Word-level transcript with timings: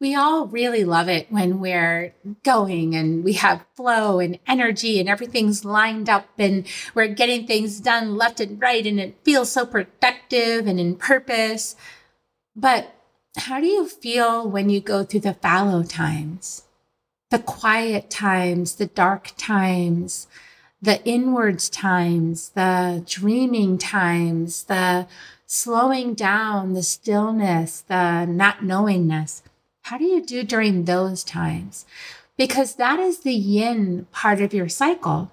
we 0.00 0.14
all 0.14 0.46
really 0.46 0.82
love 0.82 1.08
it 1.08 1.30
when 1.30 1.60
we're 1.60 2.14
going 2.42 2.94
and 2.94 3.22
we 3.22 3.34
have 3.34 3.66
flow 3.76 4.18
and 4.18 4.38
energy 4.46 4.98
and 4.98 5.10
everything's 5.10 5.62
lined 5.62 6.08
up 6.08 6.26
and 6.38 6.66
we're 6.94 7.06
getting 7.06 7.46
things 7.46 7.80
done 7.80 8.16
left 8.16 8.40
and 8.40 8.60
right 8.60 8.86
and 8.86 8.98
it 8.98 9.14
feels 9.24 9.52
so 9.52 9.66
productive 9.66 10.66
and 10.66 10.80
in 10.80 10.96
purpose. 10.96 11.76
But 12.56 12.94
how 13.36 13.60
do 13.60 13.66
you 13.66 13.86
feel 13.86 14.48
when 14.48 14.70
you 14.70 14.80
go 14.80 15.04
through 15.04 15.20
the 15.20 15.34
fallow 15.34 15.82
times, 15.82 16.62
the 17.30 17.38
quiet 17.38 18.08
times, 18.08 18.76
the 18.76 18.86
dark 18.86 19.32
times, 19.36 20.28
the 20.80 21.04
inwards 21.04 21.68
times, 21.68 22.48
the 22.50 23.04
dreaming 23.06 23.76
times, 23.76 24.64
the 24.64 25.06
slowing 25.44 26.14
down, 26.14 26.72
the 26.72 26.82
stillness, 26.82 27.82
the 27.82 28.24
not 28.24 28.64
knowingness? 28.64 29.42
How 29.82 29.98
do 29.98 30.04
you 30.04 30.24
do 30.24 30.42
during 30.44 30.84
those 30.84 31.24
times? 31.24 31.84
Because 32.36 32.76
that 32.76 32.98
is 33.00 33.20
the 33.20 33.34
yin 33.34 34.06
part 34.12 34.40
of 34.40 34.54
your 34.54 34.68
cycle. 34.68 35.30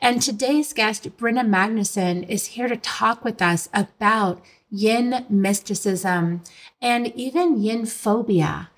And 0.00 0.20
today's 0.20 0.72
guest, 0.72 1.16
Brynja 1.16 1.48
Magnusson, 1.48 2.28
is 2.28 2.46
here 2.46 2.68
to 2.68 2.76
talk 2.76 3.24
with 3.24 3.40
us 3.40 3.68
about 3.72 4.42
yin 4.70 5.24
mysticism 5.30 6.42
and 6.82 7.12
even 7.16 7.62
yin 7.62 7.86
phobia. 7.86 8.70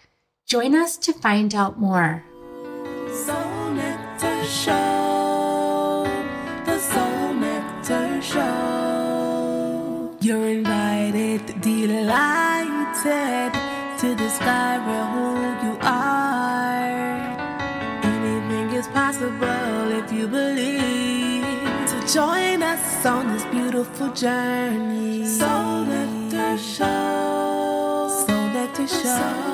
Join 0.47 0.75
us 0.77 0.97
to 0.99 1.13
find 1.13 1.55
out 1.55 1.81
more. 1.81 2.23
Soul 3.13 3.73
Nectar 3.73 4.45
Show, 4.45 6.07
the 6.65 6.79
Soul 6.79 7.35
Nectar 7.35 8.23
Show. 8.23 10.17
You're 10.21 10.47
invited, 10.47 11.61
delighted 11.61 12.37
to 12.41 12.46
discover 14.37 15.05
who 15.15 15.67
you 15.67 15.79
are. 15.81 16.91
Anything 18.03 18.71
is 18.77 18.87
possible 18.89 19.93
if 19.93 20.13
you 20.13 20.29
believe. 20.29 21.43
So 21.89 22.21
join 22.21 22.63
us 22.63 23.07
on 23.07 23.33
this 23.33 23.45
beautiful 23.47 24.13
journey. 24.13 25.25
Soul 25.25 25.85
Nectar 25.87 26.59
Show. 26.59 28.27
Soul 28.27 28.49
Nectar 28.49 28.87
Show. 28.89 29.47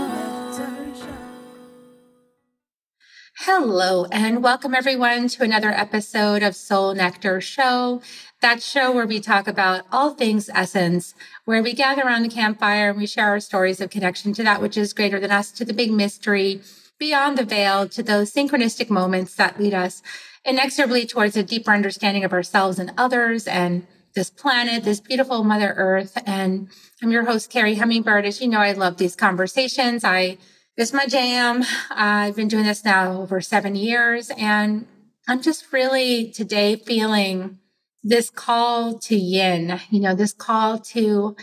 Hello, 3.37 4.07
and 4.07 4.43
welcome 4.43 4.75
everyone 4.75 5.29
to 5.29 5.45
another 5.45 5.71
episode 5.71 6.43
of 6.43 6.57
Soul 6.57 6.95
Nectar 6.95 7.41
Show 7.41 8.01
that 8.43 8.63
show 8.63 8.93
where 8.93 9.07
we 9.07 9.21
talk 9.21 9.49
about 9.49 9.85
all 9.91 10.11
things 10.11 10.51
essence, 10.53 11.15
where 11.45 11.63
we 11.63 11.73
gather 11.73 12.03
around 12.03 12.23
the 12.23 12.29
campfire 12.29 12.91
and 12.91 12.99
we 12.99 13.07
share 13.07 13.29
our 13.29 13.41
stories 13.41 13.81
of 13.81 13.89
connection 13.89 14.33
to 14.35 14.43
that 14.43 14.61
which 14.61 14.77
is 14.77 14.93
greater 14.93 15.19
than 15.19 15.31
us, 15.31 15.51
to 15.53 15.65
the 15.65 15.73
big 15.73 15.91
mystery, 15.91 16.61
beyond 16.99 17.39
the 17.39 17.45
veil, 17.45 17.89
to 17.89 18.03
those 18.03 18.33
synchronistic 18.33 18.91
moments 18.91 19.37
that 19.37 19.59
lead 19.59 19.73
us 19.73 20.03
inexorably 20.45 21.07
towards 21.07 21.37
a 21.37 21.43
deeper 21.43 21.73
understanding 21.73 22.25
of 22.25 22.33
ourselves 22.33 22.79
and 22.79 22.93
others 22.99 23.47
and 23.47 23.87
this 24.15 24.29
planet, 24.29 24.85
this 24.85 25.01
beautiful 25.01 25.43
Mother 25.45 25.73
Earth. 25.77 26.19
And 26.27 26.69
I'm 27.03 27.11
your 27.11 27.25
host, 27.25 27.51
Carrie 27.51 27.77
Hummingbird. 27.77 28.27
As 28.27 28.41
you 28.41 28.49
know, 28.49 28.59
I 28.59 28.73
love 28.73 28.99
these 28.99 29.17
conversations. 29.17 30.05
I 30.05 30.37
this 30.77 30.93
my 30.93 31.07
jam. 31.07 31.65
I've 31.91 32.37
been 32.37 32.49
doing 32.49 32.65
this 32.65 32.85
now 32.85 33.21
over 33.21 33.41
seven 33.41 33.77
years, 33.77 34.31
and 34.37 34.87
I'm 35.29 35.43
just 35.43 35.73
really 35.73 36.31
today 36.31 36.77
feeling 36.77 37.59
this 38.03 38.31
call 38.31 38.99
to 38.99 39.17
yin, 39.17 39.81
you 39.91 40.01
know, 40.01 40.15
this 40.15 40.33
call 40.33 40.79
to 40.79 41.37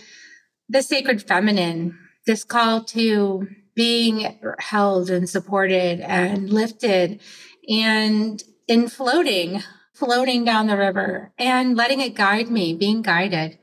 the 0.67 0.81
sacred 0.81 1.21
feminine, 1.21 1.97
this 2.25 2.43
call 2.43 2.83
to 2.83 3.47
being 3.75 4.37
held 4.59 5.09
and 5.09 5.29
supported 5.29 6.01
and 6.01 6.49
lifted 6.49 7.21
and 7.69 8.43
in 8.67 8.87
floating, 8.87 9.63
floating 9.93 10.43
down 10.43 10.67
the 10.67 10.77
river 10.77 11.31
and 11.37 11.77
letting 11.77 12.01
it 12.01 12.13
guide 12.13 12.49
me, 12.49 12.75
being 12.75 13.01
guided. 13.01 13.57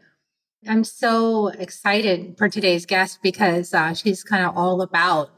I'm 0.66 0.84
so 0.84 1.48
excited 1.48 2.36
for 2.38 2.48
today's 2.48 2.86
guest 2.86 3.20
because 3.22 3.72
uh, 3.72 3.94
she's 3.94 4.24
kind 4.24 4.44
of 4.44 4.56
all 4.56 4.82
about 4.82 5.30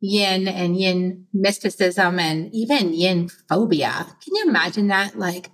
yin 0.00 0.48
and 0.48 0.76
yin 0.76 1.26
mysticism 1.32 2.18
and 2.18 2.52
even 2.52 2.92
yin 2.92 3.28
phobia. 3.28 4.06
Can 4.24 4.34
you 4.34 4.48
imagine 4.48 4.88
that? 4.88 5.18
Like 5.18 5.50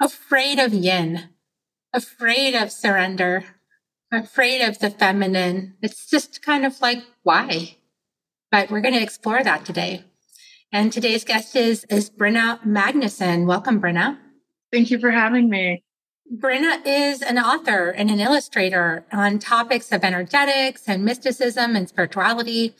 afraid 0.00 0.58
of 0.58 0.74
yin, 0.74 1.30
afraid 1.92 2.54
of 2.54 2.70
surrender, 2.70 3.44
afraid 4.12 4.62
of 4.62 4.78
the 4.78 4.90
feminine. 4.90 5.74
It's 5.82 6.08
just 6.08 6.42
kind 6.42 6.64
of 6.64 6.80
like, 6.80 7.02
why? 7.22 7.76
But 8.50 8.70
we're 8.70 8.80
going 8.80 8.94
to 8.94 9.02
explore 9.02 9.42
that 9.42 9.64
today. 9.64 10.04
And 10.72 10.92
today's 10.92 11.24
guest 11.24 11.56
is, 11.56 11.84
is 11.84 12.10
Brynja 12.10 12.62
Magnusson. 12.64 13.46
Welcome, 13.46 13.80
Brynja. 13.80 14.18
Thank 14.72 14.90
you 14.90 14.98
for 14.98 15.10
having 15.10 15.48
me. 15.48 15.84
Brynja 16.34 16.80
is 16.84 17.22
an 17.22 17.38
author 17.38 17.90
and 17.90 18.10
an 18.10 18.18
illustrator 18.18 19.06
on 19.12 19.38
topics 19.38 19.92
of 19.92 20.02
energetics 20.02 20.88
and 20.88 21.04
mysticism 21.04 21.76
and 21.76 21.88
spirituality. 21.88 22.74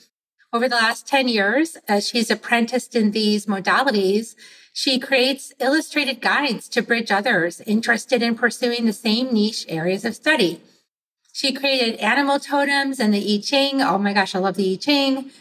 Over 0.53 0.67
the 0.69 0.75
last 0.75 1.07
10 1.07 1.27
years, 1.27 1.77
as 1.87 2.07
she's 2.07 2.31
apprenticed 2.31 2.95
in 2.95 3.11
these 3.11 3.45
modalities, 3.45 4.35
she 4.77 4.99
creates 4.99 5.51
illustrated 5.59 6.21
guides 6.21 6.69
to 6.69 6.83
bridge 6.83 7.09
others 7.09 7.61
interested 7.61 8.21
in 8.21 8.35
pursuing 8.35 8.85
the 8.85 8.93
same 8.93 9.33
niche 9.33 9.65
areas 9.67 10.05
of 10.05 10.13
study. 10.13 10.61
She 11.33 11.51
created 11.51 11.95
animal 11.95 12.37
totems 12.37 12.99
and 12.99 13.11
the 13.11 13.17
I 13.17 13.41
Ching. 13.41 13.81
Oh 13.81 13.97
my 13.97 14.13
gosh, 14.13 14.35
I 14.35 14.37
love 14.37 14.55
the 14.55 14.73
I 14.73 14.75
Ching. 14.75 15.31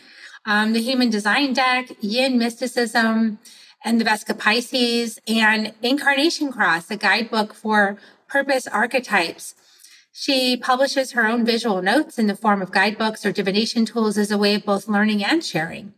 Um, 0.46 0.72
the 0.72 0.80
Human 0.80 1.10
Design 1.10 1.52
Deck, 1.52 1.90
Yin 2.00 2.38
Mysticism, 2.38 3.38
and 3.84 4.00
the 4.00 4.06
Vesica 4.06 4.38
Pisces, 4.38 5.18
and 5.28 5.74
Incarnation 5.82 6.50
Cross, 6.50 6.90
a 6.90 6.96
guidebook 6.96 7.52
for 7.52 7.98
purpose 8.28 8.66
archetypes. 8.66 9.54
She 10.14 10.56
publishes 10.56 11.12
her 11.12 11.26
own 11.26 11.44
visual 11.44 11.82
notes 11.82 12.18
in 12.18 12.26
the 12.26 12.36
form 12.36 12.62
of 12.62 12.72
guidebooks 12.72 13.26
or 13.26 13.32
divination 13.32 13.84
tools 13.84 14.16
as 14.16 14.30
a 14.30 14.38
way 14.38 14.54
of 14.54 14.64
both 14.64 14.88
learning 14.88 15.22
and 15.22 15.44
sharing. 15.44 15.92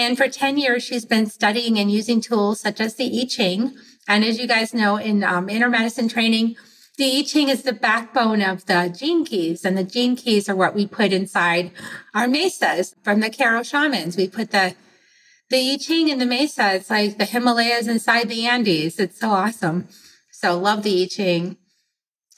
And 0.00 0.16
for 0.16 0.28
10 0.28 0.56
years, 0.56 0.82
she's 0.82 1.04
been 1.04 1.26
studying 1.26 1.78
and 1.78 1.92
using 1.92 2.22
tools 2.22 2.60
such 2.60 2.80
as 2.80 2.94
the 2.94 3.20
I 3.20 3.26
Ching. 3.26 3.76
And 4.08 4.24
as 4.24 4.38
you 4.40 4.46
guys 4.46 4.72
know, 4.72 4.96
in 4.96 5.22
um, 5.22 5.50
inner 5.50 5.68
medicine 5.68 6.08
training, 6.08 6.56
the 6.96 7.18
I 7.18 7.22
Ching 7.22 7.50
is 7.50 7.64
the 7.64 7.74
backbone 7.74 8.40
of 8.40 8.64
the 8.64 8.94
gene 8.98 9.26
keys, 9.26 9.62
and 9.62 9.76
the 9.76 9.84
gene 9.84 10.16
keys 10.16 10.48
are 10.48 10.56
what 10.56 10.74
we 10.74 10.86
put 10.86 11.12
inside 11.12 11.72
our 12.14 12.26
mesas 12.26 12.94
from 13.04 13.20
the 13.20 13.28
Q'ero 13.28 13.62
shamans. 13.62 14.16
We 14.16 14.26
put 14.26 14.52
the 14.52 14.74
the 15.50 15.72
I 15.72 15.76
Ching 15.76 16.08
in 16.08 16.18
the 16.18 16.24
mesa. 16.24 16.76
It's 16.76 16.88
like 16.88 17.18
the 17.18 17.26
Himalayas 17.26 17.86
inside 17.86 18.30
the 18.30 18.46
Andes. 18.46 18.98
It's 18.98 19.20
so 19.20 19.28
awesome. 19.28 19.86
So 20.32 20.58
love 20.58 20.82
the 20.82 21.02
I 21.02 21.08
Ching. 21.08 21.58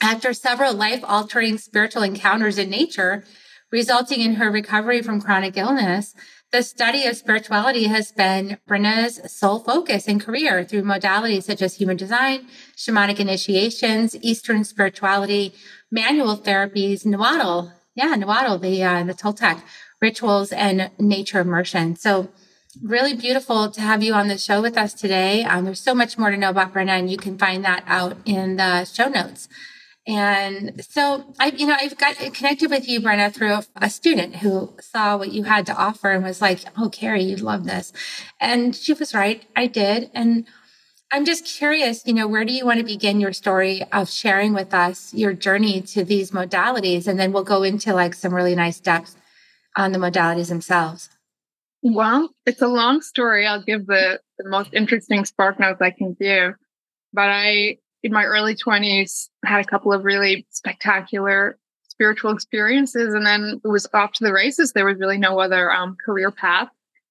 After 0.01 0.33
several 0.33 0.75
life 0.75 1.05
altering 1.05 1.59
spiritual 1.59 2.03
encounters 2.03 2.59
in 2.59 2.71
nature, 2.71 3.23
resulting 3.71 4.21
in 4.21 4.35
her 4.35 4.51
recovery 4.51 5.01
from 5.01 5.21
chronic 5.21 5.57
illness, 5.57 6.13
the 6.53 6.63
study 6.63 7.07
of 7.07 7.17
spirituality 7.17 7.85
has 7.85 8.13
been 8.13 8.59
Brynja's 8.69 9.33
sole 9.33 9.59
focus 9.59 10.07
and 10.07 10.21
career 10.21 10.65
through 10.65 10.83
modalities 10.83 11.45
such 11.45 11.63
as 11.63 11.77
human 11.77 11.97
design, 11.97 12.47
shamanic 12.77 13.19
initiations, 13.19 14.15
Eastern 14.17 14.63
spirituality, 14.65 15.55
manual 15.91 16.37
therapies, 16.37 17.07
Nahuatl, 17.07 17.73
yeah, 17.95 18.15
Nahuatl, 18.15 18.59
the 18.59 18.85
uh, 18.85 19.03
the 19.03 19.15
Toltec 19.15 19.63
rituals, 20.01 20.53
and 20.53 20.91
nature 20.99 21.41
immersion. 21.41 21.97
So, 21.97 22.29
really 22.83 23.15
beautiful 23.15 23.71
to 23.71 23.81
have 23.81 24.03
you 24.03 24.13
on 24.13 24.29
the 24.29 24.37
show 24.37 24.61
with 24.61 24.77
us 24.77 24.93
today. 24.93 25.45
Um, 25.45 25.65
there's 25.65 25.81
so 25.81 25.95
much 25.95 26.19
more 26.19 26.31
to 26.31 26.37
know 26.37 26.51
about 26.51 26.75
Brenna, 26.75 26.99
and 26.99 27.11
you 27.11 27.17
can 27.17 27.39
find 27.39 27.65
that 27.65 27.83
out 27.87 28.19
in 28.27 28.57
the 28.57 28.85
show 28.85 29.09
notes. 29.09 29.49
And 30.07 30.85
so 30.85 31.33
I, 31.39 31.49
you 31.49 31.67
know, 31.67 31.77
I've 31.81 31.97
got 31.97 32.17
connected 32.35 32.71
with 32.71 32.89
you, 32.89 33.01
Brynja, 33.01 33.33
through 33.33 33.61
a, 33.77 33.89
student 33.89 34.37
who 34.37 34.75
saw 34.81 35.17
what 35.17 35.31
you 35.31 35.45
had 35.45 35.67
to 35.67 35.77
offer 35.77 36.11
and 36.11 36.25
was 36.25 36.41
like, 36.41 36.61
Oh, 36.77 36.89
Carrie, 36.89 37.23
you'd 37.23 37.41
love 37.41 37.65
this. 37.65 37.93
And 38.41 38.75
she 38.75 38.95
was 38.95 39.15
right. 39.15 39.45
I 39.55 39.69
did. 39.69 40.11
And 40.13 40.47
I'm 41.13 41.25
just 41.25 41.45
curious, 41.45 42.05
you 42.05 42.15
know, 42.15 42.27
where 42.27 42.45
do 42.45 42.53
you 42.53 42.67
want 42.67 42.81
to 42.81 42.85
begin 42.85 43.21
your 43.21 43.33
story 43.33 43.83
of 43.93 44.11
sharing 44.11 44.55
with 44.55 44.75
us 44.75 45.15
your 45.15 45.35
journey 45.35 45.83
to 45.83 46.05
these 46.05 46.33
modalities? 46.33 47.07
And 47.07 47.21
then 47.21 47.33
we'll 47.33 47.45
go 47.45 47.63
into 47.63 47.93
like 47.93 48.15
some 48.15 48.35
really 48.35 48.57
nice 48.57 48.81
depth 48.81 49.15
on 49.77 49.93
the 49.93 49.99
modalities 49.99 50.49
themselves. 50.49 51.11
Well, 51.83 52.31
it's 52.47 52.63
a 52.63 52.69
long 52.69 53.03
story. 53.03 53.47
I'll 53.47 53.63
give 53.63 53.87
the, 53.87 54.21
the 54.39 54.49
most 54.49 54.73
interesting 54.73 55.25
spark 55.25 55.61
notes 55.61 55.83
I 55.83 55.91
can 55.91 56.17
give. 56.19 56.55
But 57.13 57.29
I 57.29 57.77
in 58.03 58.13
my 58.13 58.25
early 58.25 58.55
20s 58.55 59.29
had 59.45 59.61
a 59.61 59.69
couple 59.69 59.93
of 59.93 60.05
really 60.05 60.47
spectacular 60.51 61.59
spiritual 61.89 62.33
experiences 62.33 63.15
and 63.15 63.27
then 63.27 63.61
it 63.65 63.69
was 63.69 63.87
off 63.95 64.13
to 64.13 64.25
the 64.25 64.33
races. 64.33 64.73
There 64.73 64.87
was 64.87 64.99
really 64.99 65.19
no 65.19 65.39
other 65.39 65.71
um, 65.71 65.97
career 66.05 66.31
path 66.31 66.69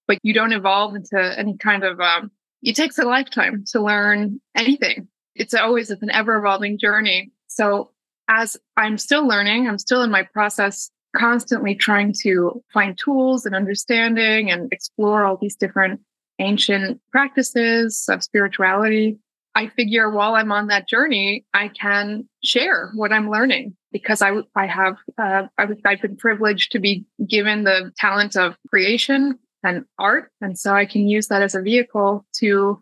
but 0.08 0.18
you 0.24 0.34
don't 0.34 0.54
evolve 0.54 0.96
into 0.96 1.40
any 1.40 1.56
kind 1.58 1.84
of 1.84 2.00
um, 2.00 2.32
it 2.62 2.76
takes 2.76 2.98
a 2.98 3.04
lifetime 3.04 3.64
to 3.72 3.82
learn 3.82 4.42
anything. 4.56 5.08
It's 5.36 5.54
always 5.54 5.90
an 5.90 6.12
ever 6.12 6.36
evolving 6.36 6.78
journey. 6.78 7.32
So 7.48 7.92
as 8.32 8.56
i'm 8.78 8.98
still 8.98 9.28
learning 9.28 9.68
i'm 9.68 9.78
still 9.78 10.04
in 10.04 10.12
my 10.12 10.24
process 10.24 10.90
constantly 11.16 11.76
trying 11.76 12.14
to 12.22 12.64
find 12.74 12.98
tools 12.98 13.46
and 13.46 13.54
understanding 13.54 14.50
and 14.50 14.72
explore 14.72 15.26
all 15.26 15.38
these 15.38 15.56
different 15.56 16.00
ancient 16.40 17.00
practices 17.12 18.06
of 18.10 18.24
spirituality. 18.24 19.18
I 19.54 19.68
figure 19.68 20.10
while 20.10 20.36
I'm 20.36 20.52
on 20.52 20.68
that 20.68 20.88
journey, 20.88 21.46
I 21.54 21.68
can 21.70 22.28
share 22.44 22.92
what 22.96 23.12
I'm 23.12 23.30
learning 23.30 23.76
because 23.92 24.22
I, 24.22 24.32
I 24.56 24.66
have, 24.66 24.98
uh, 25.18 25.48
I, 25.58 25.68
I've 25.86 26.02
been 26.02 26.16
privileged 26.16 26.72
to 26.72 26.80
be 26.80 27.06
given 27.28 27.64
the 27.64 27.92
talent 27.98 28.38
of 28.38 28.56
creation 28.70 29.38
and 29.64 29.86
art. 30.00 30.32
And 30.40 30.58
so 30.58 30.74
I 30.74 30.86
can 30.86 31.08
use 31.08 31.28
that 31.28 31.42
as 31.42 31.54
a 31.54 31.62
vehicle 31.62 32.26
to 32.38 32.82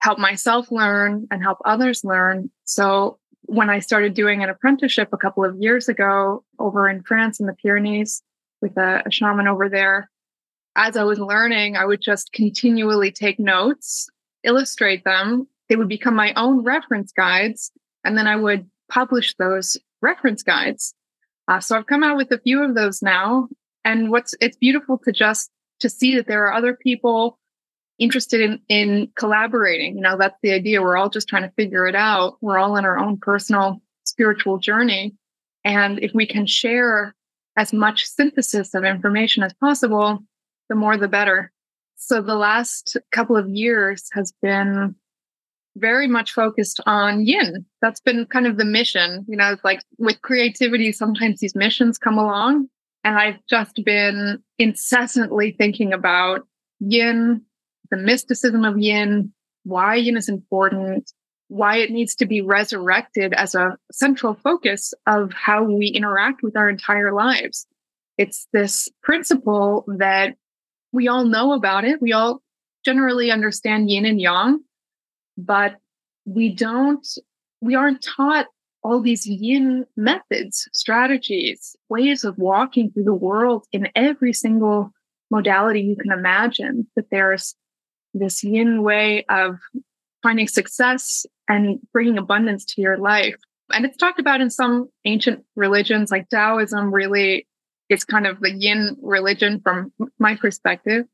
help 0.00 0.18
myself 0.18 0.70
learn 0.70 1.26
and 1.30 1.42
help 1.42 1.58
others 1.64 2.04
learn. 2.04 2.50
So 2.64 3.18
when 3.42 3.70
I 3.70 3.78
started 3.78 4.14
doing 4.14 4.42
an 4.42 4.48
apprenticeship 4.48 5.08
a 5.12 5.18
couple 5.18 5.44
of 5.44 5.56
years 5.60 5.88
ago 5.88 6.44
over 6.58 6.88
in 6.88 7.02
France 7.02 7.40
in 7.40 7.46
the 7.46 7.54
Pyrenees 7.54 8.22
with 8.62 8.76
a, 8.76 9.02
a 9.04 9.10
shaman 9.10 9.48
over 9.48 9.68
there, 9.68 10.10
as 10.76 10.96
I 10.96 11.04
was 11.04 11.18
learning, 11.18 11.76
I 11.76 11.84
would 11.84 12.00
just 12.00 12.32
continually 12.32 13.10
take 13.10 13.38
notes, 13.38 14.08
illustrate 14.44 15.04
them. 15.04 15.48
They 15.68 15.76
would 15.76 15.88
become 15.88 16.14
my 16.14 16.32
own 16.34 16.62
reference 16.62 17.12
guides. 17.12 17.70
And 18.04 18.16
then 18.16 18.26
I 18.26 18.36
would 18.36 18.68
publish 18.90 19.34
those 19.36 19.76
reference 20.00 20.42
guides. 20.42 20.94
Uh, 21.46 21.60
so 21.60 21.76
I've 21.76 21.86
come 21.86 22.02
out 22.02 22.16
with 22.16 22.30
a 22.30 22.38
few 22.38 22.62
of 22.62 22.74
those 22.74 23.02
now. 23.02 23.48
And 23.84 24.10
what's, 24.10 24.34
it's 24.40 24.56
beautiful 24.56 24.98
to 25.04 25.12
just, 25.12 25.50
to 25.80 25.88
see 25.88 26.16
that 26.16 26.26
there 26.26 26.46
are 26.46 26.52
other 26.52 26.74
people 26.74 27.38
interested 27.98 28.40
in, 28.40 28.60
in 28.68 29.10
collaborating. 29.16 29.96
You 29.96 30.02
know, 30.02 30.16
that's 30.16 30.38
the 30.42 30.52
idea. 30.52 30.82
We're 30.82 30.96
all 30.96 31.10
just 31.10 31.28
trying 31.28 31.42
to 31.42 31.54
figure 31.56 31.86
it 31.86 31.94
out. 31.94 32.36
We're 32.40 32.58
all 32.58 32.76
in 32.76 32.84
our 32.84 32.98
own 32.98 33.18
personal 33.18 33.82
spiritual 34.04 34.58
journey. 34.58 35.16
And 35.64 35.98
if 35.98 36.12
we 36.14 36.26
can 36.26 36.46
share 36.46 37.14
as 37.56 37.72
much 37.72 38.04
synthesis 38.04 38.74
of 38.74 38.84
information 38.84 39.42
as 39.42 39.52
possible, 39.54 40.20
the 40.68 40.76
more 40.76 40.96
the 40.96 41.08
better. 41.08 41.52
So 41.96 42.22
the 42.22 42.36
last 42.36 42.96
couple 43.10 43.36
of 43.36 43.48
years 43.48 44.08
has 44.12 44.32
been 44.40 44.94
very 45.78 46.06
much 46.06 46.32
focused 46.32 46.80
on 46.86 47.26
yin. 47.26 47.64
That's 47.80 48.00
been 48.00 48.26
kind 48.26 48.46
of 48.46 48.56
the 48.56 48.64
mission. 48.64 49.24
You 49.28 49.36
know, 49.36 49.52
it's 49.52 49.64
like 49.64 49.80
with 49.98 50.20
creativity, 50.22 50.92
sometimes 50.92 51.40
these 51.40 51.54
missions 51.54 51.98
come 51.98 52.18
along. 52.18 52.68
And 53.04 53.16
I've 53.16 53.38
just 53.48 53.82
been 53.84 54.42
incessantly 54.58 55.52
thinking 55.52 55.92
about 55.92 56.46
yin, 56.80 57.42
the 57.90 57.96
mysticism 57.96 58.64
of 58.64 58.78
yin, 58.78 59.32
why 59.64 59.94
yin 59.94 60.16
is 60.16 60.28
important, 60.28 61.12
why 61.48 61.78
it 61.78 61.90
needs 61.90 62.14
to 62.16 62.26
be 62.26 62.40
resurrected 62.40 63.32
as 63.34 63.54
a 63.54 63.76
central 63.90 64.34
focus 64.34 64.92
of 65.06 65.32
how 65.32 65.62
we 65.62 65.86
interact 65.86 66.42
with 66.42 66.56
our 66.56 66.68
entire 66.68 67.12
lives. 67.12 67.66
It's 68.18 68.48
this 68.52 68.88
principle 69.02 69.84
that 69.98 70.34
we 70.92 71.08
all 71.08 71.24
know 71.24 71.52
about 71.52 71.84
it. 71.84 72.02
We 72.02 72.12
all 72.12 72.42
generally 72.84 73.30
understand 73.30 73.90
yin 73.90 74.04
and 74.04 74.20
yang, 74.20 74.60
but 75.38 75.76
we 76.26 76.50
don't, 76.50 77.06
we 77.62 77.74
aren't 77.74 78.02
taught 78.02 78.46
all 78.82 79.00
these 79.00 79.26
yin 79.26 79.86
methods, 79.96 80.68
strategies, 80.72 81.74
ways 81.88 82.24
of 82.24 82.36
walking 82.36 82.90
through 82.90 83.04
the 83.04 83.14
world 83.14 83.66
in 83.72 83.88
every 83.96 84.32
single 84.32 84.92
modality 85.30 85.80
you 85.80 85.96
can 85.96 86.12
imagine. 86.12 86.86
That 86.96 87.06
there's 87.10 87.54
this 88.14 88.42
yin 88.42 88.82
way 88.82 89.24
of 89.28 89.58
finding 90.22 90.48
success 90.48 91.24
and 91.48 91.78
bringing 91.92 92.18
abundance 92.18 92.64
to 92.64 92.80
your 92.82 92.98
life. 92.98 93.36
And 93.72 93.84
it's 93.84 93.96
talked 93.96 94.18
about 94.18 94.40
in 94.40 94.50
some 94.50 94.88
ancient 95.04 95.44
religions, 95.56 96.10
like 96.10 96.28
Taoism 96.28 96.92
really 96.92 97.46
is 97.88 98.04
kind 98.04 98.26
of 98.26 98.40
the 98.40 98.50
yin 98.50 98.96
religion 99.02 99.60
from 99.62 99.92
my 100.18 100.36
perspective. 100.36 101.06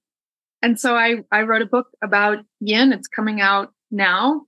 And 0.62 0.80
so 0.80 0.96
I, 0.96 1.16
I 1.30 1.42
wrote 1.42 1.62
a 1.62 1.66
book 1.66 1.88
about 2.02 2.38
yin. 2.60 2.92
It's 2.92 3.08
coming 3.08 3.40
out 3.40 3.72
now 3.94 4.42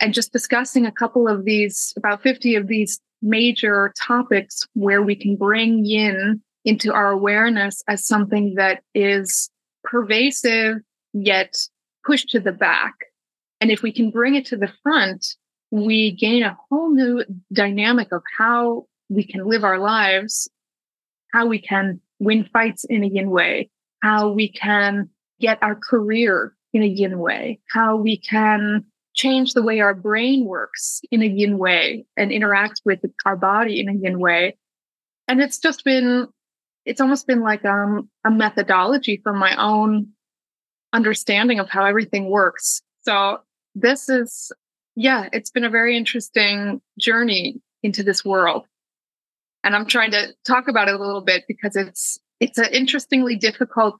and 0.00 0.12
just 0.14 0.32
discussing 0.32 0.86
a 0.86 0.92
couple 0.92 1.28
of 1.28 1.44
these, 1.44 1.92
about 1.96 2.22
50 2.22 2.56
of 2.56 2.66
these 2.66 3.00
major 3.22 3.92
topics 3.98 4.66
where 4.74 5.02
we 5.02 5.14
can 5.14 5.36
bring 5.36 5.84
yin 5.84 6.42
into 6.64 6.92
our 6.92 7.10
awareness 7.10 7.82
as 7.88 8.06
something 8.06 8.54
that 8.56 8.82
is 8.94 9.50
pervasive 9.84 10.78
yet 11.12 11.56
pushed 12.04 12.28
to 12.30 12.40
the 12.40 12.52
back. 12.52 12.94
And 13.60 13.70
if 13.70 13.82
we 13.82 13.92
can 13.92 14.10
bring 14.10 14.34
it 14.34 14.44
to 14.46 14.56
the 14.56 14.72
front, 14.82 15.26
we 15.70 16.12
gain 16.12 16.42
a 16.42 16.56
whole 16.68 16.90
new 16.90 17.24
dynamic 17.52 18.12
of 18.12 18.22
how 18.36 18.86
we 19.08 19.24
can 19.24 19.48
live 19.48 19.64
our 19.64 19.78
lives, 19.78 20.48
how 21.32 21.46
we 21.46 21.60
can 21.60 22.00
win 22.18 22.48
fights 22.52 22.84
in 22.84 23.04
a 23.04 23.06
yin 23.06 23.30
way, 23.30 23.70
how 24.02 24.30
we 24.30 24.50
can 24.50 25.08
get 25.40 25.58
our 25.62 25.74
career 25.74 26.55
in 26.76 26.82
a 26.82 26.86
yin 26.86 27.18
way, 27.18 27.58
how 27.72 27.96
we 27.96 28.18
can 28.18 28.84
change 29.14 29.54
the 29.54 29.62
way 29.62 29.80
our 29.80 29.94
brain 29.94 30.44
works 30.44 31.00
in 31.10 31.22
a 31.22 31.26
yin 31.26 31.56
way 31.56 32.04
and 32.18 32.30
interact 32.30 32.82
with 32.84 33.00
our 33.24 33.34
body 33.34 33.80
in 33.80 33.88
a 33.88 33.94
yin 33.94 34.20
way. 34.20 34.58
And 35.26 35.40
it's 35.40 35.58
just 35.58 35.84
been, 35.84 36.28
it's 36.84 37.00
almost 37.00 37.26
been 37.26 37.40
like 37.40 37.64
um, 37.64 38.10
a 38.26 38.30
methodology 38.30 39.20
for 39.22 39.32
my 39.32 39.56
own 39.56 40.08
understanding 40.92 41.60
of 41.60 41.70
how 41.70 41.86
everything 41.86 42.28
works. 42.28 42.82
So 43.02 43.38
this 43.74 44.10
is, 44.10 44.52
yeah, 44.96 45.30
it's 45.32 45.50
been 45.50 45.64
a 45.64 45.70
very 45.70 45.96
interesting 45.96 46.82
journey 47.00 47.62
into 47.82 48.02
this 48.02 48.22
world. 48.22 48.66
And 49.64 49.74
I'm 49.74 49.86
trying 49.86 50.10
to 50.10 50.34
talk 50.44 50.68
about 50.68 50.88
it 50.88 50.94
a 50.94 51.02
little 51.02 51.22
bit 51.22 51.44
because 51.48 51.74
it's 51.74 52.18
it's 52.38 52.58
an 52.58 52.68
interestingly 52.70 53.34
difficult 53.34 53.96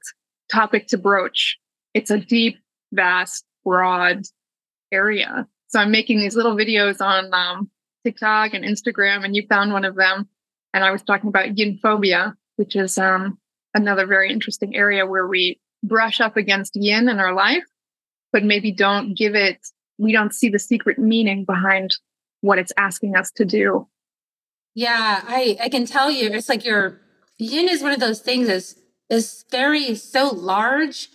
topic 0.51 0.87
to 0.89 0.97
broach. 0.97 1.57
It's 1.95 2.11
a 2.11 2.19
deep, 2.19 2.59
vast, 2.91 3.45
broad 3.63 4.23
area. 4.91 5.47
So 5.67 5.79
I'm 5.79 5.91
making 5.91 6.19
these 6.19 6.35
little 6.35 6.55
videos 6.55 7.01
on 7.01 7.33
um, 7.33 7.69
TikTok 8.03 8.53
and 8.53 8.63
Instagram, 8.63 9.25
and 9.25 9.35
you 9.35 9.45
found 9.47 9.73
one 9.73 9.85
of 9.85 9.95
them. 9.95 10.29
And 10.73 10.83
I 10.83 10.91
was 10.91 11.03
talking 11.03 11.27
about 11.27 11.57
yin 11.57 11.79
phobia, 11.81 12.35
which 12.55 12.75
is 12.75 12.97
um, 12.97 13.37
another 13.73 14.05
very 14.05 14.31
interesting 14.31 14.75
area 14.75 15.05
where 15.05 15.27
we 15.27 15.59
brush 15.83 16.21
up 16.21 16.37
against 16.37 16.75
yin 16.75 17.09
in 17.09 17.19
our 17.19 17.33
life, 17.33 17.63
but 18.31 18.43
maybe 18.43 18.71
don't 18.71 19.17
give 19.17 19.35
it, 19.35 19.59
we 19.97 20.11
don't 20.11 20.33
see 20.33 20.49
the 20.49 20.59
secret 20.59 20.97
meaning 20.97 21.45
behind 21.45 21.95
what 22.41 22.59
it's 22.59 22.71
asking 22.77 23.15
us 23.15 23.31
to 23.31 23.45
do. 23.45 23.87
Yeah, 24.75 25.21
I, 25.27 25.57
I 25.61 25.69
can 25.69 25.85
tell 25.85 26.11
you, 26.11 26.29
it's 26.29 26.49
like 26.49 26.63
your 26.63 27.01
yin 27.37 27.67
is 27.67 27.81
one 27.81 27.91
of 27.91 27.99
those 27.99 28.21
things 28.21 28.47
that's 28.47 28.75
is 29.09 29.45
very 29.51 29.95
so 29.95 30.29
large 30.29 31.09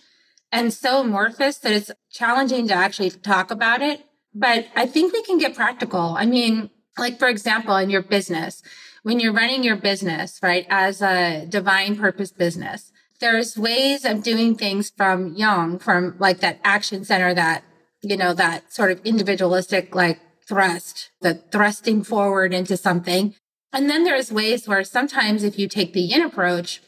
and 0.53 0.71
so 0.71 1.01
amorphous 1.01 1.57
that 1.57 1.73
it's 1.73 1.91
challenging 2.11 2.67
to 2.67 2.75
actually 2.75 3.09
talk 3.09 3.49
about 3.49 3.81
it. 3.81 4.05
But 4.35 4.67
I 4.75 4.85
think 4.85 5.11
we 5.11 5.23
can 5.23 5.39
get 5.39 5.55
practical. 5.55 6.15
I 6.15 6.25
mean, 6.25 6.69
like 6.97 7.17
for 7.19 7.27
example, 7.27 7.75
in 7.75 7.89
your 7.89 8.03
business, 8.03 8.61
when 9.01 9.19
you're 9.19 9.33
running 9.33 9.63
your 9.63 9.75
business, 9.75 10.39
right, 10.41 10.65
as 10.69 11.01
a 11.01 11.45
divine 11.49 11.97
purpose 11.97 12.31
business, 12.31 12.91
there's 13.19 13.57
ways 13.57 14.05
of 14.05 14.21
doing 14.21 14.55
things 14.55 14.91
from 14.95 15.33
yang, 15.35 15.79
from 15.79 16.15
like 16.19 16.39
that 16.41 16.59
action 16.63 17.03
center, 17.03 17.33
that, 17.33 17.63
you 18.01 18.15
know, 18.15 18.33
that 18.33 18.71
sort 18.71 18.91
of 18.91 19.01
individualistic, 19.03 19.95
like 19.95 20.19
thrust, 20.47 21.09
the 21.21 21.35
thrusting 21.51 22.03
forward 22.03 22.53
into 22.53 22.77
something. 22.77 23.33
And 23.71 23.89
then 23.89 24.03
there's 24.03 24.31
ways 24.31 24.67
where 24.67 24.83
sometimes 24.83 25.43
if 25.43 25.57
you 25.57 25.67
take 25.67 25.93
the 25.93 26.01
yin 26.01 26.21
approach, 26.21 26.81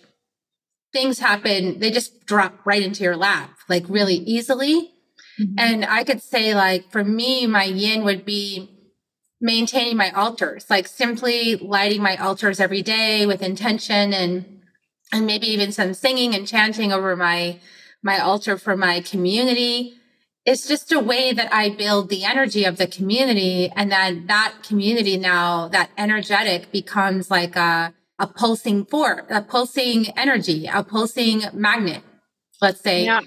things 0.93 1.19
happen, 1.19 1.79
they 1.79 1.89
just 1.89 2.25
drop 2.25 2.65
right 2.65 2.83
into 2.83 3.03
your 3.03 3.17
lap, 3.17 3.54
like 3.69 3.85
really 3.87 4.15
easily. 4.15 4.91
Mm-hmm. 5.39 5.55
And 5.57 5.85
I 5.85 6.03
could 6.03 6.21
say, 6.21 6.55
like, 6.55 6.91
for 6.91 7.03
me, 7.03 7.45
my 7.45 7.65
yin 7.65 8.03
would 8.03 8.25
be 8.25 8.71
maintaining 9.41 9.97
my 9.97 10.11
altars, 10.11 10.69
like 10.69 10.87
simply 10.87 11.55
lighting 11.55 12.01
my 12.01 12.15
altars 12.15 12.59
every 12.59 12.81
day 12.81 13.25
with 13.25 13.41
intention 13.41 14.13
and 14.13 14.55
and 15.11 15.25
maybe 15.25 15.47
even 15.47 15.71
some 15.71 15.93
singing 15.93 16.33
and 16.33 16.47
chanting 16.47 16.91
over 16.91 17.15
my 17.15 17.59
my 18.03 18.19
altar 18.19 18.57
for 18.57 18.75
my 18.75 19.01
community 19.01 19.93
it's 20.45 20.67
just 20.67 20.91
a 20.91 20.99
way 20.99 21.33
that 21.33 21.51
i 21.53 21.69
build 21.69 22.09
the 22.09 22.23
energy 22.23 22.63
of 22.63 22.77
the 22.77 22.87
community 22.87 23.71
and 23.75 23.91
then 23.91 24.27
that 24.27 24.53
community 24.63 25.17
now 25.17 25.67
that 25.67 25.89
energetic 25.97 26.71
becomes 26.71 27.29
like 27.29 27.55
a 27.55 27.93
a 28.19 28.27
pulsing 28.27 28.85
force 28.85 29.23
a 29.29 29.41
pulsing 29.41 30.07
energy 30.17 30.67
a 30.71 30.83
pulsing 30.83 31.41
magnet 31.53 32.03
let's 32.61 32.81
say 32.81 33.05
yeah. 33.05 33.21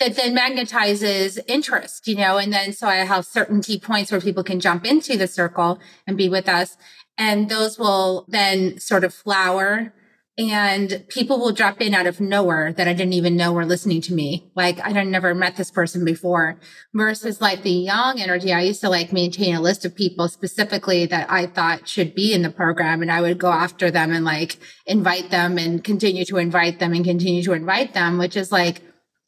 That 0.00 0.16
then 0.16 0.34
magnetizes 0.34 1.38
interest 1.46 2.08
you 2.08 2.16
know 2.16 2.38
and 2.38 2.50
then 2.50 2.72
so 2.72 2.88
i 2.88 2.96
have 2.96 3.26
certain 3.26 3.60
key 3.60 3.78
points 3.78 4.10
where 4.10 4.20
people 4.20 4.42
can 4.42 4.58
jump 4.58 4.86
into 4.86 5.18
the 5.18 5.28
circle 5.28 5.78
and 6.06 6.16
be 6.16 6.26
with 6.26 6.48
us 6.48 6.78
and 7.18 7.50
those 7.50 7.78
will 7.78 8.24
then 8.26 8.80
sort 8.80 9.04
of 9.04 9.12
flower 9.12 9.92
and 10.38 11.04
people 11.08 11.38
will 11.38 11.52
drop 11.52 11.82
in 11.82 11.92
out 11.92 12.06
of 12.06 12.18
nowhere 12.18 12.72
that 12.72 12.88
I 12.88 12.94
didn't 12.94 13.12
even 13.12 13.36
know 13.36 13.52
were 13.52 13.66
listening 13.66 14.00
to 14.02 14.14
me. 14.14 14.50
Like 14.54 14.80
I 14.80 14.90
had 14.90 15.06
never 15.06 15.34
met 15.34 15.56
this 15.56 15.70
person 15.70 16.02
before 16.02 16.58
versus 16.94 17.42
like 17.42 17.62
the 17.62 17.70
yang 17.70 18.22
energy. 18.22 18.50
I 18.50 18.62
used 18.62 18.80
to 18.80 18.88
like 18.88 19.12
maintain 19.12 19.54
a 19.54 19.60
list 19.60 19.84
of 19.84 19.94
people 19.94 20.28
specifically 20.28 21.04
that 21.06 21.30
I 21.30 21.46
thought 21.46 21.86
should 21.86 22.14
be 22.14 22.32
in 22.32 22.40
the 22.40 22.50
program 22.50 23.02
and 23.02 23.12
I 23.12 23.20
would 23.20 23.38
go 23.38 23.50
after 23.50 23.90
them 23.90 24.12
and 24.12 24.24
like 24.24 24.58
invite 24.86 25.30
them 25.30 25.58
and 25.58 25.84
continue 25.84 26.24
to 26.24 26.38
invite 26.38 26.78
them 26.78 26.94
and 26.94 27.04
continue 27.04 27.42
to 27.42 27.52
invite 27.52 27.92
them, 27.92 28.16
which 28.16 28.36
is 28.36 28.50
like 28.50 28.80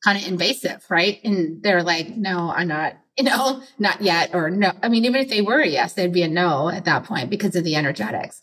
kind 0.05 0.19
of 0.19 0.27
invasive, 0.27 0.85
right? 0.89 1.21
And 1.25 1.63
they're 1.63 1.83
like, 1.83 2.17
no, 2.17 2.53
I'm 2.55 2.69
not, 2.69 2.95
you 3.17 3.25
know, 3.25 3.63
not 3.79 4.01
yet 4.01 4.35
or 4.35 4.51
no. 4.51 4.73
I 4.83 4.89
mean, 4.89 5.05
even 5.05 5.21
if 5.21 5.29
they 5.29 5.43
were 5.43 5.63
yes, 5.63 5.95
they'd 5.95 6.13
be 6.13 6.23
a 6.23 6.29
no 6.29 6.69
at 6.69 6.85
that 6.87 7.05
point 7.05 7.31
because 7.31 7.55
of 7.57 7.65
the 7.65 7.77
energetics. 7.77 8.43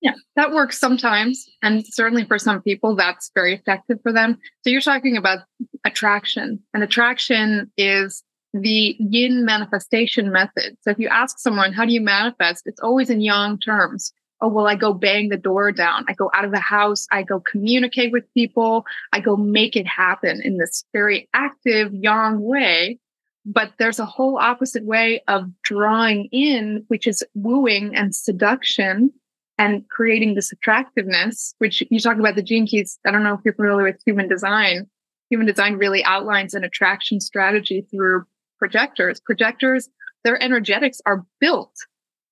Yeah, 0.00 0.14
that 0.36 0.52
works 0.52 0.78
sometimes. 0.78 1.44
And 1.62 1.84
certainly 1.86 2.24
for 2.24 2.38
some 2.38 2.62
people, 2.62 2.94
that's 2.94 3.30
very 3.34 3.54
effective 3.54 3.98
for 4.02 4.12
them. 4.12 4.38
So 4.62 4.70
you're 4.70 4.80
talking 4.80 5.16
about 5.16 5.40
attraction, 5.84 6.60
and 6.72 6.84
attraction 6.84 7.72
is 7.76 8.22
the 8.52 8.96
yin 8.98 9.44
manifestation 9.44 10.30
method. 10.30 10.76
So 10.82 10.90
if 10.90 10.98
you 10.98 11.08
ask 11.08 11.38
someone, 11.38 11.72
how 11.72 11.84
do 11.84 11.92
you 11.92 12.00
manifest? 12.00 12.62
It's 12.66 12.80
always 12.80 13.10
in 13.10 13.20
yang 13.20 13.58
terms. 13.58 14.12
Oh, 14.40 14.48
well, 14.48 14.66
I 14.68 14.76
go 14.76 14.92
bang 14.92 15.28
the 15.28 15.36
door 15.36 15.72
down. 15.72 16.04
I 16.08 16.12
go 16.12 16.30
out 16.32 16.44
of 16.44 16.52
the 16.52 16.60
house. 16.60 17.06
I 17.10 17.22
go 17.24 17.40
communicate 17.40 18.12
with 18.12 18.32
people. 18.34 18.86
I 19.12 19.20
go 19.20 19.36
make 19.36 19.74
it 19.74 19.86
happen 19.86 20.40
in 20.42 20.58
this 20.58 20.84
very 20.92 21.28
active 21.34 21.92
yang 21.92 22.40
way. 22.40 23.00
But 23.44 23.72
there's 23.78 23.98
a 23.98 24.04
whole 24.04 24.36
opposite 24.36 24.84
way 24.84 25.22
of 25.26 25.50
drawing 25.62 26.28
in, 26.30 26.84
which 26.88 27.06
is 27.06 27.24
wooing 27.34 27.96
and 27.96 28.14
seduction 28.14 29.10
and 29.56 29.88
creating 29.88 30.34
this 30.34 30.52
attractiveness, 30.52 31.54
which 31.58 31.82
you 31.90 31.98
talk 31.98 32.18
about 32.18 32.36
the 32.36 32.42
gene 32.42 32.66
keys. 32.66 32.98
I 33.04 33.10
don't 33.10 33.24
know 33.24 33.34
if 33.34 33.40
you're 33.44 33.54
familiar 33.54 33.84
with 33.84 34.00
human 34.06 34.28
design. 34.28 34.86
Human 35.30 35.46
design 35.46 35.74
really 35.74 36.04
outlines 36.04 36.54
an 36.54 36.62
attraction 36.62 37.20
strategy 37.20 37.86
through 37.90 38.24
projectors. 38.58 39.20
Projectors, 39.20 39.88
their 40.24 40.40
energetics 40.40 41.00
are 41.06 41.26
built 41.40 41.74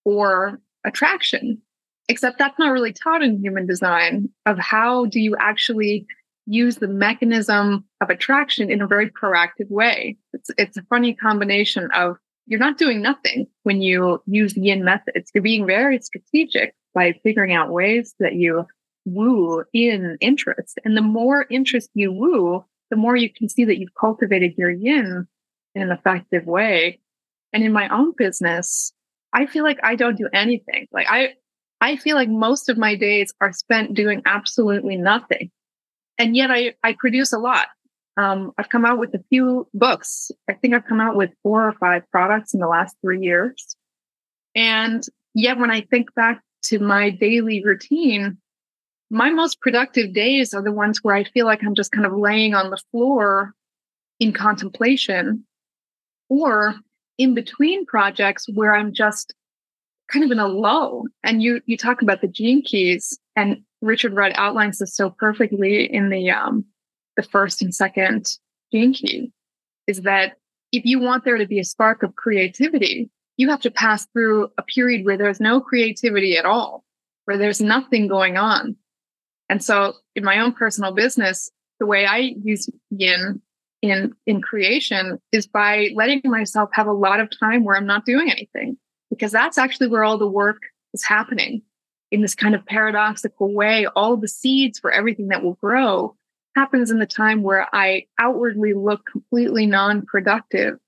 for 0.04 0.60
attraction, 0.84 1.60
except 2.08 2.38
that's 2.38 2.58
not 2.58 2.72
really 2.72 2.92
taught 2.92 3.22
in 3.22 3.42
human 3.42 3.66
design 3.66 4.28
of 4.46 4.58
how 4.58 5.06
do 5.06 5.20
you 5.20 5.36
actually 5.38 6.06
use 6.46 6.76
the 6.76 6.88
mechanism 6.88 7.84
of 8.00 8.08
attraction 8.08 8.70
in 8.70 8.80
a 8.80 8.86
very 8.86 9.10
proactive 9.10 9.68
way. 9.68 10.16
It's, 10.32 10.50
it's 10.56 10.76
a 10.76 10.82
funny 10.82 11.14
combination 11.14 11.90
of 11.92 12.16
you're 12.46 12.60
not 12.60 12.78
doing 12.78 13.02
nothing 13.02 13.46
when 13.64 13.82
you 13.82 14.22
use 14.26 14.56
yin 14.56 14.84
methods. 14.84 15.30
You're 15.34 15.42
being 15.42 15.66
very 15.66 16.00
strategic 16.00 16.74
by 16.94 17.14
figuring 17.24 17.52
out 17.52 17.72
ways 17.72 18.14
that 18.20 18.34
you 18.34 18.64
woo 19.04 19.64
in 19.72 20.16
interest. 20.20 20.78
And 20.84 20.96
the 20.96 21.02
more 21.02 21.46
interest 21.50 21.90
you 21.94 22.12
woo, 22.12 22.64
the 22.90 22.96
more 22.96 23.16
you 23.16 23.32
can 23.32 23.48
see 23.48 23.64
that 23.64 23.78
you've 23.78 23.94
cultivated 23.98 24.54
your 24.56 24.70
yin 24.70 25.26
in 25.74 25.82
an 25.82 25.90
effective 25.90 26.46
way. 26.46 27.00
And 27.52 27.64
in 27.64 27.72
my 27.72 27.88
own 27.88 28.12
business, 28.16 28.92
I 29.32 29.46
feel 29.46 29.64
like 29.64 29.80
I 29.82 29.96
don't 29.96 30.16
do 30.16 30.28
anything. 30.32 30.86
Like 30.92 31.06
I, 31.10 31.34
I 31.80 31.96
feel 31.96 32.16
like 32.16 32.28
most 32.28 32.68
of 32.68 32.78
my 32.78 32.94
days 32.94 33.32
are 33.40 33.52
spent 33.52 33.94
doing 33.94 34.22
absolutely 34.24 34.96
nothing. 34.96 35.50
And 36.18 36.34
yet 36.34 36.50
I, 36.50 36.74
I 36.82 36.96
produce 36.98 37.32
a 37.32 37.38
lot. 37.38 37.68
Um, 38.16 38.52
I've 38.56 38.70
come 38.70 38.86
out 38.86 38.98
with 38.98 39.14
a 39.14 39.22
few 39.28 39.68
books. 39.74 40.30
I 40.48 40.54
think 40.54 40.74
I've 40.74 40.86
come 40.86 41.00
out 41.00 41.16
with 41.16 41.30
four 41.42 41.68
or 41.68 41.72
five 41.72 42.02
products 42.10 42.54
in 42.54 42.60
the 42.60 42.68
last 42.68 42.96
three 43.02 43.20
years. 43.20 43.76
And 44.54 45.04
yet, 45.34 45.58
when 45.58 45.70
I 45.70 45.82
think 45.82 46.14
back 46.14 46.42
to 46.64 46.78
my 46.78 47.10
daily 47.10 47.62
routine, 47.62 48.38
my 49.10 49.28
most 49.30 49.60
productive 49.60 50.14
days 50.14 50.54
are 50.54 50.62
the 50.62 50.72
ones 50.72 51.00
where 51.02 51.14
I 51.14 51.24
feel 51.24 51.44
like 51.44 51.62
I'm 51.62 51.74
just 51.74 51.92
kind 51.92 52.06
of 52.06 52.16
laying 52.16 52.54
on 52.54 52.70
the 52.70 52.80
floor 52.90 53.52
in 54.18 54.32
contemplation 54.32 55.44
or 56.30 56.74
in 57.18 57.34
between 57.34 57.84
projects 57.86 58.46
where 58.52 58.74
I'm 58.74 58.94
just 58.94 59.34
kind 60.10 60.24
of 60.24 60.30
in 60.30 60.38
a 60.38 60.48
lull. 60.48 61.04
And 61.22 61.42
you 61.42 61.60
you 61.66 61.76
talk 61.76 62.02
about 62.02 62.20
the 62.20 62.28
gene 62.28 62.62
keys, 62.62 63.18
and 63.34 63.62
Richard 63.80 64.14
Rudd 64.14 64.32
outlines 64.34 64.78
this 64.78 64.94
so 64.94 65.10
perfectly 65.10 65.92
in 65.92 66.08
the 66.08 66.30
um, 66.30 66.64
the 67.16 67.22
first 67.22 67.62
and 67.62 67.74
second 67.74 68.38
gene 68.72 68.92
key 68.92 69.32
is 69.86 70.02
that 70.02 70.36
if 70.72 70.84
you 70.84 70.98
want 70.98 71.24
there 71.24 71.38
to 71.38 71.46
be 71.46 71.60
a 71.60 71.64
spark 71.64 72.02
of 72.02 72.16
creativity, 72.16 73.10
you 73.36 73.48
have 73.48 73.60
to 73.60 73.70
pass 73.70 74.06
through 74.06 74.48
a 74.58 74.62
period 74.62 75.04
where 75.04 75.16
there's 75.16 75.40
no 75.40 75.60
creativity 75.60 76.36
at 76.36 76.44
all, 76.44 76.84
where 77.24 77.38
there's 77.38 77.60
nothing 77.60 78.08
going 78.08 78.36
on. 78.36 78.76
And 79.48 79.62
so 79.62 79.94
in 80.16 80.24
my 80.24 80.40
own 80.40 80.52
personal 80.52 80.92
business, 80.92 81.50
the 81.78 81.86
way 81.86 82.06
I 82.06 82.34
use 82.42 82.68
yin 82.90 83.40
in 83.82 84.14
in 84.26 84.40
creation 84.40 85.20
is 85.32 85.46
by 85.46 85.90
letting 85.94 86.22
myself 86.24 86.70
have 86.72 86.86
a 86.86 86.92
lot 86.92 87.20
of 87.20 87.30
time 87.38 87.62
where 87.62 87.76
I'm 87.76 87.86
not 87.86 88.04
doing 88.04 88.30
anything 88.30 88.76
because 89.10 89.32
that's 89.32 89.58
actually 89.58 89.88
where 89.88 90.04
all 90.04 90.18
the 90.18 90.26
work 90.26 90.62
is 90.92 91.04
happening 91.04 91.62
in 92.10 92.20
this 92.20 92.34
kind 92.34 92.54
of 92.54 92.64
paradoxical 92.66 93.52
way 93.52 93.86
all 93.96 94.16
the 94.16 94.28
seeds 94.28 94.78
for 94.78 94.90
everything 94.92 95.28
that 95.28 95.42
will 95.42 95.54
grow 95.54 96.16
happens 96.56 96.90
in 96.90 96.98
the 96.98 97.06
time 97.06 97.42
where 97.42 97.68
I 97.72 98.06
outwardly 98.18 98.72
look 98.72 99.04
completely 99.06 99.66
non 99.66 100.04
productive. 100.06 100.78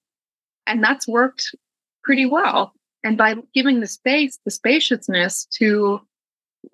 And 0.67 0.83
that's 0.83 1.07
worked 1.07 1.55
pretty 2.03 2.27
well. 2.27 2.73
And 3.05 3.17
by 3.17 3.37
giving 3.55 3.81
the 3.81 3.87
space, 3.87 4.39
the 4.45 4.51
spaciousness 4.51 5.47
to 5.59 6.01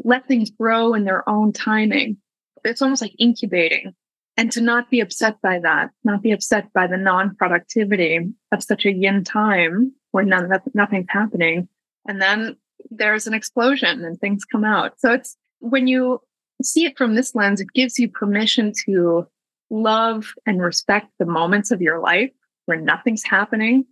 let 0.03 0.27
things 0.27 0.51
grow 0.51 0.95
in 0.95 1.05
their 1.05 1.29
own 1.29 1.53
timing, 1.53 2.17
it's 2.65 2.81
almost 2.81 3.03
like 3.03 3.15
incubating. 3.19 3.95
And 4.37 4.51
to 4.53 4.61
not 4.61 4.91
be 4.91 5.01
upset 5.01 5.41
by 5.43 5.61
that, 5.61 5.91
not 6.03 6.23
be 6.23 6.33
upset 6.33 6.73
by 6.73 6.87
the 6.87 6.97
non 6.97 7.37
productivity 7.37 8.19
of 8.51 8.63
such 8.63 8.85
a 8.85 8.93
yin 8.93 9.23
time 9.23 9.93
where 10.11 10.25
none, 10.25 10.51
nothing's 10.75 11.07
happening. 11.09 11.69
And 12.07 12.21
then 12.21 12.57
there's 12.91 13.27
an 13.27 13.35
explosion 13.35 14.05
and 14.05 14.19
things 14.19 14.45
come 14.45 14.65
out. 14.65 14.99
So 14.99 15.13
it's 15.13 15.37
when 15.61 15.87
you 15.87 16.21
see 16.63 16.85
it 16.85 16.99
from 16.99 17.15
this 17.15 17.35
lens, 17.35 17.61
it 17.61 17.69
gives 17.75 17.99
you 17.99 18.09
permission 18.09 18.73
to 18.87 19.27
love 19.71 20.33
and 20.47 20.61
respect 20.61 21.09
the 21.19 21.27
moments 21.27 21.71
of 21.71 21.81
your 21.81 22.01
life 22.01 22.31
where 22.67 22.81
nothing's 22.81 23.25
happening, 23.25 23.85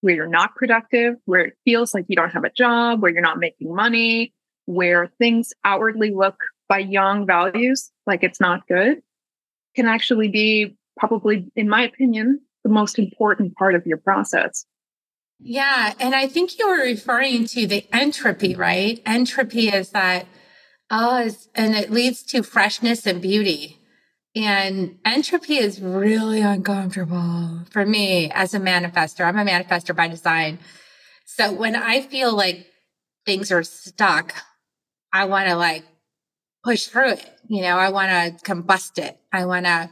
where 0.00 0.14
you're 0.14 0.26
not 0.26 0.54
productive, 0.54 1.16
where 1.24 1.42
it 1.42 1.54
feels 1.64 1.94
like 1.94 2.06
you 2.08 2.16
don't 2.16 2.32
have 2.32 2.44
a 2.44 2.50
job, 2.50 3.02
where 3.02 3.10
you're 3.10 3.22
not 3.22 3.38
making 3.38 3.74
money, 3.74 4.32
where 4.66 5.08
things 5.18 5.52
outwardly 5.64 6.10
look 6.10 6.36
by 6.68 6.78
yang 6.78 7.26
values 7.26 7.90
like 8.06 8.22
it's 8.22 8.40
not 8.40 8.66
good, 8.66 9.02
can 9.74 9.86
actually 9.86 10.28
be 10.28 10.76
probably, 10.96 11.50
in 11.56 11.68
my 11.68 11.82
opinion, 11.82 12.40
the 12.62 12.70
most 12.70 12.98
important 12.98 13.54
part 13.56 13.74
of 13.74 13.86
your 13.86 13.98
process. 13.98 14.64
Yeah. 15.40 15.94
And 15.98 16.14
I 16.14 16.28
think 16.28 16.58
you 16.58 16.68
were 16.68 16.82
referring 16.82 17.46
to 17.48 17.66
the 17.66 17.84
entropy, 17.92 18.54
right? 18.54 19.02
Entropy 19.04 19.68
is 19.68 19.90
that 19.90 20.26
Oh, 20.90 21.30
and 21.54 21.74
it 21.74 21.90
leads 21.90 22.22
to 22.24 22.42
freshness 22.42 23.06
and 23.06 23.20
beauty. 23.20 23.78
And 24.36 24.98
entropy 25.04 25.56
is 25.56 25.80
really 25.80 26.40
uncomfortable 26.40 27.60
for 27.70 27.86
me 27.86 28.30
as 28.30 28.52
a 28.54 28.60
manifester. 28.60 29.24
I'm 29.24 29.38
a 29.38 29.44
manifester 29.44 29.94
by 29.94 30.08
design. 30.08 30.58
So 31.24 31.52
when 31.52 31.76
I 31.76 32.00
feel 32.00 32.34
like 32.34 32.66
things 33.24 33.50
are 33.50 33.62
stuck, 33.62 34.34
I 35.12 35.24
want 35.24 35.48
to 35.48 35.56
like 35.56 35.84
push 36.64 36.86
through 36.86 37.12
it. 37.12 37.30
You 37.46 37.62
know, 37.62 37.76
I 37.76 37.90
want 37.90 38.10
to 38.10 38.44
combust 38.44 38.98
it. 38.98 39.18
I 39.32 39.44
want 39.44 39.66
to 39.66 39.90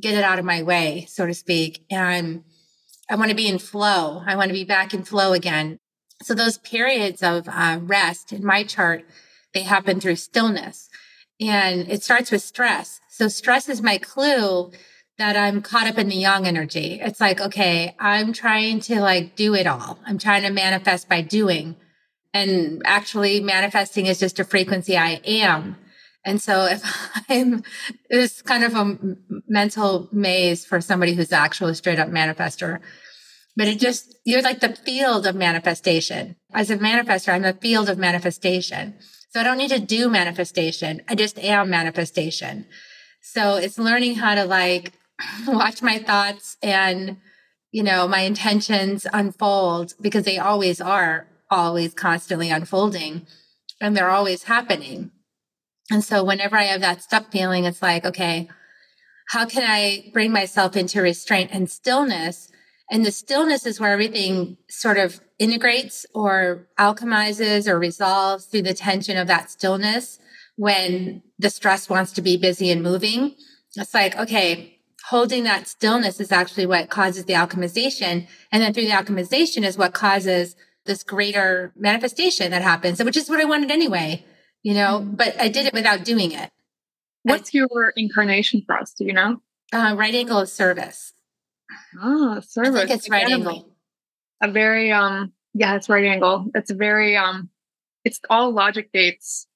get 0.00 0.14
it 0.14 0.24
out 0.24 0.38
of 0.38 0.44
my 0.44 0.62
way, 0.62 1.06
so 1.08 1.26
to 1.26 1.34
speak. 1.34 1.84
And 1.90 2.44
I 3.10 3.16
want 3.16 3.30
to 3.30 3.36
be 3.36 3.46
in 3.46 3.58
flow. 3.58 4.22
I 4.26 4.36
want 4.36 4.48
to 4.48 4.54
be 4.54 4.64
back 4.64 4.94
in 4.94 5.04
flow 5.04 5.32
again. 5.32 5.78
So 6.22 6.34
those 6.34 6.58
periods 6.58 7.22
of 7.22 7.48
uh, 7.48 7.78
rest 7.82 8.32
in 8.32 8.44
my 8.44 8.64
chart 8.64 9.04
they 9.52 9.62
happen 9.62 10.00
through 10.00 10.16
stillness. 10.16 10.88
And 11.40 11.88
it 11.88 12.02
starts 12.02 12.30
with 12.30 12.42
stress. 12.42 13.00
So 13.10 13.28
stress 13.28 13.68
is 13.68 13.82
my 13.82 13.98
clue 13.98 14.70
that 15.18 15.36
I'm 15.36 15.62
caught 15.62 15.86
up 15.86 15.98
in 15.98 16.08
the 16.08 16.16
yang 16.16 16.46
energy. 16.46 17.00
It's 17.02 17.20
like, 17.20 17.40
okay, 17.40 17.94
I'm 17.98 18.32
trying 18.32 18.80
to 18.80 19.00
like 19.00 19.36
do 19.36 19.54
it 19.54 19.66
all. 19.66 19.98
I'm 20.06 20.18
trying 20.18 20.42
to 20.42 20.50
manifest 20.50 21.08
by 21.08 21.20
doing. 21.22 21.76
And 22.34 22.82
actually 22.84 23.40
manifesting 23.40 24.06
is 24.06 24.18
just 24.18 24.38
a 24.38 24.44
frequency 24.44 24.96
I 24.96 25.20
am. 25.24 25.76
And 26.24 26.40
so 26.40 26.66
if 26.66 26.82
I'm, 27.28 27.62
it's 28.08 28.42
kind 28.42 28.64
of 28.64 28.74
a 28.74 28.98
mental 29.48 30.08
maze 30.12 30.64
for 30.64 30.80
somebody 30.80 31.14
who's 31.14 31.32
actually 31.32 31.74
straight 31.74 31.98
up 31.98 32.08
manifester. 32.08 32.80
But 33.56 33.68
it 33.68 33.78
just, 33.78 34.16
you're 34.24 34.42
like 34.42 34.60
the 34.60 34.74
field 34.74 35.26
of 35.26 35.34
manifestation. 35.34 36.36
As 36.54 36.70
a 36.70 36.78
manifester, 36.78 37.32
I'm 37.32 37.42
the 37.42 37.52
field 37.52 37.90
of 37.90 37.98
manifestation. 37.98 38.94
So 39.30 39.40
I 39.40 39.44
don't 39.44 39.58
need 39.58 39.70
to 39.70 39.78
do 39.78 40.08
manifestation. 40.08 41.02
I 41.08 41.14
just 41.14 41.38
am 41.38 41.70
manifestation. 41.70 42.66
So 43.22 43.56
it's 43.56 43.78
learning 43.78 44.16
how 44.16 44.34
to 44.34 44.44
like 44.44 44.92
watch 45.46 45.82
my 45.82 45.98
thoughts 45.98 46.56
and, 46.62 47.18
you 47.70 47.82
know, 47.82 48.08
my 48.08 48.20
intentions 48.20 49.06
unfold 49.12 49.94
because 50.00 50.24
they 50.24 50.38
always 50.38 50.80
are 50.80 51.26
always 51.52 51.94
constantly 51.94 52.50
unfolding 52.50 53.26
and 53.80 53.96
they're 53.96 54.10
always 54.10 54.44
happening. 54.44 55.10
And 55.90 56.02
so 56.02 56.24
whenever 56.24 56.56
I 56.56 56.64
have 56.64 56.80
that 56.80 57.02
stuck 57.02 57.30
feeling, 57.30 57.64
it's 57.64 57.82
like, 57.82 58.04
okay, 58.04 58.48
how 59.28 59.44
can 59.46 59.64
I 59.66 60.10
bring 60.12 60.32
myself 60.32 60.76
into 60.76 61.02
restraint 61.02 61.50
and 61.52 61.70
stillness? 61.70 62.50
And 62.90 63.04
the 63.04 63.12
stillness 63.12 63.66
is 63.66 63.78
where 63.78 63.92
everything 63.92 64.56
sort 64.68 64.98
of 64.98 65.20
integrates 65.38 66.06
or 66.14 66.68
alchemizes 66.78 67.66
or 67.66 67.78
resolves 67.78 68.46
through 68.46 68.62
the 68.62 68.74
tension 68.74 69.16
of 69.16 69.26
that 69.28 69.50
stillness 69.50 70.18
when 70.56 71.22
the 71.38 71.50
stress 71.50 71.88
wants 71.88 72.12
to 72.12 72.22
be 72.22 72.36
busy 72.36 72.70
and 72.70 72.82
moving. 72.82 73.34
It's 73.76 73.94
like, 73.94 74.16
okay, 74.16 74.78
holding 75.08 75.44
that 75.44 75.66
stillness 75.66 76.20
is 76.20 76.30
actually 76.30 76.66
what 76.66 76.90
causes 76.90 77.24
the 77.24 77.32
alchemization. 77.32 78.28
And 78.52 78.62
then 78.62 78.72
through 78.72 78.84
the 78.84 78.90
alchemization 78.90 79.64
is 79.64 79.78
what 79.78 79.94
causes 79.94 80.54
this 80.84 81.02
greater 81.02 81.72
manifestation 81.76 82.50
that 82.50 82.62
happens, 82.62 83.02
which 83.02 83.16
is 83.16 83.28
what 83.28 83.40
I 83.40 83.44
wanted 83.44 83.70
anyway, 83.70 84.24
you 84.62 84.74
know, 84.74 85.00
mm-hmm. 85.00 85.14
but 85.14 85.40
I 85.40 85.48
did 85.48 85.66
it 85.66 85.72
without 85.72 86.04
doing 86.04 86.32
it. 86.32 86.50
What's 87.22 87.54
your 87.54 87.92
incarnation 87.96 88.62
cross? 88.66 88.92
Do 88.94 89.04
you 89.04 89.12
know? 89.12 89.40
Uh, 89.72 89.94
right 89.96 90.14
angle 90.14 90.38
of 90.38 90.48
service. 90.48 91.14
Ah, 92.00 92.40
service. 92.40 92.74
I 92.74 92.86
think 92.86 92.98
it's 92.98 93.10
right 93.10 93.26
Again, 93.26 93.38
angle. 93.40 93.68
A 94.42 94.50
very 94.50 94.92
um 94.92 95.32
yeah, 95.54 95.76
it's 95.76 95.88
right 95.88 96.04
angle. 96.04 96.50
It's 96.54 96.70
a 96.70 96.74
very 96.74 97.16
um 97.16 97.48
it's 98.04 98.20
all 98.28 98.52
logic 98.52 98.92
gates. 98.92 99.46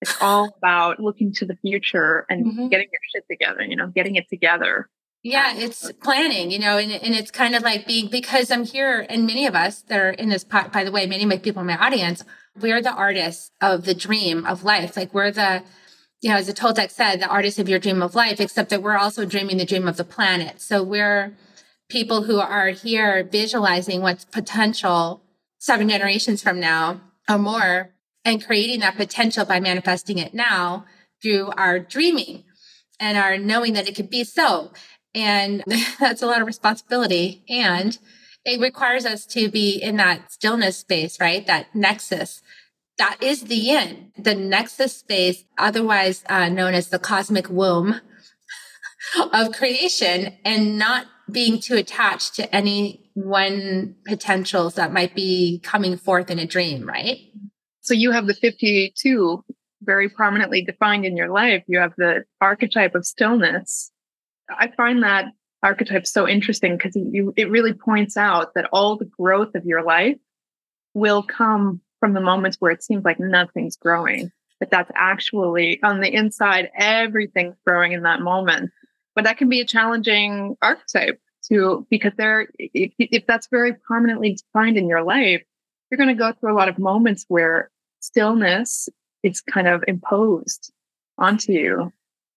It's 0.00 0.16
all 0.20 0.54
about 0.56 1.00
looking 1.00 1.32
to 1.34 1.44
the 1.44 1.56
future 1.56 2.24
and 2.30 2.46
mm-hmm. 2.46 2.68
getting 2.68 2.88
your 2.92 3.00
shit 3.12 3.24
together, 3.28 3.62
you 3.62 3.74
know, 3.74 3.88
getting 3.88 4.14
it 4.14 4.28
together. 4.28 4.88
Yeah, 5.22 5.54
it's 5.56 5.90
planning, 6.00 6.50
you 6.50 6.60
know, 6.60 6.78
and, 6.78 6.92
and 6.92 7.14
it's 7.14 7.32
kind 7.32 7.56
of 7.56 7.62
like 7.62 7.86
being 7.86 8.08
because 8.08 8.50
I'm 8.50 8.64
here, 8.64 9.04
and 9.10 9.26
many 9.26 9.46
of 9.46 9.54
us 9.54 9.82
that 9.82 9.98
are 9.98 10.10
in 10.10 10.28
this, 10.28 10.44
pot 10.44 10.72
by 10.72 10.84
the 10.84 10.92
way, 10.92 11.06
many 11.06 11.24
of 11.24 11.28
my 11.28 11.38
people 11.38 11.60
in 11.60 11.66
my 11.66 11.76
audience, 11.76 12.24
we're 12.60 12.80
the 12.80 12.92
artists 12.92 13.50
of 13.60 13.84
the 13.84 13.94
dream 13.94 14.46
of 14.46 14.62
life. 14.62 14.96
Like 14.96 15.12
we're 15.12 15.32
the, 15.32 15.64
you 16.20 16.30
know, 16.30 16.36
as 16.36 16.46
the 16.46 16.52
Toltec 16.52 16.90
said, 16.90 17.20
the 17.20 17.28
artists 17.28 17.58
of 17.58 17.68
your 17.68 17.80
dream 17.80 18.00
of 18.00 18.14
life, 18.14 18.40
except 18.40 18.70
that 18.70 18.82
we're 18.82 18.96
also 18.96 19.24
dreaming 19.24 19.56
the 19.56 19.64
dream 19.66 19.88
of 19.88 19.96
the 19.96 20.04
planet. 20.04 20.60
So 20.60 20.84
we're 20.84 21.36
people 21.88 22.22
who 22.22 22.38
are 22.38 22.68
here 22.68 23.24
visualizing 23.24 24.02
what's 24.02 24.24
potential 24.24 25.22
seven 25.58 25.88
generations 25.88 26.42
from 26.42 26.60
now 26.60 27.00
or 27.28 27.38
more 27.38 27.90
and 28.24 28.44
creating 28.44 28.80
that 28.80 28.96
potential 28.96 29.44
by 29.44 29.58
manifesting 29.58 30.18
it 30.18 30.32
now 30.32 30.84
through 31.20 31.50
our 31.56 31.78
dreaming 31.78 32.44
and 33.00 33.16
our 33.18 33.36
knowing 33.38 33.72
that 33.72 33.88
it 33.88 33.96
could 33.96 34.10
be 34.10 34.24
so. 34.24 34.70
And 35.14 35.64
that's 36.00 36.22
a 36.22 36.26
lot 36.26 36.40
of 36.40 36.46
responsibility. 36.46 37.44
And 37.48 37.98
it 38.44 38.60
requires 38.60 39.04
us 39.04 39.26
to 39.26 39.50
be 39.50 39.76
in 39.76 39.96
that 39.96 40.32
stillness 40.32 40.78
space, 40.78 41.20
right? 41.20 41.46
That 41.46 41.74
nexus 41.74 42.42
that 42.98 43.16
is 43.22 43.42
the 43.42 43.56
yin, 43.56 44.12
the 44.18 44.34
nexus 44.34 44.96
space, 44.96 45.44
otherwise 45.56 46.24
uh, 46.28 46.48
known 46.48 46.74
as 46.74 46.88
the 46.88 46.98
cosmic 46.98 47.48
womb 47.48 48.00
of 49.32 49.52
creation, 49.52 50.36
and 50.44 50.78
not 50.78 51.06
being 51.30 51.60
too 51.60 51.76
attached 51.76 52.34
to 52.34 52.54
any 52.54 53.10
one 53.14 53.94
potentials 54.06 54.74
that 54.74 54.92
might 54.92 55.14
be 55.14 55.60
coming 55.62 55.96
forth 55.96 56.30
in 56.30 56.38
a 56.38 56.46
dream, 56.46 56.86
right? 56.86 57.18
So 57.80 57.94
you 57.94 58.10
have 58.12 58.26
the 58.26 58.34
52 58.34 59.44
very 59.82 60.08
prominently 60.08 60.64
defined 60.64 61.04
in 61.04 61.16
your 61.16 61.30
life. 61.30 61.62
You 61.68 61.78
have 61.78 61.94
the 61.96 62.24
archetype 62.40 62.94
of 62.94 63.06
stillness. 63.06 63.92
I 64.50 64.68
find 64.76 65.02
that 65.02 65.26
archetype 65.62 66.06
so 66.06 66.28
interesting 66.28 66.76
because 66.76 66.96
it 66.96 67.50
really 67.50 67.72
points 67.72 68.16
out 68.16 68.54
that 68.54 68.68
all 68.72 68.96
the 68.96 69.04
growth 69.04 69.54
of 69.54 69.64
your 69.64 69.82
life 69.82 70.16
will 70.94 71.22
come 71.22 71.80
from 72.00 72.14
the 72.14 72.20
moments 72.20 72.56
where 72.60 72.70
it 72.70 72.82
seems 72.82 73.04
like 73.04 73.18
nothing's 73.18 73.76
growing, 73.76 74.30
but 74.60 74.70
that's 74.70 74.90
actually 74.94 75.82
on 75.82 76.00
the 76.00 76.12
inside, 76.12 76.70
everything's 76.76 77.56
growing 77.66 77.92
in 77.92 78.02
that 78.02 78.20
moment. 78.20 78.70
But 79.14 79.24
that 79.24 79.36
can 79.36 79.48
be 79.48 79.60
a 79.60 79.66
challenging 79.66 80.56
archetype 80.62 81.20
to, 81.48 81.86
because 81.90 82.12
there, 82.16 82.48
if, 82.58 82.92
if 82.98 83.26
that's 83.26 83.48
very 83.48 83.72
prominently 83.74 84.34
defined 84.34 84.76
in 84.76 84.88
your 84.88 85.02
life, 85.02 85.42
you're 85.90 85.98
going 85.98 86.08
to 86.08 86.14
go 86.14 86.32
through 86.32 86.52
a 86.52 86.58
lot 86.58 86.68
of 86.68 86.78
moments 86.78 87.24
where 87.26 87.70
stillness 88.00 88.88
is 89.24 89.40
kind 89.40 89.66
of 89.66 89.82
imposed 89.88 90.72
onto 91.16 91.52
you. 91.52 91.92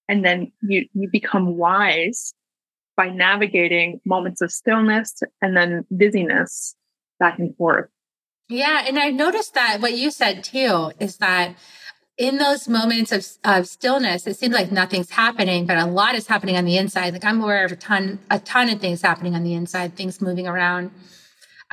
And 0.07 0.25
then 0.25 0.51
you, 0.61 0.87
you 0.93 1.09
become 1.09 1.57
wise 1.57 2.33
by 2.97 3.09
navigating 3.09 4.01
moments 4.05 4.41
of 4.41 4.51
stillness 4.51 5.21
and 5.41 5.55
then 5.55 5.85
busyness 5.89 6.75
back 7.19 7.39
and 7.39 7.55
forth. 7.55 7.89
Yeah. 8.49 8.83
And 8.85 8.99
I've 8.99 9.13
noticed 9.13 9.53
that 9.53 9.77
what 9.79 9.93
you 9.93 10.11
said 10.11 10.43
too 10.43 10.91
is 10.99 11.17
that 11.17 11.55
in 12.17 12.37
those 12.37 12.67
moments 12.67 13.11
of, 13.11 13.25
of 13.43 13.67
stillness, 13.67 14.27
it 14.27 14.37
seems 14.37 14.53
like 14.53 14.71
nothing's 14.71 15.09
happening, 15.09 15.65
but 15.65 15.77
a 15.77 15.85
lot 15.85 16.15
is 16.15 16.27
happening 16.27 16.57
on 16.57 16.65
the 16.65 16.77
inside. 16.77 17.13
Like 17.13 17.23
I'm 17.23 17.41
aware 17.41 17.63
of 17.63 17.71
a 17.71 17.75
ton, 17.75 18.19
a 18.29 18.39
ton 18.39 18.69
of 18.69 18.79
things 18.79 19.01
happening 19.01 19.35
on 19.35 19.43
the 19.43 19.53
inside, 19.53 19.95
things 19.95 20.21
moving 20.21 20.47
around. 20.47 20.91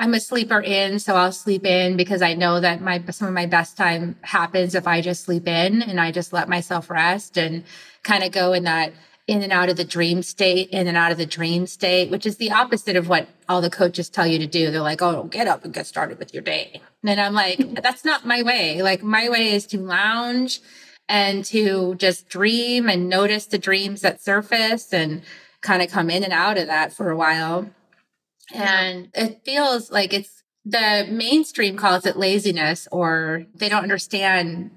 I'm 0.01 0.15
a 0.15 0.21
sleeper 0.21 0.61
in, 0.61 1.01
so 1.01 1.17
I'll 1.17 1.33
sleep 1.33 1.67
in 1.67 1.97
because 1.97 2.23
I 2.23 2.35
know 2.35 2.61
that 2.61 2.81
my 2.81 3.03
some 3.11 3.27
of 3.27 3.35
my 3.35 3.47
best 3.47 3.77
time 3.77 4.17
happens 4.23 4.77
if 4.77 4.87
I 4.87 5.01
just 5.01 5.25
sleep 5.25 5.49
in 5.49 5.83
and 5.83 6.01
I 6.01 6.13
just 6.13 6.33
let 6.33 6.49
myself 6.49 6.89
rest 6.89 7.37
and 7.37 7.65
kind 8.05 8.23
of 8.23 8.31
go 8.31 8.53
in 8.53 8.63
that 8.65 8.93
in 9.27 9.43
and 9.43 9.53
out 9.53 9.69
of 9.69 9.77
the 9.77 9.85
dream 9.85 10.23
state, 10.23 10.71
in 10.71 10.87
and 10.87 10.97
out 10.97 11.13
of 11.13 11.19
the 11.19 11.27
dream 11.27 11.67
state, 11.67 12.11
which 12.11 12.25
is 12.25 12.37
the 12.37 12.51
opposite 12.51 12.97
of 12.97 13.09
what 13.09 13.29
all 13.49 13.61
the 13.61 13.69
coaches 13.69 14.09
tell 14.09 14.27
you 14.27 14.39
to 14.39 14.47
do. 14.47 14.71
They're 14.71 14.81
like, 14.81 15.03
oh, 15.03 15.25
get 15.25 15.47
up 15.47 15.65
and 15.65 15.75
get 15.75 15.87
started 15.87 16.19
with 16.19 16.33
your 16.33 16.43
day. 16.43 16.81
And 17.05 17.21
I'm 17.21 17.35
like, 17.35 17.59
that's 17.83 18.05
not 18.05 18.25
my 18.25 18.43
way. 18.43 18.81
Like, 18.81 19.03
my 19.03 19.29
way 19.29 19.53
is 19.53 19.67
to 19.67 19.79
lounge 19.79 20.61
and 21.09 21.45
to 21.47 21.95
just 21.97 22.29
dream 22.29 22.89
and 22.89 23.09
notice 23.09 23.47
the 23.47 23.59
dreams 23.59 24.01
that 24.01 24.23
surface 24.23 24.95
and 24.95 25.23
kind 25.61 25.83
of 25.83 25.91
come 25.91 26.09
in 26.09 26.25
and 26.25 26.33
out 26.33 26.57
of 26.57 26.67
that 26.69 26.95
for 26.95 27.11
a 27.11 27.17
while. 27.17 27.69
And 28.55 29.09
it 29.15 29.43
feels 29.45 29.91
like 29.91 30.13
it's 30.13 30.43
the 30.65 31.07
mainstream 31.11 31.77
calls 31.77 32.05
it 32.07 32.17
laziness, 32.17 32.89
or 32.93 33.47
they 33.55 33.69
don't 33.69 33.83
understand 33.83 34.71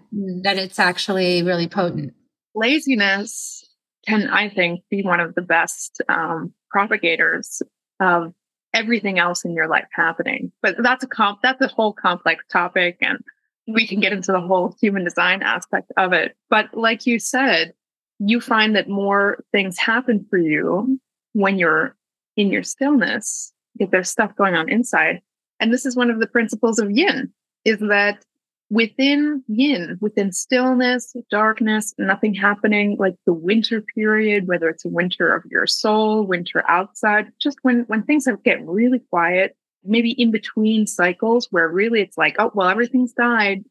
that 0.43 0.57
it's 0.57 0.79
actually 0.79 1.43
really 1.43 1.67
potent. 1.67 2.13
Laziness 2.55 3.67
can, 4.07 4.29
I 4.29 4.49
think, 4.49 4.81
be 4.89 5.01
one 5.01 5.19
of 5.19 5.35
the 5.35 5.41
best 5.41 6.01
um, 6.09 6.53
propagators 6.69 7.61
of 7.99 8.33
everything 8.73 9.19
else 9.19 9.43
in 9.43 9.53
your 9.53 9.67
life 9.67 9.87
happening. 9.91 10.51
But 10.61 10.75
that's 10.81 11.03
a 11.03 11.07
comp 11.07 11.41
that's 11.41 11.61
a 11.61 11.67
whole 11.67 11.93
complex 11.93 12.43
topic 12.49 12.97
and 13.01 13.19
we 13.67 13.87
can 13.87 13.99
get 13.99 14.13
into 14.13 14.31
the 14.31 14.41
whole 14.41 14.75
human 14.81 15.03
design 15.03 15.43
aspect 15.43 15.91
of 15.97 16.13
it. 16.13 16.35
But 16.49 16.73
like 16.73 17.05
you 17.05 17.19
said, 17.19 17.73
you 18.19 18.41
find 18.41 18.75
that 18.75 18.89
more 18.89 19.43
things 19.51 19.77
happen 19.77 20.25
for 20.29 20.37
you 20.37 20.99
when 21.33 21.57
you're 21.59 21.95
in 22.37 22.51
your 22.51 22.63
stillness, 22.63 23.50
if 23.79 23.91
there's 23.91 24.09
stuff 24.09 24.35
going 24.35 24.55
on 24.55 24.69
inside. 24.69 25.21
And 25.59 25.73
this 25.73 25.85
is 25.85 25.95
one 25.95 26.09
of 26.09 26.19
the 26.19 26.27
principles 26.27 26.79
of 26.79 26.91
yin 26.91 27.31
is 27.65 27.79
that 27.79 28.25
within 28.71 29.43
yin, 29.47 29.97
within 29.99 30.31
stillness, 30.31 31.13
darkness, 31.29 31.93
nothing 31.97 32.33
happening, 32.33 32.95
like 32.97 33.15
the 33.25 33.33
winter 33.33 33.81
period, 33.81 34.47
whether 34.47 34.69
it's 34.69 34.85
a 34.85 34.89
winter 34.89 35.31
of 35.31 35.43
your 35.51 35.67
soul, 35.67 36.25
winter 36.25 36.63
outside, 36.67 37.31
just 37.39 37.59
when 37.61 37.81
when 37.87 38.03
things 38.03 38.27
get 38.43 38.65
really 38.65 38.99
quiet, 39.09 39.55
maybe 39.83 40.11
in 40.11 40.31
between 40.31 40.87
cycles 40.87 41.47
where 41.51 41.67
really 41.67 42.01
it's 42.01 42.17
like, 42.17 42.37
oh 42.39 42.51
well, 42.55 42.69
everything's 42.69 43.13
died. 43.13 43.63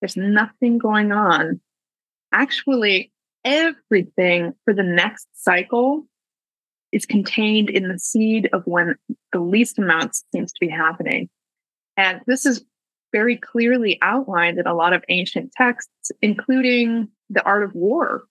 There's 0.00 0.16
nothing 0.16 0.78
going 0.78 1.12
on. 1.12 1.60
Actually, 2.32 3.10
everything 3.44 4.52
for 4.64 4.74
the 4.74 4.82
next 4.82 5.26
cycle 5.34 6.06
is 6.92 7.06
contained 7.06 7.70
in 7.70 7.88
the 7.88 7.98
seed 7.98 8.48
of 8.52 8.62
when 8.66 8.94
the 9.32 9.40
least 9.40 9.78
amount 9.78 10.16
seems 10.32 10.52
to 10.52 10.58
be 10.60 10.68
happening. 10.68 11.28
And 11.96 12.20
this 12.26 12.46
is 12.46 12.64
very 13.12 13.36
clearly 13.36 13.98
outlined 14.02 14.58
in 14.58 14.66
a 14.66 14.74
lot 14.74 14.92
of 14.92 15.04
ancient 15.08 15.52
texts, 15.52 16.12
including 16.20 17.08
the 17.30 17.42
art 17.44 17.62
of 17.62 17.74
war, 17.74 18.24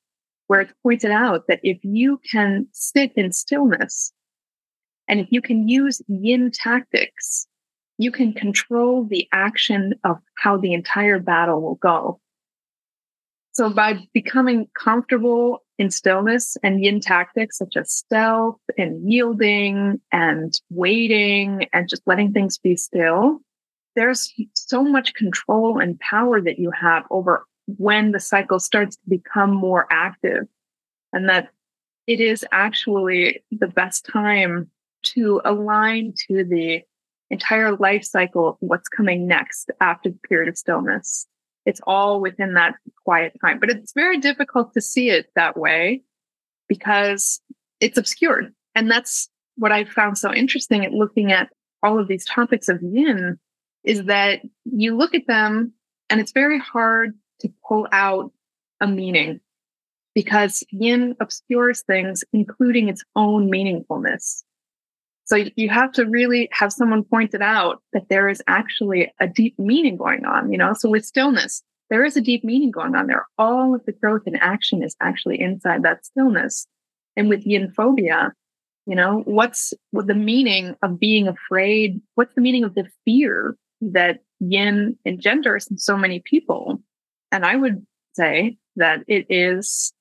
where 0.47 0.61
it's 0.61 0.73
pointed 0.83 1.11
out 1.11 1.47
that 1.47 1.59
if 1.63 1.77
you 1.83 2.19
can 2.29 2.67
sit 2.71 3.11
in 3.15 3.31
stillness 3.31 4.13
and 5.07 5.19
if 5.19 5.27
you 5.31 5.41
can 5.41 5.67
use 5.67 6.01
yin 6.07 6.51
tactics, 6.51 7.47
you 7.97 8.11
can 8.11 8.33
control 8.33 9.05
the 9.05 9.27
action 9.31 9.93
of 10.03 10.17
how 10.37 10.57
the 10.57 10.73
entire 10.73 11.19
battle 11.19 11.61
will 11.61 11.75
go. 11.75 12.19
So 13.51 13.69
by 13.69 14.07
becoming 14.13 14.67
comfortable 14.73 15.63
in 15.81 15.89
stillness 15.89 16.57
and 16.61 16.83
yin 16.83 16.99
tactics 16.99 17.57
such 17.57 17.75
as 17.75 17.91
stealth 17.91 18.59
and 18.77 19.11
yielding 19.11 19.99
and 20.11 20.61
waiting 20.69 21.67
and 21.73 21.89
just 21.89 22.03
letting 22.05 22.31
things 22.31 22.59
be 22.59 22.75
still, 22.75 23.39
there's 23.95 24.31
so 24.53 24.83
much 24.83 25.15
control 25.15 25.79
and 25.79 25.99
power 25.99 26.39
that 26.39 26.59
you 26.59 26.69
have 26.69 27.03
over 27.09 27.47
when 27.77 28.11
the 28.11 28.19
cycle 28.19 28.59
starts 28.59 28.95
to 28.95 29.09
become 29.09 29.49
more 29.49 29.87
active. 29.89 30.43
And 31.13 31.27
that 31.29 31.49
it 32.05 32.19
is 32.21 32.45
actually 32.51 33.43
the 33.49 33.67
best 33.67 34.05
time 34.05 34.69
to 35.15 35.41
align 35.43 36.13
to 36.27 36.43
the 36.43 36.83
entire 37.31 37.75
life 37.75 38.03
cycle 38.03 38.49
of 38.49 38.55
what's 38.59 38.87
coming 38.87 39.25
next 39.25 39.71
after 39.81 40.09
the 40.09 40.19
period 40.29 40.47
of 40.47 40.59
stillness 40.59 41.25
It's 41.65 41.81
all 41.85 42.21
within 42.21 42.53
that 42.55 42.75
quiet 43.03 43.33
time. 43.41 43.59
But 43.59 43.69
it's 43.69 43.93
very 43.93 44.17
difficult 44.17 44.73
to 44.73 44.81
see 44.81 45.09
it 45.09 45.27
that 45.35 45.57
way 45.57 46.01
because 46.67 47.41
it's 47.79 47.97
obscured. 47.97 48.53
And 48.75 48.89
that's 48.89 49.29
what 49.57 49.71
I 49.71 49.83
found 49.83 50.17
so 50.17 50.33
interesting 50.33 50.85
at 50.85 50.91
looking 50.91 51.31
at 51.31 51.49
all 51.83 51.99
of 51.99 52.07
these 52.07 52.25
topics 52.25 52.69
of 52.69 52.81
yin 52.81 53.39
is 53.83 54.05
that 54.05 54.41
you 54.65 54.95
look 54.95 55.13
at 55.15 55.27
them 55.27 55.73
and 56.09 56.19
it's 56.19 56.31
very 56.31 56.59
hard 56.59 57.17
to 57.39 57.51
pull 57.67 57.87
out 57.91 58.31
a 58.79 58.87
meaning 58.87 59.39
because 60.13 60.63
yin 60.71 61.15
obscures 61.19 61.83
things, 61.83 62.23
including 62.33 62.89
its 62.89 63.03
own 63.15 63.49
meaningfulness. 63.49 64.43
So 65.31 65.45
you 65.55 65.69
have 65.69 65.93
to 65.93 66.03
really 66.03 66.49
have 66.51 66.73
someone 66.73 67.05
point 67.05 67.33
it 67.33 67.41
out 67.41 67.81
that 67.93 68.09
there 68.09 68.27
is 68.27 68.43
actually 68.49 69.13
a 69.21 69.29
deep 69.29 69.57
meaning 69.57 69.95
going 69.95 70.25
on, 70.25 70.51
you 70.51 70.57
know? 70.57 70.73
So 70.73 70.89
with 70.89 71.05
stillness, 71.05 71.63
there 71.89 72.03
is 72.03 72.17
a 72.17 72.21
deep 72.21 72.43
meaning 72.43 72.69
going 72.69 72.95
on 72.95 73.07
there. 73.07 73.25
All 73.37 73.73
of 73.73 73.85
the 73.85 73.93
growth 73.93 74.23
and 74.25 74.37
action 74.41 74.83
is 74.83 74.93
actually 74.99 75.39
inside 75.39 75.83
that 75.83 76.05
stillness. 76.05 76.67
And 77.15 77.29
with 77.29 77.45
yin 77.45 77.71
phobia, 77.71 78.33
you 78.85 78.93
know, 78.93 79.21
what's 79.23 79.73
the 79.93 80.13
meaning 80.13 80.75
of 80.83 80.99
being 80.99 81.29
afraid? 81.29 82.01
What's 82.15 82.35
the 82.35 82.41
meaning 82.41 82.65
of 82.65 82.75
the 82.75 82.89
fear 83.05 83.55
that 83.79 84.19
yin 84.41 84.97
engenders 85.05 85.65
in 85.67 85.77
so 85.77 85.95
many 85.95 86.21
people? 86.25 86.83
And 87.31 87.45
I 87.45 87.55
would 87.55 87.87
say 88.15 88.57
that 88.75 89.05
it 89.07 89.27
is, 89.29 89.93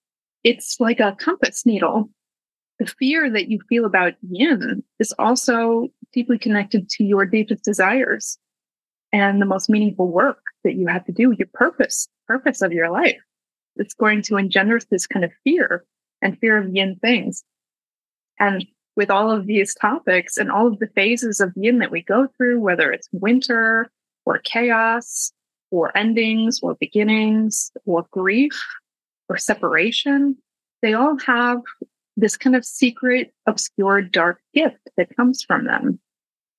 it's 0.43 0.81
like 0.81 0.99
a 0.99 1.17
compass 1.21 1.65
needle. 1.65 2.11
The 2.81 2.87
fear 2.99 3.31
that 3.31 3.51
you 3.51 3.61
feel 3.69 3.85
about 3.85 4.15
yin 4.23 4.83
is 4.99 5.13
also 5.19 5.89
deeply 6.15 6.39
connected 6.39 6.89
to 6.89 7.05
your 7.05 7.27
deepest 7.27 7.63
desires 7.63 8.39
and 9.13 9.41
the 9.41 9.47
most 9.47 9.69
meaningful 9.69 10.09
work 10.11 10.41
that 10.65 10.77
you 10.77 10.87
have 10.87 11.05
to 11.05 11.13
do, 11.13 11.35
your 11.39 11.49
purpose, 11.53 12.09
purpose 12.27 12.63
of 12.63 12.73
your 12.73 12.91
life. 12.91 13.21
It's 13.77 13.93
going 13.93 14.23
to 14.23 14.39
engender 14.39 14.81
this 14.91 15.07
kind 15.07 15.27
of 15.27 15.31
fear 15.45 15.85
and 16.23 16.39
fear 16.39 16.57
of 16.57 16.75
yin 16.75 16.97
things. 17.03 17.45
And 18.39 18.65
with 18.97 19.11
all 19.11 19.31
of 19.31 19.47
these 19.47 19.75
topics 19.75 20.39
and 20.39 20.51
all 20.51 20.67
of 20.69 20.79
the 20.79 20.89
phases 20.95 21.39
of 21.39 21.53
yin 21.57 21.81
that 21.81 21.91
we 21.91 22.01
go 22.01 22.29
through, 22.39 22.61
whether 22.61 22.91
it's 22.91 23.11
winter 23.13 23.91
or 24.25 24.39
chaos 24.39 25.33
or 25.71 25.95
endings 25.95 26.61
or 26.63 26.79
beginnings 26.81 27.73
or 27.85 28.07
grief 28.11 28.59
or 29.29 29.37
separation, 29.37 30.39
they 30.81 30.95
all 30.95 31.19
have 31.27 31.61
this 32.17 32.37
kind 32.37 32.57
of 32.57 32.65
secret, 32.65 33.33
obscure, 33.47 34.03
dark 34.03 34.41
gift 34.55 34.91
that 34.97 35.15
comes 35.17 35.43
from 35.43 35.65
them. 35.65 35.99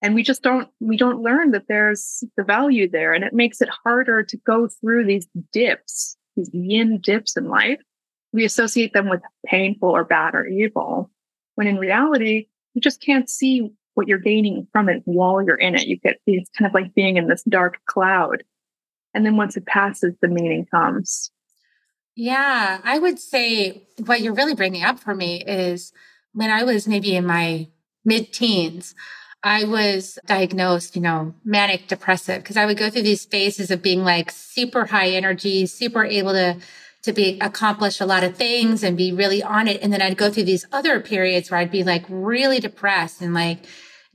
And 0.02 0.16
we 0.16 0.24
just 0.24 0.42
don't, 0.42 0.68
we 0.80 0.98
don't 0.98 1.22
learn 1.22 1.52
that 1.52 1.68
there's 1.68 2.24
the 2.36 2.44
value 2.44 2.90
there. 2.90 3.14
And 3.14 3.24
it 3.24 3.34
makes 3.34 3.62
it 3.62 3.70
harder 3.84 4.24
to 4.24 4.38
go 4.38 4.68
through 4.68 5.06
these 5.06 5.28
dips, 5.52 6.18
these 6.36 6.50
yin 6.54 7.00
dips 7.00 7.38
in 7.38 7.50
life. 7.50 7.80
We 8.34 8.46
associate 8.46 8.94
them 8.94 9.10
with 9.10 9.22
painful 9.46 9.90
or 9.90 10.04
bad 10.04 10.34
or 10.34 10.48
evil. 10.48 11.12
When 11.56 11.68
in 11.68 11.78
reality, 11.78 12.48
you 12.74 12.82
just 12.82 13.02
can't 13.02 13.30
see 13.30 13.70
what 13.94 14.08
you're 14.08 14.18
gaining 14.18 14.68
from 14.72 14.90
it 14.90 15.02
while 15.06 15.44
you're 15.44 15.56
in 15.56 15.76
it. 15.76 15.88
You 15.88 15.98
get 15.98 16.18
it's 16.26 16.50
kind 16.58 16.68
of 16.68 16.74
like 16.74 16.96
being 16.96 17.18
in 17.18 17.28
this 17.28 17.44
dark 17.44 17.78
cloud. 17.86 18.44
And 19.14 19.26
then 19.26 19.36
once 19.36 19.58
it 19.58 19.66
passes, 19.66 20.14
the 20.22 20.30
meaning 20.30 20.66
comes. 20.66 21.30
Yeah, 22.16 22.80
I 22.84 23.00
would 23.00 23.20
say 23.20 23.88
what 24.06 24.22
you're 24.22 24.34
really 24.34 24.56
bringing 24.56 24.84
up 24.84 25.00
for 25.00 25.16
me 25.16 25.44
is 25.44 25.94
when 26.34 26.50
I 26.50 26.64
was 26.64 26.88
maybe 26.88 27.16
in 27.16 27.26
my 27.26 27.68
mid 28.04 28.34
teens, 28.34 28.96
I 29.44 29.64
was 29.64 30.20
diagnosed, 30.26 30.96
you 30.96 31.02
know, 31.02 31.34
manic 31.44 31.88
depressive 31.88 32.44
because 32.44 32.58
I 32.58 32.66
would 32.66 32.78
go 32.78 32.90
through 32.90 33.02
these 33.04 33.26
phases 33.26 33.72
of 33.72 33.82
being 33.82 34.04
like 34.04 34.30
super 34.30 34.86
high 34.86 35.10
energy, 35.10 35.66
super 35.66 36.06
able 36.06 36.34
to 36.34 36.58
to 37.04 37.14
be 37.14 37.40
accomplish 37.40 38.00
a 38.00 38.06
lot 38.06 38.24
of 38.24 38.38
things 38.38 38.84
and 38.84 38.96
be 38.96 39.12
really 39.12 39.42
on 39.42 39.68
it. 39.68 39.82
And 39.82 39.92
then 39.92 40.04
I'd 40.04 40.18
go 40.18 40.30
through 40.30 40.44
these 40.44 40.68
other 40.72 41.00
periods 41.00 41.50
where 41.50 41.60
I'd 41.60 41.72
be 41.72 41.84
like 41.84 42.06
really 42.08 42.60
depressed 42.60 43.22
and 43.22 43.34
like 43.34 43.66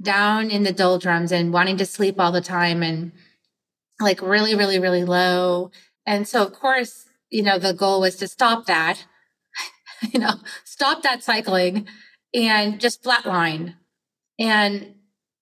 down 0.00 0.50
in 0.50 0.62
the 0.62 0.72
doldrums 0.72 1.32
and 1.32 1.52
wanting 1.52 1.78
to 1.78 1.86
sleep 1.86 2.20
all 2.20 2.30
the 2.30 2.40
time 2.40 2.84
and 2.84 3.10
like 3.98 4.22
really, 4.22 4.54
really, 4.54 4.78
really 4.78 5.04
low. 5.04 5.72
And 6.06 6.28
so 6.28 6.44
of 6.44 6.52
course, 6.52 7.05
you 7.30 7.42
know, 7.42 7.58
the 7.58 7.74
goal 7.74 8.00
was 8.00 8.16
to 8.16 8.28
stop 8.28 8.66
that, 8.66 9.04
you 10.12 10.20
know, 10.20 10.34
stop 10.64 11.02
that 11.02 11.22
cycling 11.22 11.86
and 12.34 12.80
just 12.80 13.02
flatline. 13.02 13.74
And 14.38 14.94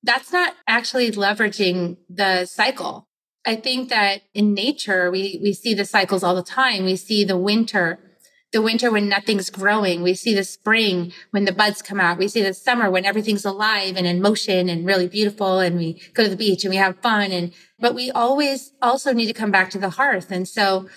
that's 0.03 0.33
not 0.33 0.55
actually 0.66 1.11
leveraging 1.11 1.97
the 2.09 2.47
cycle. 2.47 3.09
I 3.47 3.57
think 3.57 3.90
that 3.90 4.23
in 4.33 4.55
nature, 4.55 5.11
we, 5.11 5.40
we 5.42 5.53
see 5.53 5.75
the 5.75 5.85
cycles 5.85 6.23
all 6.23 6.35
the 6.35 6.42
time. 6.42 6.85
We 6.85 6.97
see 6.97 7.25
the 7.25 7.37
winter, 7.37 7.99
the 8.53 8.62
winter 8.62 8.90
when 8.90 9.09
nothing's 9.09 9.51
growing. 9.51 10.03
We 10.03 10.14
see 10.14 10.35
the 10.35 10.44
spring 10.44 11.12
when 11.31 11.44
the 11.44 11.53
buds 11.53 11.83
come 11.83 12.01
out. 12.01 12.18
We 12.18 12.29
see 12.29 12.42
the 12.42 12.55
summer 12.55 12.90
when 12.90 13.05
everything's 13.05 13.44
alive 13.44 13.97
and 13.97 14.07
in 14.07 14.23
motion 14.23 14.68
and 14.68 14.87
really 14.87 15.09
beautiful. 15.09 15.59
And 15.59 15.77
we 15.77 16.01
go 16.14 16.23
to 16.23 16.31
the 16.31 16.37
beach 16.37 16.64
and 16.64 16.70
we 16.70 16.77
have 16.77 17.01
fun. 17.01 17.33
And, 17.33 17.53
but 17.79 17.94
we 17.94 18.11
always 18.11 18.73
also 18.81 19.12
need 19.12 19.27
to 19.27 19.35
come 19.35 19.51
back 19.51 19.68
to 19.70 19.79
the 19.79 19.90
hearth. 19.90 20.31
And 20.31 20.49
so 20.49 20.88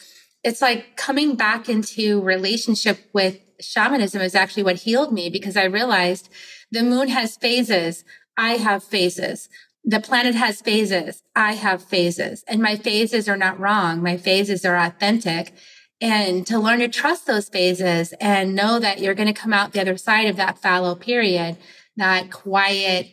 it's 0.43 0.61
like 0.61 0.95
coming 0.97 1.35
back 1.35 1.69
into 1.69 2.21
relationship 2.21 2.99
with 3.13 3.39
shamanism 3.59 4.21
is 4.21 4.35
actually 4.35 4.63
what 4.63 4.77
healed 4.77 5.11
me 5.11 5.29
because 5.29 5.57
I 5.57 5.63
realized 5.65 6.29
the 6.71 6.83
moon 6.83 7.07
has 7.09 7.37
phases. 7.37 8.03
I 8.37 8.53
have 8.53 8.83
phases 8.83 9.49
the 9.87 10.01
planet 10.01 10.35
has 10.35 10.59
phases. 10.59 11.23
I 11.33 11.53
have 11.53 11.81
phases 11.81 12.43
and 12.45 12.61
my 12.61 12.75
phases 12.75 13.29
are 13.29 13.37
not 13.37 13.57
wrong. 13.57 14.03
My 14.03 14.17
phases 14.17 14.65
are 14.65 14.75
authentic. 14.75 15.53
And 16.01 16.45
to 16.47 16.59
learn 16.59 16.79
to 16.79 16.89
trust 16.89 17.25
those 17.25 17.47
phases 17.47 18.13
and 18.19 18.53
know 18.53 18.79
that 18.79 18.99
you're 18.99 19.15
going 19.15 19.33
to 19.33 19.41
come 19.41 19.53
out 19.53 19.71
the 19.71 19.79
other 19.79 19.97
side 19.97 20.27
of 20.27 20.35
that 20.35 20.59
fallow 20.59 20.93
period, 20.93 21.55
that 21.95 22.31
quiet, 22.31 23.07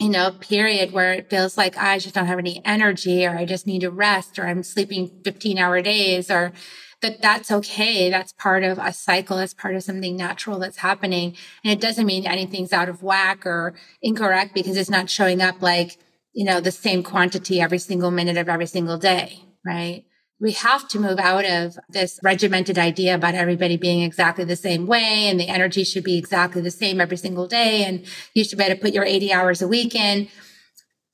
you 0.00 0.08
know, 0.08 0.32
period 0.32 0.92
where 0.92 1.12
it 1.12 1.28
feels 1.28 1.58
like 1.58 1.76
I 1.76 1.98
just 1.98 2.14
don't 2.14 2.26
have 2.26 2.38
any 2.38 2.62
energy 2.64 3.26
or 3.26 3.36
I 3.36 3.44
just 3.44 3.66
need 3.66 3.80
to 3.80 3.90
rest 3.90 4.38
or 4.38 4.46
I'm 4.46 4.62
sleeping 4.62 5.10
15 5.24 5.58
hour 5.58 5.82
days 5.82 6.30
or 6.30 6.52
that 7.02 7.20
that's 7.20 7.50
okay. 7.50 8.08
That's 8.08 8.32
part 8.32 8.64
of 8.64 8.78
a 8.78 8.94
cycle. 8.94 9.36
That's 9.36 9.52
part 9.52 9.74
of 9.74 9.82
something 9.82 10.16
natural 10.16 10.58
that's 10.58 10.78
happening. 10.78 11.36
And 11.62 11.72
it 11.72 11.80
doesn't 11.82 12.06
mean 12.06 12.26
anything's 12.26 12.72
out 12.72 12.88
of 12.88 13.02
whack 13.02 13.44
or 13.44 13.74
incorrect 14.00 14.54
because 14.54 14.76
it's 14.78 14.90
not 14.90 15.10
showing 15.10 15.42
up 15.42 15.60
like, 15.60 15.98
you 16.32 16.46
know, 16.46 16.60
the 16.60 16.70
same 16.70 17.02
quantity 17.02 17.60
every 17.60 17.78
single 17.78 18.10
minute 18.10 18.38
of 18.38 18.48
every 18.48 18.66
single 18.66 18.96
day, 18.96 19.40
right? 19.66 20.04
We 20.40 20.52
have 20.52 20.88
to 20.88 20.98
move 20.98 21.18
out 21.18 21.44
of 21.44 21.78
this 21.88 22.18
regimented 22.22 22.78
idea 22.78 23.14
about 23.14 23.34
everybody 23.34 23.76
being 23.76 24.02
exactly 24.02 24.44
the 24.44 24.56
same 24.56 24.86
way 24.86 25.28
and 25.28 25.38
the 25.38 25.48
energy 25.48 25.84
should 25.84 26.04
be 26.04 26.16
exactly 26.16 26.62
the 26.62 26.70
same 26.70 27.00
every 27.00 27.18
single 27.18 27.46
day. 27.46 27.84
And 27.84 28.06
you 28.32 28.44
should 28.44 28.58
be 28.58 28.64
able 28.64 28.76
to 28.76 28.80
put 28.80 28.94
your 28.94 29.04
80 29.04 29.32
hours 29.32 29.60
a 29.60 29.68
week 29.68 29.94
in 29.94 30.28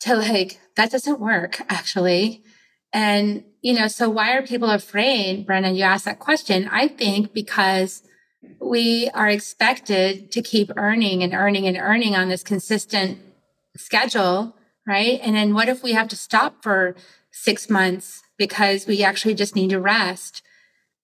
to 0.01 0.15
like, 0.15 0.61
that 0.77 0.93
doesn't 0.93 1.19
work 1.19 1.61
actually. 1.69 2.45
And 2.93 3.45
you 3.63 3.75
know, 3.75 3.89
so 3.89 4.09
why 4.09 4.37
are 4.37 4.43
people 4.43 4.71
afraid, 4.71 5.45
Brynja? 5.45 5.77
You 5.77 5.83
asked 5.83 6.05
that 6.05 6.21
question. 6.21 6.69
I 6.71 6.87
think 6.87 7.33
because 7.33 8.05
we 8.61 9.11
are 9.13 9.29
expected 9.29 10.31
to 10.31 10.41
keep 10.41 10.71
earning 10.77 11.25
and 11.25 11.35
earning 11.35 11.67
and 11.67 11.77
earning 11.77 12.15
on 12.15 12.29
this 12.29 12.45
consistent 12.45 13.19
schedule, 13.77 14.55
right? 14.87 15.19
And 15.21 15.35
then 15.35 15.53
what 15.53 15.69
if 15.69 15.83
we 15.83 15.93
have 15.93 16.07
to 16.09 16.17
stop 16.17 16.63
for 16.63 16.95
six 17.33 17.69
months 17.69 18.23
because 18.39 18.87
we 18.87 19.03
actually 19.03 19.35
just 19.35 19.55
need 19.57 19.71
to 19.71 19.81
rest? 19.81 20.43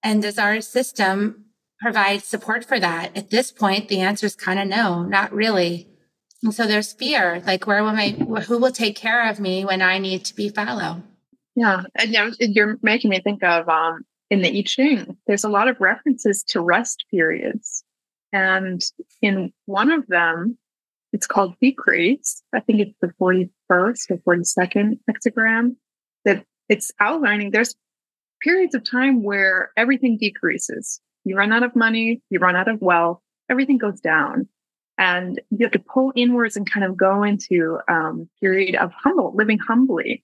And 0.03 0.23
does 0.23 0.39
our 0.39 0.61
system 0.61 1.47
provide 1.81 2.23
support 2.23 2.65
for 2.65 2.79
that? 2.81 3.17
At 3.17 3.31
this 3.31 3.53
point, 3.53 3.89
the 3.89 4.01
answer 4.01 4.27
is 4.27 4.35
kind 4.35 4.59
of 4.59 4.69
no, 4.69 5.03
not 5.03 5.33
really. 5.33 5.89
And 6.43 6.55
so 6.55 6.67
there's 6.67 6.93
fear, 6.93 7.43
like 7.47 7.67
where 7.67 7.85
will 7.85 7.93
my, 7.93 8.11
who 8.47 8.59
will 8.59 8.73
take 8.73 8.97
care 8.97 9.29
of 9.29 9.39
me 9.39 9.65
when 9.65 9.81
I 9.81 9.99
need 9.99 10.25
to 10.25 10.35
be 10.35 10.49
fallow? 10.49 11.03
Yeah, 11.55 11.83
and 11.95 12.15
you're 12.39 12.79
making 12.83 13.11
me 13.11 13.21
think 13.21 13.43
of 13.43 13.69
um, 13.69 14.05
in 14.31 14.41
the 14.41 14.59
I 14.59 14.63
Ching. 14.63 15.17
There's 15.27 15.45
a 15.45 15.51
lot 15.51 15.69
of 15.69 15.81
references 15.81 16.43
to 16.49 16.61
rest 16.61 17.05
periods, 17.11 17.85
and 18.33 18.83
in 19.21 19.53
one 19.67 19.91
of 19.91 20.07
them, 20.07 20.57
it's 21.13 21.27
called 21.27 21.55
decrease. 21.61 22.43
I 22.55 22.61
think 22.61 22.81
it's 22.81 22.97
the 23.03 23.13
41st 23.21 23.51
or 23.71 24.37
42nd 24.37 24.99
hexagram. 25.11 25.77
That 26.25 26.47
it's 26.69 26.91
outlining. 27.01 27.51
There's 27.51 27.75
periods 28.41 28.75
of 28.75 28.85
time 28.85 29.23
where 29.23 29.71
everything 29.77 30.19
decreases. 30.19 31.01
You 31.25 31.37
run 31.37 31.53
out 31.53 31.63
of 31.63 31.77
money, 31.77 32.21
you 32.31 32.39
run 32.39 32.57
out 32.57 32.69
of 32.69 32.81
wealth, 32.81 33.21
everything 33.49 33.79
goes 33.79 34.01
down. 34.01 34.49
And 34.99 35.41
you 35.51 35.65
have 35.65 35.73
to 35.73 35.79
pull 35.79 36.13
inwards 36.15 36.57
and 36.57 36.71
kind 36.71 36.85
of 36.85 36.97
go 36.97 37.23
into 37.23 37.79
um, 37.89 38.29
period 38.41 38.77
of 38.77 38.93
humble, 38.93 39.33
living 39.35 39.59
humbly 39.59 40.23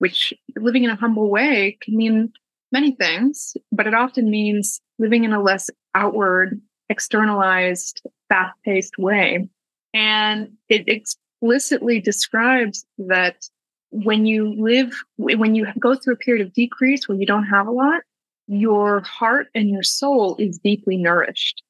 which 0.00 0.32
living 0.56 0.82
in 0.82 0.90
a 0.90 0.96
humble 0.96 1.30
way 1.30 1.78
can 1.82 1.94
mean 1.94 2.32
many 2.72 2.92
things, 2.92 3.54
but 3.70 3.86
it 3.86 3.94
often 3.94 4.30
means 4.30 4.80
living 4.98 5.24
in 5.24 5.32
a 5.32 5.42
less 5.42 5.68
outward, 5.94 6.60
externalized, 6.88 8.02
fast 8.28 8.54
paced 8.64 8.98
way. 8.98 9.46
And 9.92 10.52
it 10.68 10.88
explicitly 10.88 12.00
describes 12.00 12.86
that 12.98 13.44
when 13.90 14.26
you 14.26 14.54
live, 14.56 14.94
when 15.16 15.54
you 15.54 15.66
go 15.78 15.94
through 15.94 16.14
a 16.14 16.18
period 16.18 16.46
of 16.46 16.52
decrease 16.52 17.08
where 17.08 17.18
you 17.18 17.26
don't 17.26 17.46
have 17.46 17.66
a 17.66 17.72
lot, 17.72 18.02
your 18.46 19.00
heart 19.00 19.48
and 19.54 19.68
your 19.68 19.82
soul 19.82 20.36
is 20.38 20.58
deeply 20.58 20.96
nourished 20.96 21.62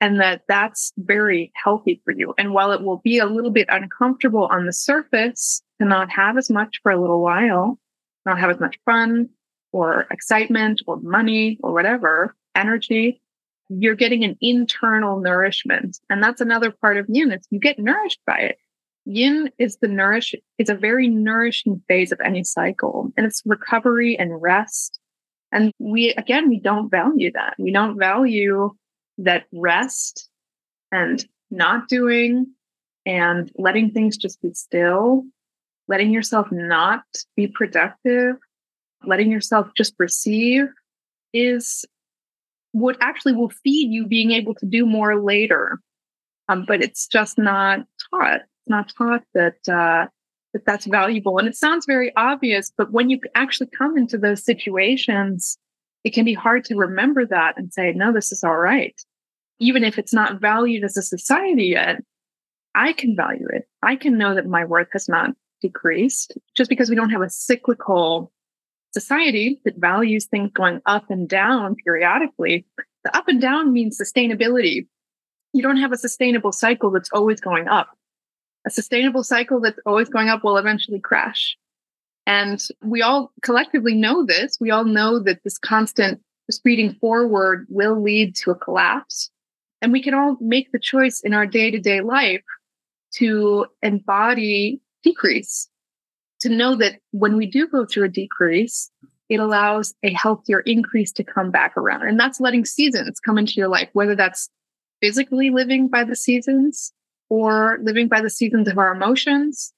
and 0.00 0.20
that 0.20 0.42
that's 0.48 0.92
very 0.98 1.50
healthy 1.54 2.00
for 2.04 2.12
you. 2.12 2.34
And 2.36 2.52
while 2.52 2.72
it 2.72 2.82
will 2.82 2.98
be 2.98 3.18
a 3.18 3.26
little 3.26 3.50
bit 3.50 3.66
uncomfortable 3.70 4.46
on 4.50 4.66
the 4.66 4.72
surface 4.72 5.62
to 5.80 5.86
not 5.86 6.10
have 6.10 6.36
as 6.36 6.50
much 6.50 6.80
for 6.82 6.92
a 6.92 7.00
little 7.00 7.22
while, 7.22 7.78
not 8.26 8.38
have 8.38 8.50
as 8.50 8.60
much 8.60 8.78
fun 8.84 9.28
or 9.72 10.06
excitement 10.10 10.82
or 10.86 11.00
money 11.00 11.58
or 11.62 11.72
whatever, 11.72 12.36
energy, 12.54 13.20
you're 13.68 13.94
getting 13.94 14.24
an 14.24 14.36
internal 14.40 15.20
nourishment. 15.20 15.98
And 16.10 16.22
that's 16.22 16.40
another 16.40 16.70
part 16.70 16.98
of 16.98 17.06
yin 17.08 17.36
you 17.50 17.58
get 17.58 17.78
nourished 17.78 18.20
by 18.26 18.38
it. 18.38 18.58
Yin 19.06 19.50
is 19.58 19.76
the 19.76 19.88
nourish, 19.88 20.34
it's 20.58 20.70
a 20.70 20.74
very 20.74 21.08
nourishing 21.08 21.82
phase 21.88 22.10
of 22.10 22.20
any 22.24 22.42
cycle 22.42 23.12
and 23.16 23.26
it's 23.26 23.42
recovery 23.44 24.18
and 24.18 24.40
rest. 24.40 24.98
And 25.52 25.72
we, 25.78 26.10
again, 26.14 26.48
we 26.48 26.58
don't 26.58 26.90
value 26.90 27.30
that. 27.32 27.54
We 27.58 27.70
don't 27.70 27.98
value 27.98 28.74
that 29.18 29.44
rest 29.52 30.28
and 30.90 31.24
not 31.50 31.88
doing 31.88 32.46
and 33.06 33.52
letting 33.56 33.90
things 33.90 34.16
just 34.16 34.40
be 34.42 34.52
still, 34.54 35.24
letting 35.86 36.10
yourself 36.10 36.48
not 36.50 37.04
be 37.36 37.46
productive, 37.46 38.36
letting 39.04 39.30
yourself 39.30 39.68
just 39.76 39.94
receive 39.98 40.64
is 41.32 41.84
what 42.72 42.96
actually 43.00 43.34
will 43.34 43.50
feed 43.50 43.92
you 43.92 44.06
being 44.06 44.32
able 44.32 44.54
to 44.54 44.66
do 44.66 44.86
more 44.86 45.22
later. 45.22 45.78
Um, 46.48 46.64
but 46.66 46.82
it's 46.82 47.06
just 47.06 47.38
not 47.38 47.80
taught. 48.10 48.40
Not 48.66 48.92
taught 48.96 49.22
that 49.34 49.56
uh, 49.68 50.06
that 50.54 50.64
that's 50.64 50.86
valuable. 50.86 51.38
And 51.38 51.46
it 51.46 51.56
sounds 51.56 51.84
very 51.86 52.12
obvious, 52.16 52.72
but 52.76 52.92
when 52.92 53.10
you 53.10 53.20
actually 53.34 53.68
come 53.76 53.98
into 53.98 54.16
those 54.16 54.44
situations, 54.44 55.58
it 56.04 56.14
can 56.14 56.24
be 56.24 56.34
hard 56.34 56.64
to 56.66 56.76
remember 56.76 57.26
that 57.26 57.58
and 57.58 57.72
say, 57.72 57.92
no, 57.92 58.12
this 58.12 58.32
is 58.32 58.44
all 58.44 58.56
right. 58.56 58.94
Even 59.58 59.84
if 59.84 59.98
it's 59.98 60.14
not 60.14 60.40
valued 60.40 60.84
as 60.84 60.96
a 60.96 61.02
society 61.02 61.64
yet, 61.64 62.00
I 62.74 62.92
can 62.92 63.16
value 63.16 63.46
it. 63.50 63.68
I 63.82 63.96
can 63.96 64.16
know 64.16 64.34
that 64.34 64.46
my 64.46 64.64
worth 64.64 64.88
has 64.92 65.08
not 65.08 65.30
decreased 65.60 66.36
just 66.54 66.70
because 66.70 66.88
we 66.88 66.96
don't 66.96 67.10
have 67.10 67.22
a 67.22 67.30
cyclical 67.30 68.32
society 68.92 69.60
that 69.64 69.76
values 69.76 70.26
things 70.26 70.50
going 70.54 70.80
up 70.86 71.10
and 71.10 71.28
down 71.28 71.74
periodically. 71.84 72.66
The 73.04 73.16
up 73.16 73.28
and 73.28 73.40
down 73.40 73.72
means 73.72 74.00
sustainability. 74.00 74.86
You 75.52 75.62
don't 75.62 75.78
have 75.78 75.92
a 75.92 75.98
sustainable 75.98 76.52
cycle 76.52 76.90
that's 76.90 77.10
always 77.12 77.40
going 77.40 77.68
up. 77.68 77.90
A 78.66 78.70
sustainable 78.70 79.22
cycle 79.22 79.60
that's 79.60 79.78
always 79.84 80.08
going 80.08 80.28
up 80.28 80.42
will 80.42 80.56
eventually 80.56 81.00
crash. 81.00 81.56
And 82.26 82.62
we 82.82 83.02
all 83.02 83.32
collectively 83.42 83.94
know 83.94 84.24
this. 84.24 84.56
We 84.60 84.70
all 84.70 84.84
know 84.84 85.18
that 85.18 85.42
this 85.44 85.58
constant 85.58 86.20
speeding 86.50 86.94
forward 86.94 87.66
will 87.68 88.00
lead 88.00 88.34
to 88.36 88.50
a 88.50 88.54
collapse. 88.54 89.30
And 89.82 89.92
we 89.92 90.02
can 90.02 90.14
all 90.14 90.36
make 90.40 90.72
the 90.72 90.78
choice 90.78 91.20
in 91.20 91.34
our 91.34 91.46
day 91.46 91.70
to 91.70 91.78
day 91.78 92.00
life 92.00 92.42
to 93.16 93.66
embody 93.82 94.80
decrease, 95.02 95.68
to 96.40 96.48
know 96.48 96.74
that 96.76 97.00
when 97.12 97.36
we 97.36 97.46
do 97.46 97.68
go 97.68 97.84
through 97.84 98.04
a 98.04 98.08
decrease, 98.08 98.90
it 99.28 99.40
allows 99.40 99.94
a 100.02 100.12
healthier 100.12 100.60
increase 100.60 101.12
to 101.12 101.24
come 101.24 101.50
back 101.50 101.76
around. 101.76 102.06
And 102.06 102.18
that's 102.18 102.40
letting 102.40 102.64
seasons 102.64 103.20
come 103.20 103.38
into 103.38 103.54
your 103.54 103.68
life, 103.68 103.88
whether 103.92 104.16
that's 104.16 104.48
physically 105.00 105.50
living 105.50 105.88
by 105.88 106.04
the 106.04 106.16
seasons 106.16 106.92
or 107.34 107.78
living 107.82 108.06
by 108.06 108.20
the 108.20 108.30
seasons 108.30 108.68
of 108.68 108.78
our 108.78 108.94
emotions 108.94 109.72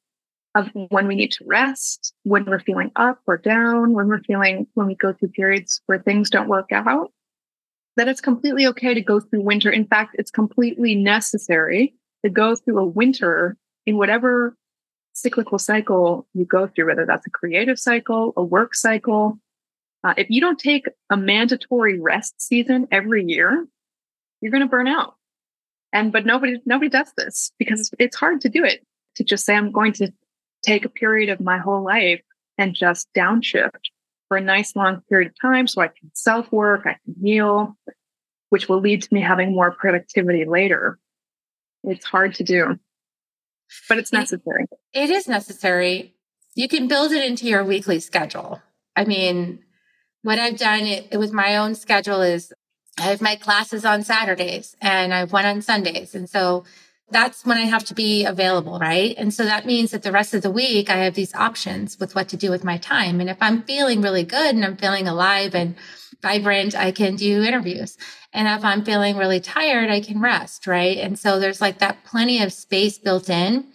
of 0.54 0.68
when 0.90 1.08
we 1.08 1.14
need 1.14 1.32
to 1.32 1.44
rest, 1.46 2.12
when 2.24 2.44
we're 2.44 2.60
feeling 2.60 2.90
up 2.96 3.18
or 3.26 3.38
down, 3.38 3.94
when 3.94 4.08
we're 4.08 4.20
feeling, 4.20 4.66
when 4.74 4.86
we 4.86 4.94
go 4.94 5.14
through 5.14 5.30
periods 5.30 5.80
where 5.86 5.98
things 5.98 6.28
don't 6.28 6.50
work 6.50 6.70
out, 6.70 7.12
that 7.96 8.08
it's 8.08 8.20
completely 8.20 8.66
okay 8.66 8.92
to 8.92 9.00
go 9.00 9.20
through 9.20 9.40
winter. 9.40 9.70
In 9.70 9.86
fact, 9.86 10.16
it's 10.18 10.30
completely 10.30 10.94
necessary 10.94 11.94
to 12.22 12.30
go 12.30 12.56
through 12.56 12.78
a 12.78 12.84
winter 12.84 13.56
in 13.86 13.96
whatever 13.96 14.54
cyclical 15.14 15.58
cycle 15.58 16.26
you 16.34 16.44
go 16.44 16.66
through, 16.66 16.88
whether 16.88 17.06
that's 17.06 17.26
a 17.26 17.30
creative 17.30 17.78
cycle, 17.78 18.34
a 18.36 18.44
work 18.44 18.74
cycle. 18.74 19.38
Uh, 20.04 20.12
if 20.18 20.28
you 20.28 20.42
don't 20.42 20.58
take 20.58 20.84
a 21.08 21.16
mandatory 21.16 21.98
rest 21.98 22.34
season 22.38 22.86
every 22.92 23.24
year, 23.24 23.66
you're 24.42 24.52
going 24.52 24.62
to 24.62 24.68
burn 24.68 24.88
out. 24.88 25.15
And 25.92 26.12
but 26.12 26.26
nobody 26.26 26.60
nobody 26.66 26.88
does 26.88 27.12
this 27.16 27.52
because 27.58 27.90
it's 27.98 28.16
hard 28.16 28.40
to 28.42 28.48
do 28.48 28.64
it. 28.64 28.84
To 29.16 29.24
just 29.24 29.46
say 29.46 29.54
I'm 29.54 29.72
going 29.72 29.92
to 29.94 30.12
take 30.62 30.84
a 30.84 30.90
period 30.90 31.30
of 31.30 31.40
my 31.40 31.58
whole 31.58 31.82
life 31.82 32.20
and 32.58 32.74
just 32.74 33.08
downshift 33.14 33.90
for 34.28 34.36
a 34.36 34.40
nice 34.40 34.74
long 34.74 35.02
period 35.08 35.28
of 35.28 35.34
time 35.40 35.66
so 35.66 35.80
I 35.80 35.88
can 35.88 36.10
self 36.14 36.50
work, 36.52 36.82
I 36.84 36.96
can 37.04 37.14
heal, 37.22 37.76
which 38.50 38.68
will 38.68 38.80
lead 38.80 39.02
to 39.02 39.14
me 39.14 39.20
having 39.20 39.52
more 39.52 39.70
productivity 39.70 40.44
later. 40.44 40.98
It's 41.84 42.04
hard 42.04 42.34
to 42.34 42.44
do, 42.44 42.78
but 43.88 43.98
it's 43.98 44.12
necessary. 44.12 44.66
It 44.92 45.10
is 45.10 45.28
necessary. 45.28 46.14
You 46.54 46.68
can 46.68 46.88
build 46.88 47.12
it 47.12 47.24
into 47.24 47.46
your 47.46 47.64
weekly 47.64 48.00
schedule. 48.00 48.60
I 48.96 49.04
mean, 49.04 49.60
what 50.22 50.38
I've 50.38 50.58
done 50.58 50.80
it, 50.80 51.08
it 51.12 51.18
with 51.18 51.32
my 51.32 51.56
own 51.56 51.74
schedule 51.74 52.22
is 52.22 52.52
I 52.98 53.02
have 53.02 53.20
my 53.20 53.36
classes 53.36 53.84
on 53.84 54.02
Saturdays 54.02 54.76
and 54.80 55.12
I 55.12 55.18
have 55.18 55.32
one 55.32 55.44
on 55.44 55.62
Sundays. 55.62 56.14
And 56.14 56.28
so 56.28 56.64
that's 57.10 57.44
when 57.44 57.58
I 57.58 57.62
have 57.62 57.84
to 57.84 57.94
be 57.94 58.24
available, 58.24 58.78
right? 58.78 59.14
And 59.16 59.32
so 59.32 59.44
that 59.44 59.66
means 59.66 59.92
that 59.92 60.02
the 60.02 60.10
rest 60.10 60.34
of 60.34 60.42
the 60.42 60.50
week 60.50 60.90
I 60.90 60.96
have 60.96 61.14
these 61.14 61.34
options 61.34 62.00
with 62.00 62.14
what 62.14 62.28
to 62.30 62.36
do 62.36 62.50
with 62.50 62.64
my 62.64 62.78
time. 62.78 63.20
And 63.20 63.30
if 63.30 63.36
I'm 63.40 63.62
feeling 63.62 64.02
really 64.02 64.24
good 64.24 64.54
and 64.54 64.64
I'm 64.64 64.76
feeling 64.76 65.06
alive 65.06 65.54
and 65.54 65.76
vibrant, 66.22 66.74
I 66.74 66.90
can 66.90 67.14
do 67.16 67.42
interviews. 67.42 67.96
And 68.32 68.48
if 68.48 68.64
I'm 68.64 68.84
feeling 68.84 69.16
really 69.16 69.40
tired, 69.40 69.90
I 69.90 70.00
can 70.00 70.20
rest, 70.20 70.66
right? 70.66 70.98
And 70.98 71.18
so 71.18 71.38
there's 71.38 71.60
like 71.60 71.78
that 71.78 72.04
plenty 72.04 72.42
of 72.42 72.52
space 72.52 72.98
built 72.98 73.30
in. 73.30 73.68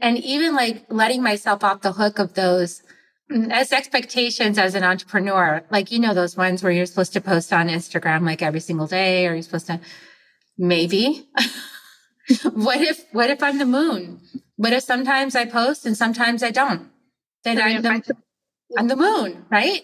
And 0.00 0.16
even 0.18 0.54
like 0.54 0.86
letting 0.88 1.22
myself 1.22 1.64
off 1.64 1.82
the 1.82 1.92
hook 1.92 2.18
of 2.18 2.34
those 2.34 2.82
Mm, 3.30 3.50
as 3.50 3.72
expectations 3.72 4.56
as 4.56 4.74
an 4.74 4.84
entrepreneur, 4.84 5.62
like, 5.70 5.92
you 5.92 5.98
know, 5.98 6.14
those 6.14 6.36
ones 6.36 6.62
where 6.62 6.72
you're 6.72 6.86
supposed 6.86 7.12
to 7.12 7.20
post 7.20 7.52
on 7.52 7.68
Instagram 7.68 8.24
like 8.24 8.42
every 8.42 8.60
single 8.60 8.86
day, 8.86 9.26
or 9.26 9.34
you're 9.34 9.42
supposed 9.42 9.66
to 9.66 9.80
maybe. 10.56 11.28
what 12.52 12.80
if 12.80 13.04
what 13.12 13.30
if 13.30 13.42
I'm 13.42 13.58
the 13.58 13.66
moon? 13.66 14.20
What 14.56 14.72
if 14.72 14.82
sometimes 14.82 15.36
I 15.36 15.44
post 15.44 15.84
and 15.86 15.96
sometimes 15.96 16.42
I 16.42 16.50
don't? 16.50 16.90
Then 17.44 17.60
I'm 17.60 17.82
the, 17.82 18.16
I'm 18.76 18.88
the 18.88 18.96
moon, 18.96 19.44
right? 19.50 19.82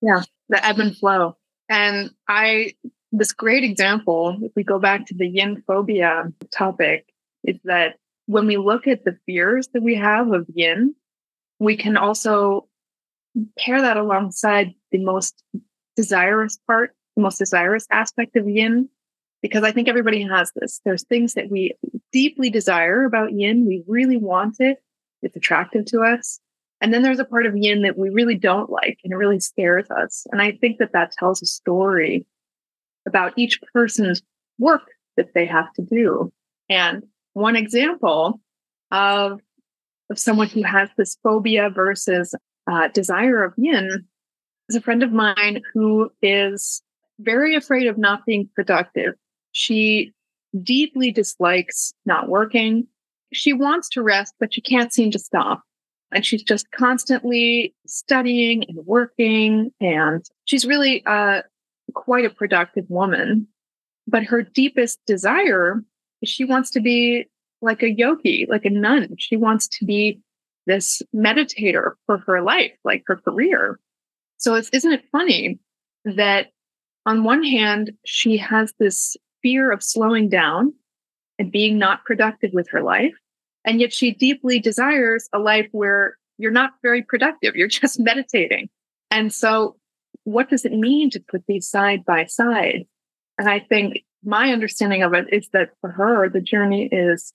Yeah, 0.00 0.22
the 0.48 0.64
ebb 0.64 0.78
and 0.78 0.96
flow. 0.96 1.36
And 1.68 2.10
I 2.28 2.74
this 3.12 3.32
great 3.32 3.64
example, 3.64 4.38
if 4.42 4.52
we 4.54 4.62
go 4.62 4.78
back 4.78 5.06
to 5.06 5.14
the 5.14 5.26
yin 5.26 5.62
phobia 5.66 6.32
topic, 6.52 7.06
is 7.44 7.56
that 7.64 7.96
when 8.26 8.46
we 8.46 8.56
look 8.56 8.86
at 8.86 9.04
the 9.04 9.18
fears 9.26 9.68
that 9.72 9.82
we 9.82 9.94
have 9.96 10.32
of 10.32 10.46
yin, 10.54 10.94
we 11.58 11.76
can 11.76 11.96
also 11.96 12.67
pair 13.58 13.80
that 13.80 13.96
alongside 13.96 14.74
the 14.90 14.98
most 14.98 15.42
desirous 15.96 16.58
part, 16.66 16.94
the 17.16 17.22
most 17.22 17.38
desirous 17.38 17.86
aspect 17.90 18.36
of 18.36 18.48
yin, 18.48 18.88
because 19.42 19.64
I 19.64 19.72
think 19.72 19.88
everybody 19.88 20.22
has 20.22 20.52
this. 20.54 20.80
There's 20.84 21.04
things 21.04 21.34
that 21.34 21.50
we 21.50 21.74
deeply 22.12 22.50
desire 22.50 23.04
about 23.04 23.32
yin. 23.32 23.66
We 23.66 23.84
really 23.86 24.16
want 24.16 24.56
it. 24.58 24.78
It's 25.22 25.36
attractive 25.36 25.84
to 25.86 26.00
us. 26.02 26.40
And 26.80 26.94
then 26.94 27.02
there's 27.02 27.18
a 27.18 27.24
part 27.24 27.46
of 27.46 27.56
yin 27.56 27.82
that 27.82 27.98
we 27.98 28.08
really 28.10 28.36
don't 28.36 28.70
like 28.70 28.98
and 29.02 29.12
it 29.12 29.16
really 29.16 29.40
scares 29.40 29.90
us. 29.90 30.26
And 30.30 30.40
I 30.40 30.52
think 30.52 30.78
that 30.78 30.92
that 30.92 31.12
tells 31.12 31.42
a 31.42 31.46
story 31.46 32.26
about 33.06 33.32
each 33.36 33.60
person's 33.72 34.22
work 34.58 34.82
that 35.16 35.34
they 35.34 35.46
have 35.46 35.72
to 35.74 35.82
do. 35.82 36.32
And 36.68 37.02
one 37.32 37.56
example 37.56 38.40
of, 38.92 39.40
of 40.10 40.18
someone 40.18 40.48
who 40.48 40.62
has 40.62 40.88
this 40.96 41.16
phobia 41.22 41.70
versus 41.70 42.34
uh, 42.70 42.88
desire 42.88 43.42
of 43.42 43.54
yin 43.56 44.04
is 44.68 44.76
a 44.76 44.80
friend 44.80 45.02
of 45.02 45.12
mine 45.12 45.62
who 45.72 46.10
is 46.22 46.82
very 47.18 47.54
afraid 47.56 47.86
of 47.86 47.98
not 47.98 48.24
being 48.26 48.48
productive 48.54 49.14
she 49.52 50.12
deeply 50.62 51.10
dislikes 51.10 51.92
not 52.06 52.28
working. 52.28 52.86
She 53.32 53.52
wants 53.52 53.88
to 53.90 54.02
rest, 54.02 54.34
but 54.38 54.54
she 54.54 54.60
can't 54.60 54.92
seem 54.92 55.10
to 55.10 55.18
stop. 55.18 55.62
And 56.12 56.24
she's 56.24 56.42
just 56.42 56.70
constantly 56.70 57.74
studying 57.86 58.64
and 58.68 58.86
working. 58.86 59.72
And 59.80 60.24
she's 60.46 60.64
really 60.64 61.04
uh, 61.04 61.42
quite 61.94 62.24
a 62.24 62.30
productive 62.30 62.84
woman. 62.88 63.46
But 64.06 64.24
her 64.24 64.42
deepest 64.42 65.00
desire 65.06 65.82
is 66.22 66.30
she 66.30 66.44
wants 66.44 66.70
to 66.70 66.80
be 66.80 67.26
like 67.60 67.82
a 67.82 67.90
yogi, 67.90 68.46
like 68.48 68.64
a 68.64 68.70
nun. 68.70 69.16
She 69.18 69.36
wants 69.36 69.68
to 69.68 69.84
be 69.84 70.20
this 70.68 71.02
meditator 71.14 71.92
for 72.06 72.18
her 72.18 72.42
life, 72.42 72.72
like 72.84 73.02
her 73.06 73.16
career. 73.16 73.80
So 74.36 74.54
isn't 74.54 74.92
it 74.92 75.02
funny 75.10 75.58
that 76.04 76.52
on 77.06 77.24
one 77.24 77.42
hand, 77.42 77.92
she 78.04 78.36
has 78.36 78.72
this 78.78 79.16
fear 79.42 79.72
of 79.72 79.82
slowing 79.82 80.28
down 80.28 80.74
and 81.38 81.50
being 81.50 81.78
not 81.78 82.04
productive 82.04 82.50
with 82.52 82.68
her 82.70 82.82
life. 82.82 83.14
And 83.64 83.80
yet 83.80 83.92
she 83.92 84.12
deeply 84.12 84.58
desires 84.58 85.28
a 85.32 85.38
life 85.38 85.68
where 85.72 86.16
you're 86.36 86.50
not 86.50 86.72
very 86.82 87.02
productive. 87.02 87.56
You're 87.56 87.68
just 87.82 87.98
meditating. 87.98 88.68
And 89.10 89.32
so, 89.32 89.76
what 90.24 90.50
does 90.50 90.64
it 90.64 90.72
mean 90.72 91.08
to 91.10 91.20
put 91.20 91.44
these 91.48 91.68
side 91.68 92.04
by 92.04 92.26
side? 92.26 92.84
And 93.38 93.48
I 93.48 93.60
think 93.60 94.00
my 94.22 94.52
understanding 94.52 95.02
of 95.02 95.14
it 95.14 95.26
is 95.32 95.48
that 95.52 95.70
for 95.80 95.90
her, 95.90 96.28
the 96.28 96.40
journey 96.40 96.88
is 96.92 97.32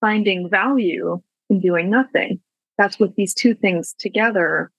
finding 0.00 0.50
value 0.50 1.22
in 1.48 1.60
doing 1.60 1.88
nothing. 1.88 2.40
That's 2.78 2.98
what 2.98 3.14
these 3.16 3.34
two 3.34 3.54
things 3.54 3.94
together 3.98 4.70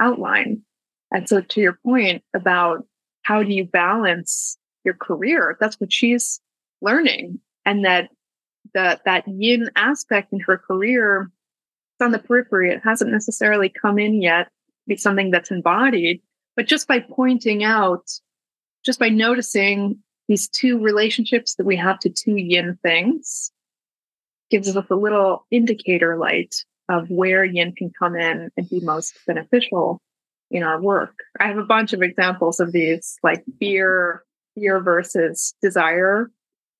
outline. 0.00 0.62
And 1.10 1.28
so, 1.28 1.40
to 1.40 1.60
your 1.60 1.78
point 1.84 2.22
about 2.34 2.86
how 3.22 3.42
do 3.42 3.52
you 3.52 3.64
balance 3.64 4.56
your 4.84 4.94
career, 4.94 5.56
that's 5.60 5.78
what 5.78 5.92
she's 5.92 6.40
learning. 6.80 7.40
And 7.64 7.84
that 7.84 8.10
that 8.74 9.02
that 9.04 9.28
yin 9.28 9.70
aspect 9.76 10.32
in 10.32 10.40
her 10.40 10.56
career 10.56 11.30
it's 11.94 12.04
on 12.04 12.12
the 12.12 12.18
periphery. 12.18 12.72
It 12.72 12.80
hasn't 12.82 13.10
necessarily 13.10 13.68
come 13.68 13.98
in 13.98 14.22
yet 14.22 14.48
be 14.86 14.96
something 14.96 15.30
that's 15.30 15.50
embodied. 15.50 16.20
But 16.56 16.66
just 16.66 16.88
by 16.88 17.00
pointing 17.00 17.64
out, 17.64 18.10
just 18.84 18.98
by 18.98 19.08
noticing 19.08 19.98
these 20.28 20.48
two 20.48 20.78
relationships 20.78 21.54
that 21.54 21.66
we 21.66 21.76
have 21.76 21.98
to 22.00 22.10
two 22.10 22.36
yin 22.36 22.78
things, 22.82 23.50
gives 24.50 24.74
us 24.74 24.84
a 24.90 24.94
little 24.94 25.46
indicator 25.50 26.16
light 26.16 26.54
of 26.92 27.08
where 27.08 27.44
yin 27.44 27.72
can 27.72 27.90
come 27.98 28.14
in 28.14 28.50
and 28.56 28.68
be 28.68 28.80
most 28.80 29.18
beneficial 29.26 30.00
in 30.50 30.62
our 30.62 30.80
work. 30.80 31.14
I 31.40 31.48
have 31.48 31.56
a 31.56 31.64
bunch 31.64 31.92
of 31.92 32.02
examples 32.02 32.60
of 32.60 32.72
these, 32.72 33.16
like 33.22 33.42
fear, 33.58 34.22
fear 34.54 34.80
versus 34.80 35.54
desire 35.62 36.30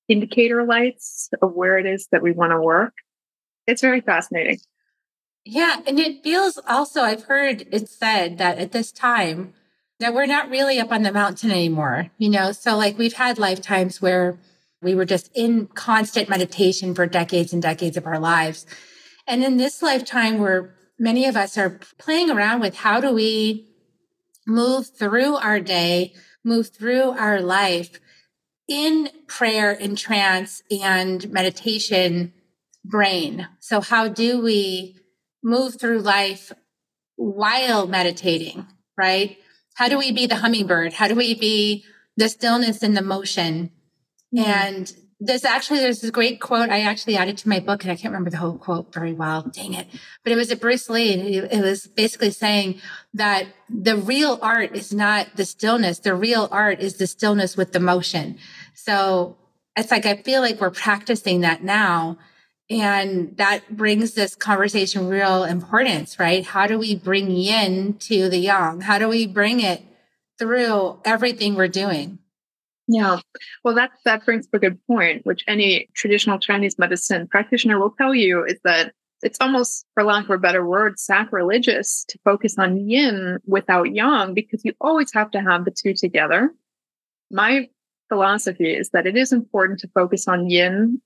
indicator 0.07 0.63
lights 0.63 1.29
of 1.41 1.53
where 1.53 1.77
it 1.77 1.85
is 1.85 2.07
that 2.11 2.21
we 2.21 2.31
want 2.31 2.51
to 2.51 2.61
work. 2.61 2.93
It's 3.65 3.81
very 3.81 4.01
fascinating. 4.01 4.59
Yeah. 5.45 5.77
And 5.87 5.99
it 5.99 6.23
feels 6.23 6.59
also, 6.67 7.01
I've 7.01 7.23
heard 7.23 7.65
it 7.71 7.89
said 7.89 8.37
that 8.37 8.59
at 8.59 8.71
this 8.71 8.91
time, 8.91 9.53
that 9.99 10.13
we're 10.13 10.25
not 10.25 10.49
really 10.49 10.79
up 10.79 10.91
on 10.91 11.03
the 11.03 11.11
mountain 11.11 11.51
anymore, 11.51 12.11
you 12.17 12.29
know? 12.29 12.51
So, 12.51 12.75
like, 12.75 12.97
we've 12.97 13.13
had 13.13 13.39
lifetimes 13.39 14.01
where 14.01 14.37
we 14.81 14.95
were 14.95 15.05
just 15.05 15.31
in 15.33 15.67
constant 15.67 16.29
meditation 16.29 16.93
for 16.93 17.07
decades 17.07 17.53
and 17.53 17.61
decades 17.61 17.95
of 17.95 18.05
our 18.05 18.19
lives. 18.19 18.65
And 19.27 19.43
in 19.43 19.57
this 19.57 19.81
lifetime, 19.81 20.39
where 20.39 20.75
many 20.99 21.25
of 21.25 21.35
us 21.35 21.57
are 21.57 21.79
playing 21.97 22.29
around 22.29 22.59
with 22.59 22.77
how 22.77 22.99
do 22.99 23.13
we 23.13 23.67
move 24.45 24.87
through 24.87 25.35
our 25.35 25.59
day, 25.59 26.13
move 26.43 26.69
through 26.69 27.11
our 27.11 27.41
life 27.41 27.99
in 28.67 29.09
prayer 29.27 29.71
and 29.71 29.97
trance 29.97 30.61
and 30.71 31.31
meditation 31.31 32.33
brain. 32.83 33.47
So, 33.59 33.81
how 33.81 34.07
do 34.07 34.41
we 34.41 34.97
move 35.43 35.79
through 35.79 35.99
life 35.99 36.51
while 37.15 37.87
meditating, 37.87 38.65
right? 38.97 39.37
How 39.75 39.87
do 39.87 39.97
we 39.97 40.11
be 40.11 40.25
the 40.27 40.37
hummingbird? 40.37 40.93
How 40.93 41.07
do 41.07 41.15
we 41.15 41.33
be 41.33 41.83
the 42.15 42.29
stillness 42.29 42.83
and 42.83 42.95
the 42.95 43.01
motion? 43.01 43.71
Mm-hmm. 44.35 44.49
And 44.49 44.93
there's 45.25 45.45
actually 45.45 45.79
there's 45.79 46.01
this 46.01 46.11
great 46.11 46.41
quote 46.41 46.69
I 46.69 46.81
actually 46.81 47.15
added 47.15 47.37
to 47.39 47.49
my 47.49 47.59
book, 47.59 47.83
and 47.83 47.91
I 47.91 47.95
can't 47.95 48.11
remember 48.11 48.29
the 48.29 48.37
whole 48.37 48.57
quote 48.57 48.93
very 48.93 49.13
well. 49.13 49.43
Dang 49.43 49.73
it! 49.73 49.87
But 50.23 50.33
it 50.33 50.35
was 50.35 50.51
a 50.51 50.55
Bruce 50.55 50.89
Lee, 50.89 51.13
and 51.13 51.51
it 51.51 51.63
was 51.63 51.87
basically 51.87 52.31
saying 52.31 52.81
that 53.13 53.47
the 53.69 53.95
real 53.95 54.37
art 54.41 54.75
is 54.75 54.93
not 54.93 55.35
the 55.35 55.45
stillness. 55.45 55.99
The 55.99 56.13
real 56.13 56.49
art 56.51 56.81
is 56.81 56.97
the 56.97 57.07
stillness 57.07 57.55
with 57.55 57.71
the 57.71 57.79
motion. 57.79 58.37
So 58.73 59.37
it's 59.77 59.91
like 59.91 60.05
I 60.05 60.17
feel 60.17 60.41
like 60.41 60.59
we're 60.59 60.71
practicing 60.71 61.41
that 61.41 61.63
now, 61.63 62.17
and 62.69 63.37
that 63.37 63.75
brings 63.75 64.15
this 64.15 64.35
conversation 64.35 65.07
real 65.07 65.45
importance, 65.45 66.19
right? 66.19 66.45
How 66.45 66.67
do 66.67 66.77
we 66.77 66.95
bring 66.95 67.31
yin 67.31 67.93
to 67.99 68.27
the 68.27 68.39
yang? 68.39 68.81
How 68.81 68.99
do 68.99 69.07
we 69.07 69.25
bring 69.25 69.61
it 69.61 69.83
through 70.37 70.99
everything 71.05 71.55
we're 71.55 71.67
doing? 71.69 72.19
Yeah. 72.87 73.19
Well, 73.63 73.75
that 73.75 73.91
that 74.05 74.25
brings 74.25 74.45
up 74.45 74.53
a 74.53 74.59
good 74.59 74.77
point, 74.87 75.25
which 75.25 75.43
any 75.47 75.87
traditional 75.93 76.39
Chinese 76.39 76.77
medicine 76.77 77.27
practitioner 77.27 77.79
will 77.79 77.91
tell 77.97 78.13
you 78.13 78.43
is 78.43 78.59
that 78.63 78.93
it's 79.21 79.37
almost, 79.39 79.85
for 79.93 80.03
lack 80.03 80.25
of 80.25 80.31
a 80.31 80.37
better 80.37 80.65
word, 80.67 80.99
sacrilegious 80.99 82.03
to 82.09 82.19
focus 82.25 82.55
on 82.59 82.77
yin 82.89 83.39
without 83.45 83.93
yang 83.93 84.33
because 84.33 84.65
you 84.65 84.73
always 84.81 85.13
have 85.13 85.31
to 85.31 85.39
have 85.39 85.63
the 85.63 85.71
two 85.71 85.93
together. 85.93 86.53
My 87.31 87.69
philosophy 88.09 88.73
is 88.73 88.89
that 88.89 89.07
it 89.07 89.15
is 89.15 89.31
important 89.31 89.79
to 89.79 89.87
focus 89.93 90.27
on 90.27 90.49
yin 90.49 91.01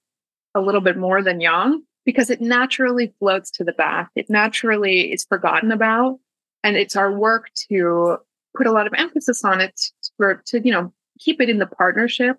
a 0.56 0.62
little 0.62 0.82
bit 0.82 0.98
more 0.98 1.22
than 1.22 1.40
yang 1.40 1.84
because 2.06 2.32
it 2.32 2.42
naturally 2.42 3.14
floats 3.20 3.52
to 3.52 3.64
the 3.64 3.72
back. 3.72 4.10
It 4.16 4.32
naturally 4.32 5.14
is 5.14 5.24
forgotten 5.24 5.72
about. 5.72 6.20
And 6.64 6.76
it's 6.76 6.96
our 6.96 7.12
work 7.12 7.52
to 7.70 8.18
put 8.58 8.66
a 8.66 8.72
lot 8.72 8.88
of 8.88 8.94
emphasis 8.98 9.46
on 9.46 9.62
it 9.62 9.80
for, 10.18 10.42
to, 10.48 10.60
you 10.60 10.72
know, 10.72 10.92
keep 11.20 11.42
it 11.42 11.50
in 11.50 11.60
the 11.60 11.68
partnership 11.68 12.38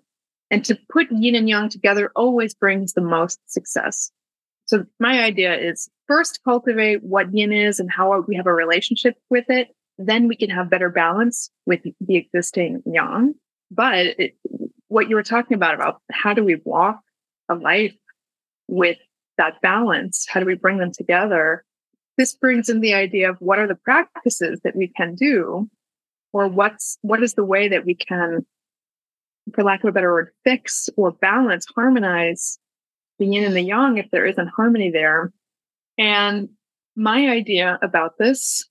and 0.51 0.65
to 0.65 0.77
put 0.89 1.11
yin 1.11 1.35
and 1.35 1.47
yang 1.47 1.69
together 1.69 2.11
always 2.15 2.53
brings 2.53 2.93
the 2.93 3.01
most 3.01 3.39
success. 3.45 4.11
So 4.65 4.85
my 4.99 5.21
idea 5.23 5.55
is 5.55 5.89
first 6.07 6.39
cultivate 6.43 7.03
what 7.03 7.33
yin 7.33 7.51
is 7.51 7.79
and 7.79 7.91
how 7.91 8.23
we 8.27 8.35
have 8.35 8.47
a 8.47 8.53
relationship 8.53 9.15
with 9.29 9.45
it. 9.49 9.69
Then 9.97 10.27
we 10.27 10.35
can 10.35 10.49
have 10.49 10.69
better 10.69 10.89
balance 10.89 11.49
with 11.65 11.81
the 11.83 12.15
existing 12.15 12.81
yang. 12.85 13.35
But 13.71 14.05
it, 14.17 14.37
what 14.87 15.09
you 15.09 15.15
were 15.15 15.23
talking 15.23 15.55
about, 15.55 15.75
about 15.75 16.01
how 16.11 16.33
do 16.33 16.43
we 16.43 16.61
walk 16.63 16.99
a 17.49 17.55
life 17.55 17.95
with 18.67 18.97
that 19.37 19.61
balance? 19.61 20.25
How 20.29 20.39
do 20.39 20.45
we 20.45 20.55
bring 20.55 20.77
them 20.77 20.91
together? 20.91 21.63
This 22.17 22.33
brings 22.33 22.69
in 22.69 22.81
the 22.81 22.93
idea 22.93 23.29
of 23.29 23.37
what 23.39 23.59
are 23.59 23.67
the 23.67 23.75
practices 23.75 24.59
that 24.63 24.75
we 24.75 24.87
can 24.87 25.15
do 25.15 25.69
or 26.33 26.47
what's 26.47 26.97
what 27.01 27.23
is 27.23 27.33
the 27.33 27.45
way 27.45 27.67
that 27.67 27.85
we 27.85 27.95
can 27.95 28.45
for 29.53 29.63
lack 29.63 29.83
of 29.83 29.89
a 29.89 29.91
better 29.91 30.11
word, 30.11 30.31
fix 30.43 30.89
or 30.97 31.11
balance, 31.11 31.65
harmonize 31.75 32.59
the 33.17 33.25
yin 33.25 33.43
and 33.43 33.55
the 33.55 33.61
yang 33.61 33.97
if 33.97 34.09
there 34.11 34.25
isn't 34.25 34.47
harmony 34.47 34.89
there. 34.89 35.31
And 35.97 36.49
my 36.95 37.29
idea 37.29 37.77
about 37.81 38.17
this 38.17 38.67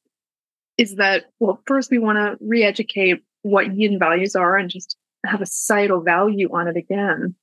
is 0.76 0.96
that, 0.96 1.24
well, 1.40 1.61
first 1.66 1.90
we 1.90 1.98
want 1.98 2.16
to 2.16 2.37
re 2.44 2.62
educate 2.62 3.22
what 3.42 3.76
yin 3.76 3.98
values 3.98 4.35
are 4.37 4.57
and 4.57 4.70
just 4.70 4.96
have 5.26 5.42
a 5.42 5.46
societal 5.46 6.00
value 6.00 6.48
on 6.52 6.68
it 6.68 6.76
again. 6.76 7.35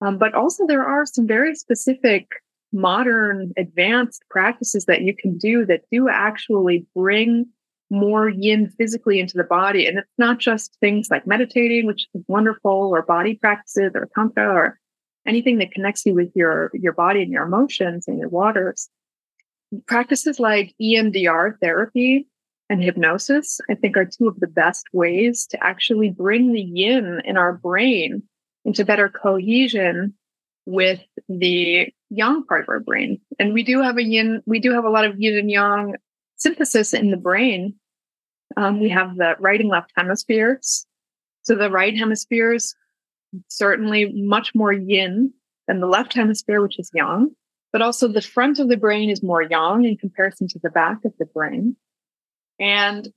Um, 0.00 0.18
but 0.18 0.34
also, 0.34 0.66
there 0.66 0.84
are 0.84 1.06
some 1.06 1.26
very 1.26 1.54
specific 1.54 2.28
modern 2.72 3.52
advanced 3.56 4.24
practices 4.28 4.84
that 4.86 5.02
you 5.02 5.14
can 5.16 5.38
do 5.38 5.64
that 5.64 5.82
do 5.90 6.08
actually 6.08 6.86
bring 6.94 7.46
more 7.90 8.28
yin 8.28 8.68
physically 8.78 9.20
into 9.20 9.36
the 9.36 9.44
body. 9.44 9.86
And 9.86 9.98
it's 9.98 10.08
not 10.18 10.38
just 10.38 10.76
things 10.80 11.08
like 11.10 11.26
meditating, 11.26 11.86
which 11.86 12.06
is 12.14 12.24
wonderful, 12.28 12.90
or 12.92 13.02
body 13.02 13.34
practices 13.34 13.92
or 13.94 14.08
tantra 14.14 14.52
or 14.52 14.78
anything 15.26 15.58
that 15.58 15.72
connects 15.72 16.04
you 16.04 16.14
with 16.14 16.30
your, 16.34 16.70
your 16.74 16.92
body 16.92 17.22
and 17.22 17.32
your 17.32 17.44
emotions 17.44 18.06
and 18.08 18.18
your 18.18 18.28
waters. 18.28 18.88
Practices 19.86 20.38
like 20.38 20.74
EMDR 20.80 21.58
therapy 21.60 22.28
and 22.70 22.82
hypnosis, 22.82 23.60
I 23.70 23.74
think 23.74 23.96
are 23.96 24.04
two 24.04 24.28
of 24.28 24.40
the 24.40 24.46
best 24.46 24.86
ways 24.92 25.46
to 25.50 25.62
actually 25.62 26.10
bring 26.10 26.52
the 26.52 26.62
yin 26.62 27.20
in 27.24 27.36
our 27.36 27.52
brain 27.52 28.22
into 28.64 28.84
better 28.84 29.08
cohesion 29.08 30.14
with 30.66 31.00
the 31.28 31.88
yang 32.10 32.44
part 32.44 32.62
of 32.62 32.68
our 32.68 32.80
brain. 32.80 33.20
And 33.38 33.52
we 33.52 33.62
do 33.62 33.82
have 33.82 33.98
a 33.98 34.02
yin, 34.02 34.42
we 34.46 34.60
do 34.60 34.72
have 34.72 34.84
a 34.84 34.90
lot 34.90 35.04
of 35.04 35.18
yin 35.18 35.36
and 35.36 35.50
yang 35.50 35.94
synthesis 36.36 36.92
in 36.92 37.10
the 37.10 37.16
brain. 37.16 37.74
Um, 38.56 38.80
we 38.80 38.88
have 38.90 39.16
the 39.16 39.36
right 39.38 39.60
and 39.60 39.68
left 39.68 39.92
hemispheres. 39.96 40.86
So 41.42 41.54
the 41.54 41.70
right 41.70 41.96
hemisphere 41.96 42.54
is 42.54 42.74
certainly 43.48 44.12
much 44.12 44.54
more 44.54 44.72
yin 44.72 45.32
than 45.66 45.80
the 45.80 45.86
left 45.86 46.14
hemisphere, 46.14 46.62
which 46.62 46.78
is 46.78 46.90
yang. 46.94 47.34
But 47.72 47.82
also 47.82 48.06
the 48.06 48.22
front 48.22 48.60
of 48.60 48.68
the 48.68 48.76
brain 48.76 49.10
is 49.10 49.22
more 49.22 49.42
yang 49.42 49.84
in 49.84 49.96
comparison 49.96 50.46
to 50.48 50.58
the 50.62 50.70
back 50.70 51.04
of 51.04 51.12
the 51.18 51.26
brain. 51.26 51.76
And 52.60 53.08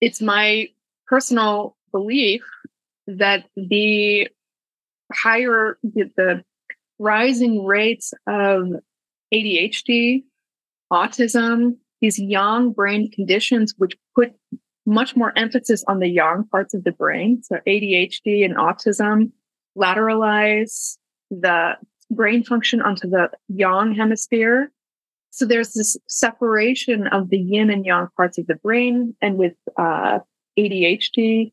it's 0.00 0.22
my 0.22 0.68
personal 1.06 1.76
belief 1.92 2.42
that 3.06 3.44
the 3.56 4.28
higher, 5.12 5.78
the, 5.82 6.10
the 6.16 6.44
rising 6.98 7.64
rates 7.64 8.14
of 8.26 8.68
ADHD, 9.34 10.24
autism, 10.92 11.76
these 12.02 12.18
yang 12.18 12.72
brain 12.72 13.10
conditions, 13.10 13.72
which 13.78 13.96
put 14.14 14.34
much 14.84 15.16
more 15.16 15.32
emphasis 15.36 15.84
on 15.86 16.00
the 16.00 16.08
yang 16.08 16.44
parts 16.50 16.74
of 16.74 16.84
the 16.84 16.92
brain. 16.92 17.42
So 17.42 17.60
ADHD 17.66 18.44
and 18.44 18.56
autism 18.56 19.30
lateralize 19.78 20.98
the 21.30 21.76
brain 22.10 22.44
function 22.44 22.82
onto 22.82 23.08
the 23.08 23.30
yang 23.48 23.94
hemisphere. 23.94 24.70
So 25.30 25.46
there's 25.46 25.72
this 25.72 25.96
separation 26.08 27.06
of 27.06 27.30
the 27.30 27.38
yin 27.38 27.70
and 27.70 27.86
yang 27.86 28.08
parts 28.16 28.36
of 28.36 28.46
the 28.48 28.56
brain. 28.56 29.14
And 29.22 29.38
with 29.38 29.54
uh, 29.78 30.18
ADHD, 30.58 31.52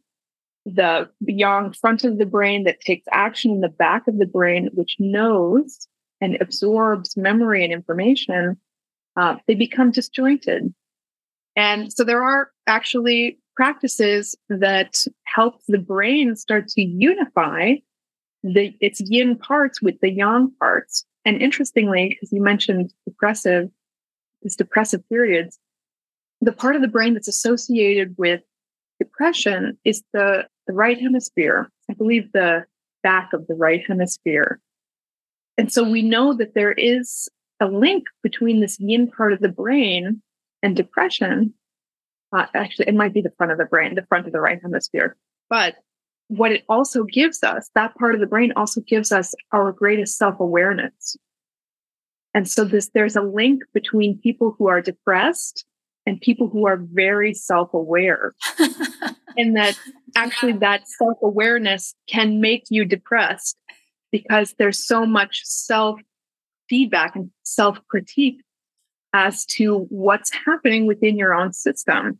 the 0.65 1.09
yang 1.21 1.71
front 1.73 2.03
of 2.03 2.17
the 2.17 2.25
brain 2.25 2.63
that 2.63 2.81
takes 2.81 3.05
action 3.11 3.51
in 3.51 3.61
the 3.61 3.69
back 3.69 4.07
of 4.07 4.17
the 4.17 4.25
brain, 4.25 4.69
which 4.73 4.97
knows 4.99 5.87
and 6.19 6.37
absorbs 6.41 7.15
memory 7.15 7.63
and 7.63 7.71
information, 7.71 8.57
uh, 9.17 9.37
they 9.47 9.55
become 9.55 9.91
disjointed. 9.91 10.73
And 11.55 11.91
so 11.91 12.03
there 12.03 12.23
are 12.23 12.51
actually 12.67 13.39
practices 13.55 14.35
that 14.49 15.03
help 15.25 15.55
the 15.67 15.77
brain 15.77 16.35
start 16.35 16.67
to 16.69 16.81
unify 16.81 17.73
the 18.43 18.73
its 18.79 19.01
yin 19.01 19.37
parts 19.37 19.81
with 19.81 19.99
the 20.01 20.09
yang 20.09 20.51
parts. 20.59 21.05
And 21.25 21.41
interestingly, 21.41 22.09
because 22.09 22.31
you 22.31 22.41
mentioned 22.41 22.93
depressive, 23.05 23.69
these 24.41 24.55
depressive 24.55 25.07
periods, 25.09 25.59
the 26.39 26.53
part 26.53 26.75
of 26.75 26.81
the 26.81 26.87
brain 26.87 27.13
that's 27.13 27.27
associated 27.27 28.15
with 28.17 28.41
depression 28.99 29.77
is 29.83 30.03
the, 30.13 30.47
the 30.67 30.73
right 30.73 30.99
hemisphere. 30.99 31.69
I 31.89 31.93
believe 31.93 32.31
the 32.31 32.63
back 33.03 33.33
of 33.33 33.47
the 33.47 33.55
right 33.55 33.83
hemisphere. 33.85 34.59
And 35.57 35.71
so 35.71 35.83
we 35.83 36.01
know 36.01 36.33
that 36.33 36.53
there 36.53 36.71
is 36.71 37.27
a 37.59 37.67
link 37.67 38.05
between 38.23 38.59
this 38.59 38.79
yin 38.79 39.09
part 39.09 39.33
of 39.33 39.39
the 39.39 39.49
brain 39.49 40.21
and 40.63 40.75
depression. 40.75 41.53
Uh, 42.31 42.45
actually, 42.53 42.87
it 42.87 42.95
might 42.95 43.13
be 43.13 43.21
the 43.21 43.33
front 43.37 43.51
of 43.51 43.57
the 43.57 43.65
brain, 43.65 43.95
the 43.95 44.05
front 44.05 44.27
of 44.27 44.33
the 44.33 44.39
right 44.39 44.59
hemisphere. 44.61 45.17
But 45.49 45.75
what 46.27 46.51
it 46.51 46.63
also 46.69 47.03
gives 47.03 47.43
us, 47.43 47.69
that 47.75 47.95
part 47.95 48.13
of 48.13 48.21
the 48.21 48.27
brain 48.27 48.53
also 48.55 48.81
gives 48.81 49.11
us 49.11 49.33
our 49.51 49.71
greatest 49.71 50.17
self 50.17 50.39
awareness. 50.39 51.17
And 52.33 52.47
so 52.47 52.63
this, 52.63 52.91
there's 52.93 53.15
a 53.15 53.21
link 53.21 53.63
between 53.73 54.19
people 54.19 54.55
who 54.57 54.67
are 54.67 54.81
depressed 54.81 55.65
and 56.05 56.21
people 56.21 56.47
who 56.47 56.67
are 56.67 56.77
very 56.77 57.33
self 57.33 57.73
aware. 57.73 58.35
and 59.37 59.55
that 59.55 59.77
actually 60.15 60.53
that 60.53 60.87
self 60.87 61.17
awareness 61.23 61.95
can 62.07 62.39
make 62.39 62.65
you 62.69 62.85
depressed 62.85 63.57
because 64.11 64.55
there's 64.57 64.85
so 64.85 65.05
much 65.05 65.41
self 65.43 65.99
feedback 66.69 67.15
and 67.15 67.31
self 67.43 67.79
critique 67.87 68.41
as 69.13 69.45
to 69.45 69.85
what's 69.89 70.31
happening 70.45 70.85
within 70.85 71.17
your 71.17 71.33
own 71.33 71.51
system. 71.51 72.19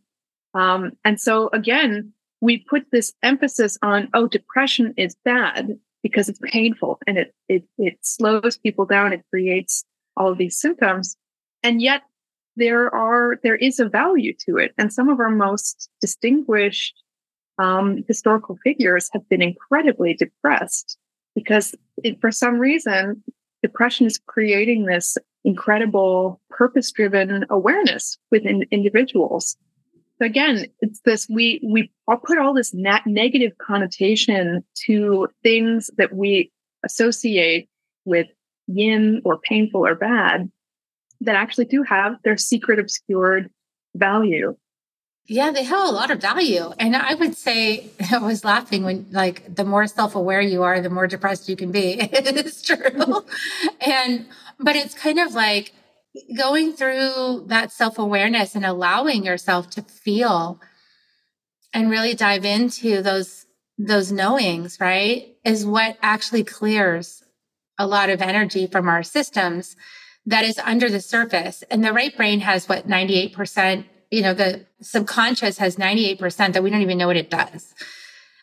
Um, 0.54 0.92
and 1.04 1.20
so 1.20 1.48
again, 1.52 2.12
we 2.40 2.58
put 2.58 2.86
this 2.90 3.12
emphasis 3.22 3.78
on, 3.82 4.08
oh, 4.14 4.26
depression 4.26 4.94
is 4.96 5.14
bad 5.24 5.78
because 6.02 6.28
it's 6.28 6.40
painful 6.42 6.98
and 7.06 7.18
it, 7.18 7.34
it, 7.48 7.64
it 7.78 7.98
slows 8.02 8.56
people 8.56 8.86
down. 8.86 9.12
It 9.12 9.24
creates 9.30 9.84
all 10.16 10.32
of 10.32 10.38
these 10.38 10.58
symptoms. 10.58 11.16
And 11.62 11.82
yet 11.82 12.02
there 12.56 12.92
are, 12.94 13.38
there 13.42 13.56
is 13.56 13.78
a 13.78 13.88
value 13.88 14.34
to 14.46 14.56
it. 14.56 14.72
And 14.78 14.92
some 14.92 15.08
of 15.08 15.20
our 15.20 15.30
most 15.30 15.90
distinguished 16.00 16.94
um, 17.58 18.02
historical 18.08 18.58
figures 18.64 19.10
have 19.12 19.28
been 19.28 19.42
incredibly 19.42 20.14
depressed 20.14 20.96
because 21.34 21.74
it, 22.02 22.20
for 22.20 22.30
some 22.30 22.58
reason, 22.58 23.22
depression 23.62 24.06
is 24.06 24.18
creating 24.26 24.84
this 24.84 25.16
incredible 25.44 26.40
purpose 26.50 26.90
driven 26.92 27.44
awareness 27.50 28.18
within 28.30 28.64
individuals 28.70 29.56
So 30.18 30.26
again, 30.26 30.66
it's 30.80 31.00
this 31.00 31.26
we 31.30 31.60
we 31.64 31.90
all 32.06 32.18
put 32.18 32.38
all 32.38 32.52
this 32.52 32.74
negative 32.74 33.52
connotation 33.58 34.62
to 34.86 35.28
things 35.42 35.90
that 35.96 36.14
we 36.14 36.52
associate 36.84 37.68
with 38.04 38.26
yin 38.66 39.22
or 39.24 39.38
painful 39.38 39.86
or 39.86 39.94
bad 39.94 40.50
that 41.22 41.36
actually 41.36 41.66
do 41.66 41.82
have 41.82 42.16
their 42.22 42.36
secret 42.36 42.78
obscured 42.78 43.50
value. 43.94 44.56
Yeah, 45.32 45.52
they 45.52 45.62
have 45.62 45.88
a 45.88 45.92
lot 45.92 46.10
of 46.10 46.20
value. 46.20 46.72
And 46.80 46.96
I 46.96 47.14
would 47.14 47.36
say 47.36 47.90
I 48.10 48.18
was 48.18 48.44
laughing 48.44 48.82
when 48.82 49.06
like 49.12 49.54
the 49.54 49.64
more 49.64 49.86
self-aware 49.86 50.40
you 50.40 50.64
are, 50.64 50.80
the 50.80 50.90
more 50.90 51.06
depressed 51.06 51.48
you 51.48 51.54
can 51.54 51.70
be. 51.70 51.98
it's 52.00 52.62
true. 52.62 53.24
and 53.80 54.26
but 54.58 54.74
it's 54.74 54.92
kind 54.92 55.20
of 55.20 55.32
like 55.32 55.72
going 56.36 56.72
through 56.72 57.44
that 57.46 57.70
self 57.70 57.96
awareness 57.96 58.56
and 58.56 58.66
allowing 58.66 59.24
yourself 59.24 59.70
to 59.70 59.82
feel 59.82 60.60
and 61.72 61.90
really 61.90 62.14
dive 62.14 62.44
into 62.44 63.00
those 63.00 63.46
those 63.78 64.10
knowings 64.10 64.78
right 64.80 65.36
is 65.44 65.64
what 65.64 65.96
actually 66.02 66.42
clears 66.42 67.22
a 67.78 67.86
lot 67.86 68.10
of 68.10 68.20
energy 68.20 68.66
from 68.66 68.88
our 68.88 69.04
systems 69.04 69.76
that 70.26 70.44
is 70.44 70.58
under 70.58 70.90
the 70.90 71.00
surface 71.00 71.62
and 71.70 71.84
the 71.84 71.92
right 71.92 72.16
brain 72.16 72.40
has 72.40 72.68
what 72.68 72.88
98% 72.88 73.84
you 74.10 74.22
know 74.22 74.34
the 74.34 74.66
subconscious 74.80 75.58
has 75.58 75.76
98% 75.76 76.52
that 76.52 76.62
we 76.62 76.70
don't 76.70 76.82
even 76.82 76.98
know 76.98 77.06
what 77.06 77.16
it 77.16 77.30
does 77.30 77.74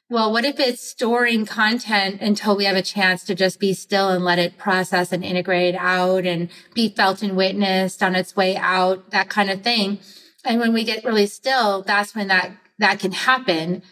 well, 0.09 0.31
what 0.31 0.45
if 0.45 0.57
it's 0.57 0.81
storing 0.81 1.45
content 1.45 2.21
until 2.21 2.55
we 2.55 2.63
have 2.63 2.77
a 2.77 2.81
chance 2.81 3.25
to 3.25 3.35
just 3.35 3.59
be 3.59 3.73
still 3.73 4.09
and 4.09 4.23
let 4.23 4.39
it 4.39 4.57
process 4.57 5.11
and 5.11 5.21
integrate 5.21 5.75
out 5.75 6.25
and 6.25 6.49
be 6.73 6.87
felt 6.87 7.21
and 7.21 7.35
witnessed 7.35 8.01
on 8.01 8.15
its 8.15 8.33
way 8.33 8.55
out, 8.55 9.11
that 9.11 9.27
kind 9.27 9.49
of 9.49 9.63
thing. 9.63 9.99
And 10.45 10.61
when 10.61 10.71
we 10.71 10.85
get 10.85 11.03
really 11.03 11.25
still, 11.25 11.81
that's 11.81 12.15
when 12.15 12.29
that, 12.29 12.51
that 12.79 13.01
can 13.01 13.11
happen. 13.11 13.83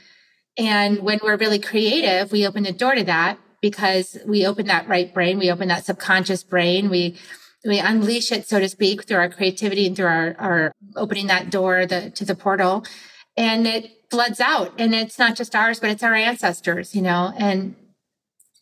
And 0.58 1.00
when 1.00 1.20
we're 1.22 1.36
really 1.36 1.60
creative, 1.60 2.32
we 2.32 2.48
open 2.48 2.64
the 2.64 2.72
door 2.72 2.96
to 2.96 3.04
that 3.04 3.38
because 3.60 4.18
we 4.26 4.46
open 4.46 4.68
that 4.68 4.88
right 4.88 5.14
brain, 5.14 5.38
we 5.38 5.52
open 5.52 5.68
that 5.68 5.84
subconscious 5.84 6.44
brain, 6.44 6.90
we, 6.90 7.18
we 7.66 7.80
unleash 7.80 8.32
it, 8.32 8.48
so 8.48 8.60
to 8.60 8.70
speak, 8.70 9.06
through 9.06 9.18
our 9.18 9.30
creativity 9.30 9.88
and 9.88 9.96
through 9.96 10.06
our, 10.06 10.36
our 10.38 10.72
opening 10.96 11.28
that 11.28 11.50
door 11.50 11.86
the, 11.86 12.12
to 12.12 12.24
the 12.24 12.36
portal. 12.36 12.86
And 13.36 13.68
it 13.68 13.96
floods 14.10 14.40
out 14.40 14.74
and 14.80 14.94
it's 14.94 15.20
not 15.20 15.36
just 15.36 15.56
ours 15.56 15.80
but 15.80 15.90
it's 15.90 16.04
our 16.04 16.14
ancestors 16.14 16.96
you 16.96 17.02
know 17.02 17.34
and 17.38 17.76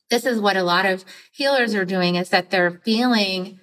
this 0.09 0.25
is 0.25 0.39
what 0.39 0.57
a 0.57 0.63
lot 0.63 0.85
of 0.85 1.03
healers 1.31 1.75
are 1.75 1.85
doing 1.85 2.15
is 2.15 2.29
that 2.29 2.49
they're 2.49 2.81
feeling 2.83 3.59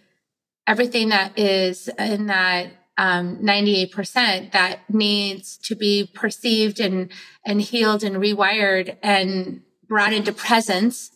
everything 0.67 1.09
that 1.09 1.39
is 1.39 1.89
in 1.99 2.27
that 2.27 2.69
um, 2.99 3.39
98% 3.39 4.53
that 4.53 4.81
needs 4.89 5.57
to 5.59 5.75
be 5.75 6.09
perceived 6.13 6.81
and 6.81 7.11
and 7.47 7.63
healed 7.63 8.05
and 8.05 8.17
rewired 8.17 8.97
and 9.03 9.63
brought 9.89 10.13
into 10.13 10.33
presence 10.33 11.11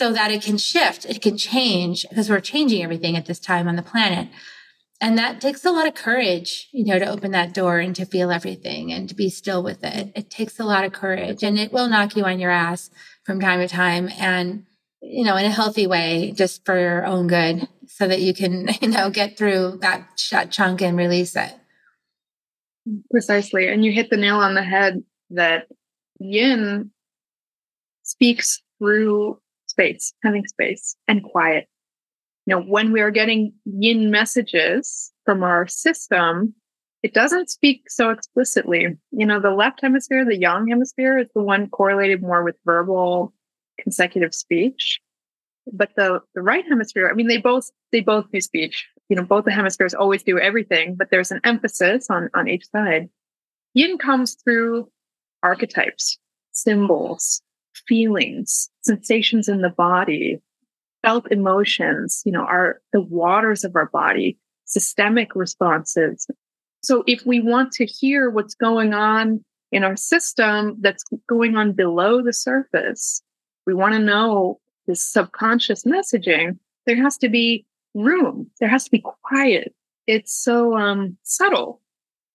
so 0.00 0.12
that 0.12 0.30
it 0.30 0.42
can 0.42 0.56
shift 0.56 1.04
it 1.04 1.20
can 1.20 1.36
change 1.36 2.06
because 2.08 2.28
we're 2.30 2.40
changing 2.40 2.82
everything 2.82 3.16
at 3.16 3.26
this 3.26 3.38
time 3.38 3.68
on 3.68 3.76
the 3.76 3.82
planet 3.82 4.28
and 5.00 5.16
that 5.16 5.40
takes 5.40 5.64
a 5.64 5.70
lot 5.70 5.88
of 5.88 5.94
courage, 5.94 6.68
you 6.72 6.84
know, 6.84 6.98
to 6.98 7.08
open 7.08 7.30
that 7.30 7.54
door 7.54 7.78
and 7.78 7.96
to 7.96 8.04
feel 8.04 8.30
everything 8.30 8.92
and 8.92 9.08
to 9.08 9.14
be 9.14 9.30
still 9.30 9.62
with 9.62 9.82
it. 9.82 10.12
It 10.14 10.28
takes 10.28 10.60
a 10.60 10.64
lot 10.64 10.84
of 10.84 10.92
courage 10.92 11.42
and 11.42 11.58
it 11.58 11.72
will 11.72 11.88
knock 11.88 12.16
you 12.16 12.24
on 12.24 12.38
your 12.38 12.50
ass 12.50 12.90
from 13.24 13.40
time 13.40 13.60
to 13.60 13.68
time 13.68 14.10
and, 14.18 14.66
you 15.00 15.24
know, 15.24 15.36
in 15.36 15.46
a 15.46 15.50
healthy 15.50 15.86
way, 15.86 16.32
just 16.36 16.66
for 16.66 16.78
your 16.78 17.06
own 17.06 17.28
good 17.28 17.66
so 17.86 18.06
that 18.06 18.20
you 18.20 18.34
can, 18.34 18.68
you 18.82 18.88
know, 18.88 19.08
get 19.08 19.38
through 19.38 19.78
that 19.80 20.06
chunk 20.50 20.82
and 20.82 20.98
release 20.98 21.34
it. 21.34 21.52
Precisely. 23.10 23.68
And 23.68 23.82
you 23.82 23.92
hit 23.92 24.10
the 24.10 24.18
nail 24.18 24.36
on 24.36 24.54
the 24.54 24.62
head 24.62 25.02
that 25.30 25.66
yin 26.18 26.90
speaks 28.02 28.60
through 28.78 29.38
space, 29.80 30.12
having 30.22 30.46
space 30.46 30.96
and 31.08 31.22
quiet 31.22 31.66
you 32.50 32.56
know, 32.56 32.62
when 32.62 32.90
we 32.92 33.00
are 33.00 33.10
getting 33.10 33.52
yin 33.64 34.10
messages 34.10 35.12
from 35.24 35.42
our 35.42 35.68
system, 35.68 36.54
it 37.02 37.14
doesn't 37.14 37.50
speak 37.50 37.88
so 37.88 38.10
explicitly. 38.10 38.88
You 39.12 39.26
know, 39.26 39.40
the 39.40 39.52
left 39.52 39.80
hemisphere, 39.82 40.24
the 40.24 40.36
yang 40.36 40.66
hemisphere, 40.66 41.18
is 41.18 41.28
the 41.34 41.42
one 41.42 41.68
correlated 41.68 42.22
more 42.22 42.42
with 42.42 42.56
verbal 42.64 43.32
consecutive 43.80 44.34
speech. 44.34 45.00
But 45.72 45.90
the, 45.96 46.20
the 46.34 46.42
right 46.42 46.64
hemisphere, 46.68 47.08
I 47.08 47.14
mean, 47.14 47.28
they 47.28 47.36
both 47.36 47.70
they 47.92 48.00
both 48.00 48.24
do 48.32 48.40
speech. 48.40 48.84
You 49.08 49.16
know, 49.16 49.22
both 49.22 49.44
the 49.44 49.52
hemispheres 49.52 49.94
always 49.94 50.22
do 50.22 50.38
everything, 50.38 50.96
but 50.96 51.08
there's 51.10 51.30
an 51.30 51.40
emphasis 51.44 52.08
on, 52.10 52.30
on 52.34 52.48
each 52.48 52.66
side. 52.70 53.08
Yin 53.74 53.98
comes 53.98 54.36
through 54.42 54.90
archetypes, 55.42 56.18
symbols, 56.52 57.42
feelings, 57.86 58.70
sensations 58.82 59.48
in 59.48 59.62
the 59.62 59.70
body, 59.70 60.40
felt 61.02 61.30
emotions, 61.30 62.22
you 62.24 62.32
know, 62.32 62.44
are 62.44 62.80
the 62.92 63.00
waters 63.00 63.64
of 63.64 63.74
our 63.76 63.86
body, 63.86 64.38
systemic 64.64 65.34
responses. 65.34 66.26
So 66.82 67.04
if 67.06 67.24
we 67.26 67.40
want 67.40 67.72
to 67.72 67.86
hear 67.86 68.30
what's 68.30 68.54
going 68.54 68.94
on 68.94 69.44
in 69.72 69.84
our 69.84 69.96
system 69.96 70.76
that's 70.80 71.04
going 71.28 71.56
on 71.56 71.72
below 71.72 72.22
the 72.22 72.32
surface, 72.32 73.22
we 73.66 73.74
want 73.74 73.94
to 73.94 74.00
know 74.00 74.60
this 74.86 75.02
subconscious 75.02 75.84
messaging, 75.84 76.58
there 76.86 77.00
has 77.00 77.16
to 77.18 77.28
be 77.28 77.64
room. 77.94 78.50
There 78.60 78.68
has 78.68 78.84
to 78.84 78.90
be 78.90 79.02
quiet. 79.22 79.74
It's 80.06 80.32
so 80.32 80.76
um, 80.76 81.16
subtle 81.22 81.80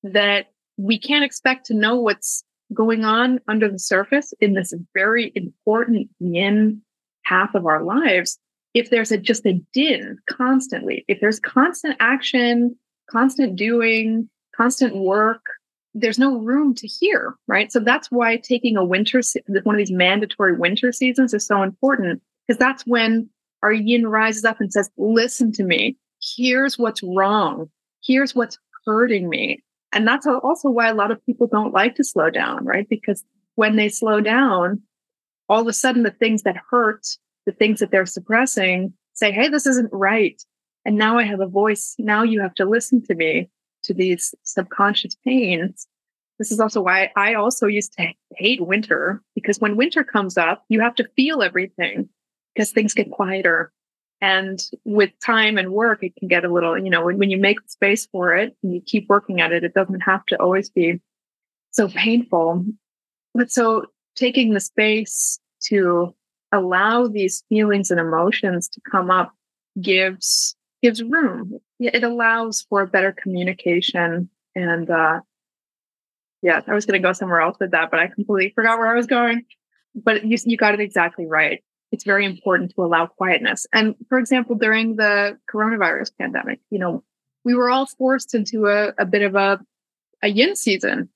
that 0.03 0.47
we 0.77 0.99
can't 0.99 1.25
expect 1.25 1.65
to 1.67 1.73
know 1.73 1.95
what's 1.95 2.43
going 2.73 3.05
on 3.05 3.39
under 3.47 3.69
the 3.71 3.79
surface 3.79 4.33
in 4.39 4.53
this 4.53 4.73
very 4.93 5.31
important 5.35 6.09
yin 6.19 6.81
half 7.23 7.55
of 7.55 7.65
our 7.65 7.83
lives 7.83 8.39
if 8.75 8.89
there's 8.89 9.11
a 9.11 9.17
just 9.17 9.45
a 9.45 9.53
din 9.73 10.19
constantly, 10.29 11.05
if 11.07 11.21
there's 11.21 11.39
constant 11.39 11.95
action, 11.99 12.75
constant 13.09 13.55
doing, 13.55 14.29
constant 14.55 14.97
work, 14.97 15.45
there's 15.93 16.19
no 16.19 16.37
room 16.39 16.75
to 16.75 16.85
hear, 16.85 17.35
right? 17.47 17.71
So 17.71 17.79
that's 17.79 18.11
why 18.11 18.35
taking 18.35 18.75
a 18.75 18.83
winter, 18.83 19.21
one 19.63 19.75
of 19.75 19.79
these 19.79 19.91
mandatory 19.91 20.57
winter 20.57 20.91
seasons 20.91 21.33
is 21.33 21.47
so 21.47 21.63
important 21.63 22.21
because 22.45 22.59
that's 22.59 22.85
when 22.85 23.29
our 23.63 23.71
yin 23.71 24.07
rises 24.07 24.43
up 24.43 24.59
and 24.59 24.71
says, 24.71 24.91
listen 24.97 25.53
to 25.53 25.63
me, 25.63 25.97
here's 26.35 26.77
what's 26.77 27.01
wrong. 27.01 27.69
Here's 28.03 28.35
what's 28.35 28.59
hurting 28.85 29.29
me. 29.29 29.63
And 29.95 30.05
that's 30.05 30.27
also 30.27 30.69
why 30.69 30.89
a 30.89 30.93
lot 30.93 31.09
of 31.09 31.25
people 31.25 31.47
don't 31.47 31.73
like 31.73 31.95
to 31.95 32.03
slow 32.03 32.29
down, 32.29 32.65
right? 32.65 32.87
Because 32.87 33.23
when 33.55 33.77
they 33.77 33.87
slow 33.87 34.19
down, 34.19 34.81
all 35.47 35.61
of 35.61 35.67
a 35.67 35.73
sudden 35.73 36.03
the 36.03 36.11
things 36.11 36.43
that 36.43 36.57
hurt, 36.69 37.07
the 37.45 37.53
things 37.53 37.79
that 37.79 37.91
they're 37.91 38.05
suppressing, 38.05 38.93
say, 39.13 39.31
hey, 39.31 39.47
this 39.47 39.65
isn't 39.65 39.89
right. 39.93 40.43
And 40.83 40.97
now 40.97 41.17
I 41.17 41.23
have 41.23 41.39
a 41.39 41.47
voice. 41.47 41.95
Now 41.97 42.23
you 42.23 42.41
have 42.41 42.53
to 42.55 42.65
listen 42.65 43.01
to 43.03 43.15
me 43.15 43.49
to 43.85 43.93
these 43.93 44.35
subconscious 44.43 45.15
pains. 45.23 45.87
This 46.39 46.51
is 46.51 46.59
also 46.59 46.81
why 46.81 47.11
I 47.15 47.35
also 47.35 47.67
used 47.67 47.93
to 47.93 48.09
hate 48.35 48.67
winter 48.67 49.23
because 49.33 49.59
when 49.59 49.77
winter 49.77 50.03
comes 50.03 50.37
up, 50.37 50.65
you 50.67 50.81
have 50.81 50.95
to 50.95 51.07
feel 51.15 51.41
everything 51.41 52.09
because 52.53 52.71
things 52.71 52.93
get 52.93 53.11
quieter. 53.11 53.71
And 54.21 54.59
with 54.85 55.11
time 55.23 55.57
and 55.57 55.71
work, 55.71 56.01
it 56.01 56.15
can 56.15 56.27
get 56.27 56.45
a 56.45 56.51
little, 56.51 56.77
you 56.77 56.89
know, 56.89 57.05
when, 57.05 57.17
when 57.17 57.29
you 57.29 57.37
make 57.37 57.57
space 57.67 58.05
for 58.07 58.33
it 58.33 58.55
and 58.63 58.73
you 58.73 58.81
keep 58.81 59.07
working 59.09 59.41
at 59.41 59.51
it, 59.51 59.63
it 59.63 59.73
doesn't 59.73 59.99
have 60.01 60.25
to 60.27 60.41
always 60.41 60.69
be 60.69 60.99
so 61.71 61.87
painful. 61.89 62.65
But 63.33 63.51
so 63.51 63.85
taking 64.15 64.53
the 64.53 64.59
space 64.59 65.39
to 65.65 66.15
allow 66.51 67.07
these 67.07 67.43
feelings 67.49 67.91
and 67.91 67.99
emotions 67.99 68.69
to 68.69 68.81
come 68.89 69.11
up 69.11 69.33
gives 69.81 70.55
gives 70.81 71.03
room. 71.03 71.59
It 71.79 72.03
allows 72.03 72.65
for 72.69 72.85
better 72.85 73.11
communication 73.11 74.29
and 74.55 74.89
uh 74.89 75.19
yeah, 76.41 76.61
I 76.67 76.73
was 76.73 76.85
going 76.85 77.01
to 77.01 77.05
go 77.05 77.11
somewhere 77.11 77.41
else 77.41 77.57
with 77.59 77.71
that, 77.71 77.89
but 77.89 77.99
I 77.99 78.05
completely 78.05 78.51
forgot 78.53 78.77
where 78.77 78.87
I 78.87 78.95
was 78.95 79.07
going. 79.07 79.45
But 79.95 80.23
you 80.23 80.37
you 80.45 80.57
got 80.57 80.73
it 80.73 80.79
exactly 80.79 81.25
right 81.25 81.63
it's 81.95 82.03
very 82.03 82.25
important 82.25 82.73
to 82.75 82.83
allow 82.83 83.07
quietness. 83.07 83.65
And 83.73 83.95
for 84.09 84.19
example, 84.19 84.55
during 84.55 84.97
the 84.97 85.39
coronavirus 85.51 86.11
pandemic, 86.19 86.59
you 86.69 86.77
know, 86.77 87.03
we 87.45 87.55
were 87.55 87.69
all 87.69 87.85
forced 87.85 88.35
into 88.35 88.67
a, 88.67 88.93
a 88.97 89.05
bit 89.05 89.21
of 89.21 89.35
a, 89.35 89.59
a 90.21 90.27
yin 90.27 90.57
season, 90.57 91.07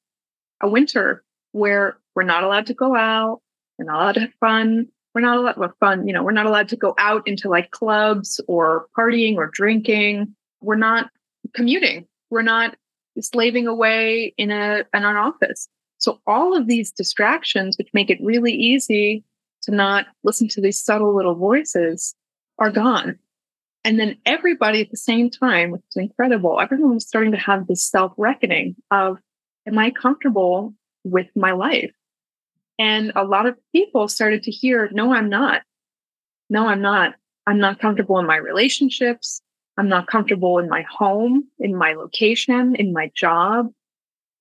a 0.61 0.69
winter 0.69 1.23
where 1.51 1.97
we're 2.15 2.23
not 2.23 2.43
allowed 2.43 2.67
to 2.67 2.73
go 2.73 2.95
out, 2.95 3.41
we're 3.77 3.86
not 3.86 4.01
allowed 4.01 4.13
to 4.13 4.21
have 4.21 4.34
fun. 4.39 4.88
We're 5.13 5.21
not 5.21 5.38
allowed 5.38 5.57
well, 5.57 5.73
fun, 5.80 6.07
you 6.07 6.13
know, 6.13 6.23
we're 6.23 6.32
not 6.32 6.45
allowed 6.45 6.69
to 6.69 6.77
go 6.77 6.93
out 6.99 7.27
into 7.27 7.49
like 7.49 7.71
clubs 7.71 8.39
or 8.47 8.88
partying 8.97 9.36
or 9.36 9.47
drinking. 9.47 10.36
We're 10.61 10.75
not 10.75 11.09
commuting. 11.55 12.07
We're 12.30 12.43
not 12.43 12.77
slaving 13.19 13.67
away 13.67 14.34
in 14.38 14.51
a 14.51 14.86
in 14.93 15.03
an 15.03 15.15
office. 15.15 15.67
So 15.97 16.21
all 16.27 16.55
of 16.55 16.67
these 16.67 16.91
distractions, 16.91 17.75
which 17.77 17.89
make 17.91 18.09
it 18.09 18.19
really 18.21 18.53
easy 18.53 19.23
to 19.64 19.72
not 19.72 20.05
listen 20.24 20.47
to 20.49 20.62
these 20.62 20.82
subtle 20.82 21.16
little 21.16 21.36
voices 21.36 22.16
are 22.57 22.72
gone. 22.72 23.18
And 23.84 23.99
then 23.99 24.18
everybody 24.26 24.82
at 24.82 24.91
the 24.91 24.97
same 24.97 25.30
time, 25.30 25.72
which 25.72 25.82
is 25.91 25.97
incredible, 25.97 26.60
everyone 26.60 26.95
was 26.95 27.07
starting 27.07 27.32
to 27.32 27.38
have 27.38 27.68
this 27.68 27.88
self 27.89 28.14
reckoning 28.18 28.76
of, 28.91 29.18
am 29.68 29.78
I 29.78 29.91
comfortable 29.91 30.74
with 31.03 31.28
my 31.36 31.51
life? 31.51 31.91
And 32.78 33.12
a 33.16 33.24
lot 33.24 33.45
of 33.45 33.57
people 33.74 34.07
started 34.07 34.43
to 34.43 34.51
hear, 34.51 34.89
no, 34.91 35.14
I'm 35.14 35.30
not. 35.30 35.62
No, 36.49 36.68
I'm 36.68 36.82
not. 36.82 37.16
I'm 37.45 37.60
not 37.60 37.80
comfortable 37.80 38.20
in 38.20 38.26
my 38.26 38.38
relationships. 38.38 39.41
I'm 39.78 39.89
not 39.89 40.07
comfortable 40.07 40.60
in 40.60 40.68
my 40.68 40.84
home, 40.89 41.45
in 41.57 41.76
my 41.76 41.93
location, 41.93 42.76
in 42.76 42.91
my 42.91 43.12
job, 43.16 43.70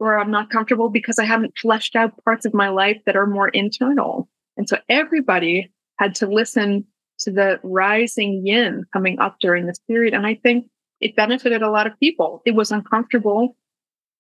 or 0.01 0.19
I'm 0.19 0.31
not 0.31 0.51
comfortable 0.51 0.89
because 0.89 1.19
I 1.19 1.25
haven't 1.25 1.57
fleshed 1.57 1.95
out 1.97 2.23
parts 2.25 2.45
of 2.45 2.55
my 2.55 2.69
life 2.69 3.01
that 3.07 3.17
are 3.17 3.27
more 3.27 3.49
internal. 3.49 4.29
And 4.59 4.69
so 4.69 4.77
everybody 4.89 5.73
had 5.99 6.15
to 6.17 6.27
listen 6.27 6.85
to 7.21 7.31
the 7.31 7.59
rising 7.63 8.47
yin 8.47 8.85
coming 8.93 9.19
up 9.19 9.37
during 9.41 9.67
this 9.67 9.79
period. 9.89 10.13
And 10.13 10.27
I 10.27 10.35
think 10.35 10.67
it 11.01 11.17
benefited 11.17 11.63
a 11.63 11.71
lot 11.71 11.87
of 11.87 11.99
people. 11.99 12.43
It 12.45 12.55
was 12.55 12.71
uncomfortable, 12.71 13.57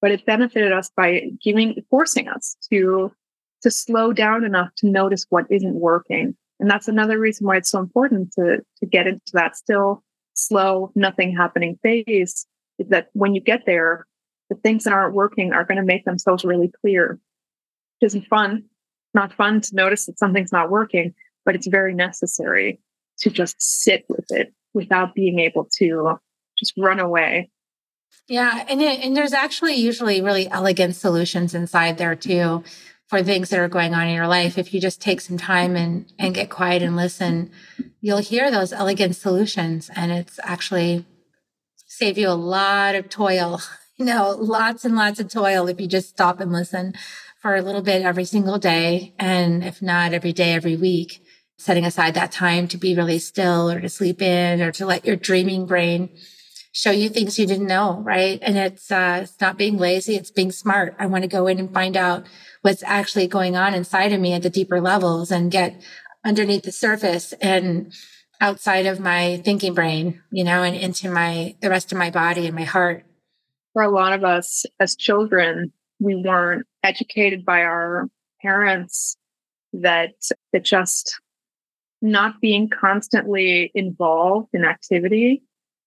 but 0.00 0.12
it 0.12 0.24
benefited 0.24 0.72
us 0.72 0.90
by 0.96 1.30
giving, 1.42 1.82
forcing 1.90 2.28
us 2.28 2.56
to, 2.70 3.12
to 3.62 3.70
slow 3.70 4.12
down 4.12 4.44
enough 4.44 4.70
to 4.78 4.88
notice 4.88 5.26
what 5.28 5.46
isn't 5.50 5.74
working. 5.74 6.36
And 6.60 6.70
that's 6.70 6.88
another 6.88 7.18
reason 7.18 7.46
why 7.46 7.56
it's 7.56 7.70
so 7.70 7.78
important 7.80 8.32
to, 8.32 8.58
to 8.78 8.86
get 8.86 9.06
into 9.06 9.32
that 9.34 9.56
still 9.56 10.02
slow, 10.34 10.92
nothing 10.94 11.36
happening 11.36 11.78
phase 11.82 12.46
is 12.78 12.88
that 12.88 13.08
when 13.12 13.34
you 13.34 13.40
get 13.40 13.66
there, 13.66 14.06
the 14.50 14.56
things 14.56 14.84
that 14.84 14.92
aren't 14.92 15.14
working 15.14 15.52
are 15.52 15.64
going 15.64 15.78
to 15.78 15.84
make 15.84 16.04
themselves 16.04 16.44
really 16.44 16.70
clear. 16.80 17.18
It 18.00 18.06
isn't 18.06 18.26
fun 18.26 18.64
not 19.14 19.32
fun 19.32 19.60
to 19.60 19.74
notice 19.74 20.06
that 20.06 20.18
something's 20.18 20.52
not 20.52 20.70
working, 20.70 21.14
but 21.44 21.54
it's 21.54 21.66
very 21.66 21.94
necessary 21.94 22.80
to 23.20 23.30
just 23.30 23.56
sit 23.60 24.04
with 24.08 24.30
it 24.30 24.52
without 24.74 25.14
being 25.14 25.38
able 25.38 25.68
to 25.78 26.18
just 26.58 26.72
run 26.76 27.00
away. 27.00 27.50
Yeah, 28.28 28.64
and 28.68 28.80
it, 28.82 29.00
and 29.00 29.16
there's 29.16 29.32
actually 29.32 29.74
usually 29.74 30.20
really 30.20 30.48
elegant 30.50 30.96
solutions 30.96 31.54
inside 31.54 31.98
there 31.98 32.14
too 32.14 32.62
for 33.08 33.22
things 33.22 33.48
that 33.48 33.58
are 33.58 33.68
going 33.68 33.94
on 33.94 34.06
in 34.06 34.14
your 34.14 34.26
life. 34.26 34.58
If 34.58 34.74
you 34.74 34.80
just 34.80 35.00
take 35.00 35.20
some 35.20 35.38
time 35.38 35.76
and 35.76 36.12
and 36.18 36.34
get 36.34 36.50
quiet 36.50 36.82
and 36.82 36.96
listen, 36.96 37.50
you'll 38.00 38.18
hear 38.18 38.50
those 38.50 38.72
elegant 38.72 39.16
solutions, 39.16 39.90
and 39.94 40.12
it's 40.12 40.38
actually 40.42 41.06
save 41.86 42.18
you 42.18 42.28
a 42.28 42.30
lot 42.30 42.94
of 42.94 43.08
toil. 43.08 43.60
You 44.00 44.04
know, 44.04 44.30
lots 44.30 44.84
and 44.84 44.94
lots 44.94 45.18
of 45.18 45.28
toil 45.28 45.66
if 45.66 45.80
you 45.80 45.88
just 45.88 46.10
stop 46.10 46.38
and 46.38 46.52
listen 46.52 46.94
for 47.40 47.54
a 47.54 47.62
little 47.62 47.82
bit 47.82 48.02
every 48.02 48.24
single 48.24 48.58
day. 48.58 49.14
And 49.18 49.64
if 49.64 49.80
not 49.80 50.12
every 50.12 50.32
day, 50.32 50.52
every 50.52 50.76
week, 50.76 51.22
setting 51.56 51.84
aside 51.84 52.14
that 52.14 52.32
time 52.32 52.68
to 52.68 52.76
be 52.76 52.94
really 52.94 53.18
still 53.18 53.70
or 53.70 53.80
to 53.80 53.88
sleep 53.88 54.22
in 54.22 54.60
or 54.60 54.72
to 54.72 54.86
let 54.86 55.04
your 55.04 55.16
dreaming 55.16 55.66
brain 55.66 56.10
show 56.72 56.90
you 56.90 57.08
things 57.08 57.38
you 57.38 57.46
didn't 57.46 57.66
know. 57.66 58.00
Right. 58.04 58.38
And 58.42 58.56
it's, 58.56 58.90
uh, 58.90 59.20
it's 59.22 59.40
not 59.40 59.58
being 59.58 59.78
lazy. 59.78 60.16
It's 60.16 60.30
being 60.30 60.52
smart. 60.52 60.94
I 60.98 61.06
want 61.06 61.22
to 61.22 61.28
go 61.28 61.46
in 61.46 61.58
and 61.58 61.72
find 61.72 61.96
out 61.96 62.26
what's 62.62 62.82
actually 62.84 63.26
going 63.26 63.56
on 63.56 63.74
inside 63.74 64.12
of 64.12 64.20
me 64.20 64.32
at 64.32 64.42
the 64.42 64.50
deeper 64.50 64.80
levels 64.80 65.30
and 65.30 65.50
get 65.50 65.80
underneath 66.24 66.62
the 66.62 66.72
surface 66.72 67.32
and 67.40 67.92
outside 68.40 68.86
of 68.86 69.00
my 69.00 69.40
thinking 69.44 69.74
brain, 69.74 70.22
you 70.30 70.44
know, 70.44 70.62
and 70.62 70.76
into 70.76 71.10
my, 71.10 71.56
the 71.60 71.70
rest 71.70 71.90
of 71.90 71.98
my 71.98 72.10
body 72.10 72.46
and 72.46 72.54
my 72.54 72.64
heart. 72.64 73.04
For 73.72 73.82
a 73.82 73.90
lot 73.90 74.12
of 74.12 74.24
us 74.24 74.64
as 74.78 74.94
children, 74.94 75.72
we 76.00 76.16
weren't 76.16 76.66
educated 76.82 77.44
by 77.44 77.62
our 77.62 78.08
parents 78.40 79.16
that 79.72 80.14
that 80.52 80.64
just 80.64 81.20
not 82.00 82.40
being 82.40 82.68
constantly 82.68 83.70
involved 83.74 84.48
in 84.52 84.64
activity 84.64 85.42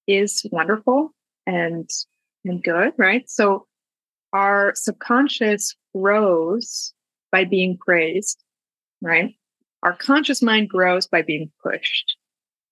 is 0.08 0.46
wonderful 0.52 1.14
and 1.48 1.90
and 2.46 2.64
good 2.64 2.94
right? 2.98 3.30
So 3.30 3.66
our 4.34 4.74
subconscious 4.76 5.76
grows 5.94 6.94
by 7.32 7.46
being 7.46 7.78
praised 7.78 8.44
right? 9.02 9.36
Our 9.84 9.96
conscious 9.96 10.42
mind 10.42 10.70
grows 10.70 11.08
by 11.08 11.24
being 11.24 11.52
pushed. 11.64 12.16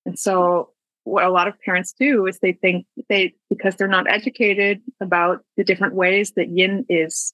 And 0.05 0.17
so 0.17 0.69
what 1.03 1.23
a 1.23 1.31
lot 1.31 1.47
of 1.47 1.59
parents 1.61 1.93
do 1.97 2.25
is 2.25 2.39
they 2.39 2.53
think 2.53 2.85
they 3.09 3.33
because 3.49 3.75
they're 3.75 3.87
not 3.87 4.09
educated 4.09 4.81
about 5.01 5.39
the 5.57 5.63
different 5.63 5.95
ways 5.95 6.33
that 6.35 6.49
yin 6.49 6.85
is 6.89 7.33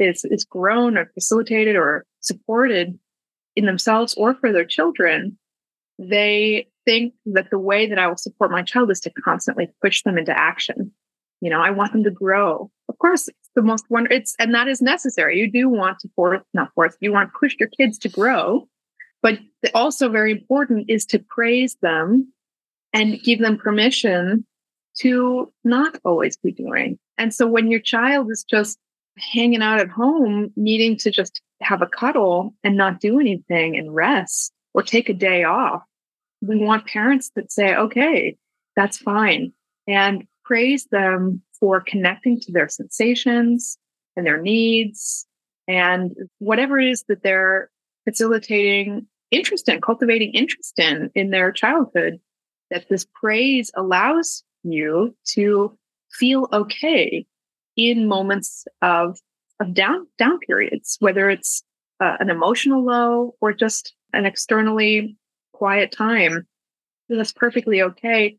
is 0.00 0.24
is 0.24 0.44
grown 0.44 0.98
or 0.98 1.10
facilitated 1.14 1.76
or 1.76 2.04
supported 2.20 2.98
in 3.56 3.66
themselves 3.66 4.14
or 4.14 4.34
for 4.34 4.52
their 4.52 4.64
children 4.64 5.38
they 5.98 6.68
think 6.84 7.14
that 7.26 7.50
the 7.50 7.58
way 7.58 7.86
that 7.86 7.98
i 7.98 8.06
will 8.06 8.16
support 8.16 8.50
my 8.50 8.62
child 8.62 8.90
is 8.90 9.00
to 9.00 9.10
constantly 9.10 9.68
push 9.82 10.02
them 10.02 10.18
into 10.18 10.36
action. 10.36 10.92
You 11.40 11.50
know 11.50 11.60
i 11.60 11.70
want 11.70 11.92
them 11.92 12.04
to 12.04 12.10
grow. 12.10 12.70
Of 12.88 12.98
course 12.98 13.28
it's 13.28 13.50
the 13.54 13.62
most 13.62 13.84
wonder 13.88 14.12
it's 14.12 14.34
and 14.38 14.54
that 14.54 14.68
is 14.68 14.82
necessary. 14.82 15.38
You 15.38 15.50
do 15.50 15.68
want 15.68 16.00
to 16.00 16.08
force 16.16 16.42
not 16.54 16.72
force 16.74 16.96
you 17.00 17.12
want 17.12 17.30
to 17.32 17.38
push 17.38 17.56
your 17.60 17.68
kids 17.68 17.98
to 17.98 18.08
grow 18.08 18.66
but 19.22 19.38
also 19.74 20.08
very 20.08 20.30
important 20.32 20.88
is 20.88 21.04
to 21.06 21.18
praise 21.18 21.76
them 21.82 22.32
and 22.92 23.22
give 23.22 23.38
them 23.40 23.58
permission 23.58 24.46
to 24.98 25.52
not 25.64 25.96
always 26.04 26.36
be 26.36 26.52
doing. 26.52 26.98
And 27.16 27.34
so 27.34 27.46
when 27.46 27.70
your 27.70 27.80
child 27.80 28.30
is 28.30 28.44
just 28.48 28.78
hanging 29.16 29.62
out 29.62 29.80
at 29.80 29.88
home, 29.88 30.52
needing 30.56 30.96
to 30.98 31.10
just 31.10 31.40
have 31.60 31.82
a 31.82 31.86
cuddle 31.86 32.54
and 32.62 32.76
not 32.76 33.00
do 33.00 33.18
anything 33.20 33.76
and 33.76 33.94
rest 33.94 34.52
or 34.74 34.82
take 34.82 35.08
a 35.08 35.14
day 35.14 35.44
off, 35.44 35.82
we 36.40 36.56
want 36.56 36.86
parents 36.86 37.30
that 37.34 37.50
say, 37.50 37.74
okay, 37.74 38.36
that's 38.76 38.98
fine. 38.98 39.52
And 39.86 40.24
praise 40.44 40.86
them 40.90 41.42
for 41.58 41.80
connecting 41.80 42.40
to 42.40 42.52
their 42.52 42.68
sensations 42.68 43.76
and 44.16 44.26
their 44.26 44.40
needs 44.40 45.26
and 45.66 46.12
whatever 46.38 46.78
it 46.78 46.88
is 46.88 47.04
that 47.08 47.22
they're 47.22 47.70
facilitating 48.04 49.06
interest 49.30 49.68
in, 49.68 49.80
cultivating 49.80 50.32
interest 50.32 50.78
in 50.78 51.10
in 51.14 51.30
their 51.30 51.52
childhood 51.52 52.18
that 52.70 52.88
this 52.88 53.06
praise 53.14 53.70
allows 53.76 54.42
you 54.62 55.14
to 55.34 55.76
feel 56.12 56.48
okay 56.52 57.26
in 57.76 58.08
moments 58.08 58.66
of 58.82 59.18
of 59.60 59.74
down 59.74 60.06
down 60.18 60.38
periods 60.40 60.96
whether 61.00 61.28
it's 61.28 61.62
uh, 62.00 62.16
an 62.20 62.30
emotional 62.30 62.84
low 62.84 63.34
or 63.40 63.52
just 63.52 63.94
an 64.12 64.24
externally 64.24 65.16
quiet 65.52 65.92
time. 65.92 66.46
That's 67.08 67.32
perfectly 67.32 67.82
okay. 67.82 68.36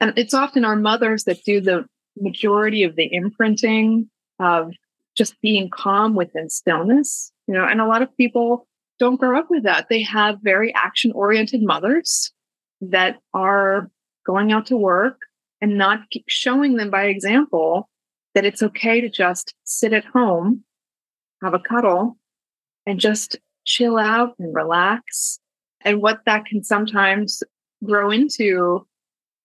And 0.00 0.16
it's 0.16 0.34
often 0.34 0.64
our 0.64 0.76
mothers 0.76 1.24
that 1.24 1.44
do 1.44 1.60
the 1.60 1.84
majority 2.16 2.84
of 2.84 2.96
the 2.96 3.12
imprinting 3.12 4.08
of 4.38 4.70
just 5.16 5.40
being 5.40 5.70
calm 5.70 6.14
within 6.14 6.48
stillness, 6.48 7.32
you 7.46 7.54
know, 7.54 7.64
and 7.64 7.80
a 7.80 7.86
lot 7.86 8.02
of 8.02 8.16
people 8.16 8.66
don't 8.98 9.20
grow 9.20 9.38
up 9.38 9.46
with 9.50 9.64
that. 9.64 9.86
They 9.88 10.02
have 10.02 10.38
very 10.42 10.72
action 10.74 11.12
oriented 11.12 11.62
mothers 11.62 12.32
that 12.80 13.18
are 13.32 13.90
going 14.26 14.52
out 14.52 14.66
to 14.66 14.76
work 14.76 15.18
and 15.60 15.78
not 15.78 16.00
showing 16.28 16.76
them 16.76 16.90
by 16.90 17.04
example 17.04 17.88
that 18.34 18.44
it's 18.44 18.62
okay 18.62 19.00
to 19.00 19.08
just 19.08 19.54
sit 19.64 19.92
at 19.92 20.04
home, 20.04 20.64
have 21.42 21.54
a 21.54 21.58
cuddle, 21.58 22.18
and 22.86 23.00
just 23.00 23.36
chill 23.64 23.96
out 23.96 24.34
and 24.38 24.54
relax. 24.54 25.38
And 25.82 26.02
what 26.02 26.20
that 26.26 26.46
can 26.46 26.62
sometimes 26.62 27.42
grow 27.84 28.10
into 28.10 28.86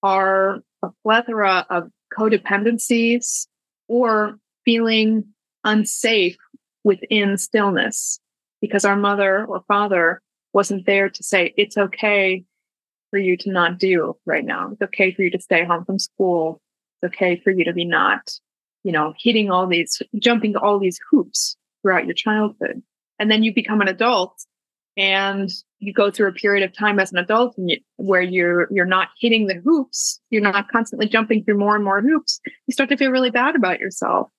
are 0.01 0.61
a 0.81 0.89
plethora 1.03 1.65
of 1.69 1.89
codependencies 2.17 3.47
or 3.87 4.37
feeling 4.65 5.25
unsafe 5.63 6.37
within 6.83 7.37
stillness 7.37 8.19
because 8.61 8.85
our 8.85 8.95
mother 8.95 9.45
or 9.45 9.63
father 9.67 10.21
wasn't 10.53 10.85
there 10.85 11.09
to 11.09 11.23
say, 11.23 11.53
it's 11.57 11.77
okay 11.77 12.43
for 13.09 13.19
you 13.19 13.37
to 13.37 13.51
not 13.51 13.79
do 13.79 14.15
right 14.25 14.45
now. 14.45 14.69
It's 14.71 14.81
okay 14.81 15.13
for 15.13 15.23
you 15.23 15.31
to 15.31 15.39
stay 15.39 15.65
home 15.65 15.85
from 15.85 15.99
school. 15.99 16.61
It's 17.01 17.13
okay 17.13 17.39
for 17.43 17.51
you 17.51 17.65
to 17.65 17.73
be 17.73 17.85
not, 17.85 18.31
you 18.83 18.91
know, 18.91 19.13
hitting 19.19 19.49
all 19.49 19.67
these, 19.67 20.01
jumping 20.17 20.55
all 20.55 20.79
these 20.79 20.99
hoops 21.09 21.57
throughout 21.81 22.05
your 22.05 22.13
childhood. 22.13 22.81
And 23.19 23.29
then 23.29 23.43
you 23.43 23.53
become 23.53 23.81
an 23.81 23.87
adult 23.87 24.33
and 24.97 25.49
you 25.79 25.93
go 25.93 26.11
through 26.11 26.27
a 26.27 26.33
period 26.33 26.63
of 26.63 26.75
time 26.75 26.99
as 26.99 27.11
an 27.11 27.17
adult 27.17 27.55
you, 27.57 27.77
where 27.95 28.21
you're 28.21 28.67
you're 28.71 28.85
not 28.85 29.09
hitting 29.19 29.47
the 29.47 29.61
hoops 29.63 30.19
you're 30.29 30.41
not 30.41 30.67
constantly 30.69 31.07
jumping 31.07 31.43
through 31.43 31.57
more 31.57 31.75
and 31.75 31.85
more 31.85 32.01
hoops 32.01 32.41
you 32.67 32.73
start 32.73 32.89
to 32.89 32.97
feel 32.97 33.11
really 33.11 33.29
bad 33.29 33.55
about 33.55 33.79
yourself 33.79 34.29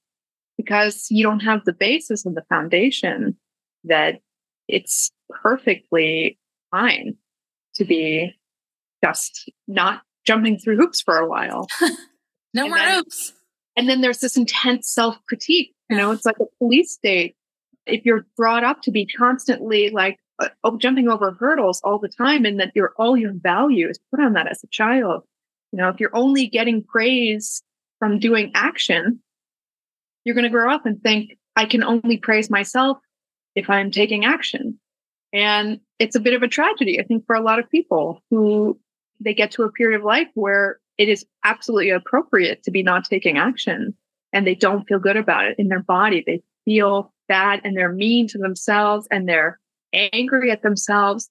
because 0.56 1.06
you 1.08 1.22
don't 1.22 1.40
have 1.40 1.64
the 1.64 1.72
basis 1.72 2.26
and 2.26 2.36
the 2.36 2.44
foundation 2.48 3.36
that 3.84 4.20
it's 4.68 5.10
perfectly 5.42 6.38
fine 6.70 7.14
to 7.74 7.84
be 7.84 8.34
just 9.04 9.50
not 9.66 10.02
jumping 10.26 10.58
through 10.58 10.76
hoops 10.76 11.00
for 11.00 11.16
a 11.18 11.28
while. 11.28 11.66
No 12.52 12.62
and 12.64 12.70
more 12.70 12.78
then, 12.80 12.94
hoops. 12.96 13.32
and 13.76 13.88
then 13.88 14.00
there's 14.00 14.18
this 14.18 14.36
intense 14.36 14.88
self-critique 14.88 15.72
you 15.90 15.96
know 15.96 16.12
it's 16.12 16.24
like 16.24 16.38
a 16.40 16.46
police 16.58 16.92
state. 16.92 17.36
If 17.84 18.06
you're 18.06 18.24
brought 18.36 18.64
up 18.64 18.82
to 18.82 18.90
be 18.92 19.04
constantly 19.04 19.90
like 19.90 20.18
uh, 20.38 20.48
oh, 20.64 20.78
jumping 20.78 21.08
over 21.08 21.32
hurdles 21.32 21.80
all 21.84 21.98
the 21.98 22.08
time 22.08 22.44
and 22.44 22.60
that 22.60 22.72
your 22.74 22.92
all 22.96 23.16
your 23.16 23.32
value 23.34 23.88
is 23.88 23.98
put 24.10 24.20
on 24.20 24.34
that 24.34 24.46
as 24.46 24.62
a 24.62 24.68
child 24.68 25.24
you 25.72 25.78
know 25.78 25.88
if 25.88 26.00
you're 26.00 26.16
only 26.16 26.46
getting 26.46 26.82
praise 26.82 27.62
from 27.98 28.18
doing 28.18 28.52
action 28.54 29.20
you're 30.24 30.34
going 30.34 30.44
to 30.44 30.50
grow 30.50 30.72
up 30.72 30.86
and 30.86 31.02
think 31.02 31.36
i 31.56 31.64
can 31.64 31.82
only 31.82 32.16
praise 32.16 32.48
myself 32.48 32.98
if 33.54 33.68
i'm 33.68 33.90
taking 33.90 34.24
action. 34.24 34.78
And 35.32 35.80
it's 35.98 36.16
a 36.16 36.20
bit 36.20 36.34
of 36.34 36.42
a 36.42 36.48
tragedy 36.48 37.00
i 37.00 37.02
think 37.02 37.26
for 37.26 37.34
a 37.34 37.42
lot 37.42 37.58
of 37.58 37.70
people 37.70 38.22
who 38.30 38.78
they 39.20 39.34
get 39.34 39.50
to 39.52 39.62
a 39.62 39.72
period 39.72 39.98
of 39.98 40.04
life 40.04 40.28
where 40.34 40.80
it 40.98 41.08
is 41.08 41.24
absolutely 41.44 41.90
appropriate 41.90 42.62
to 42.64 42.70
be 42.70 42.82
not 42.82 43.04
taking 43.04 43.38
action 43.38 43.94
and 44.32 44.46
they 44.46 44.54
don't 44.54 44.86
feel 44.86 44.98
good 44.98 45.16
about 45.16 45.46
it 45.46 45.56
in 45.58 45.68
their 45.68 45.82
body 45.82 46.22
they 46.26 46.42
feel 46.64 47.12
bad 47.28 47.60
and 47.64 47.76
they're 47.76 47.92
mean 47.92 48.26
to 48.28 48.38
themselves 48.38 49.06
and 49.10 49.28
they're 49.28 49.58
angry 49.92 50.50
at 50.50 50.62
themselves. 50.62 51.30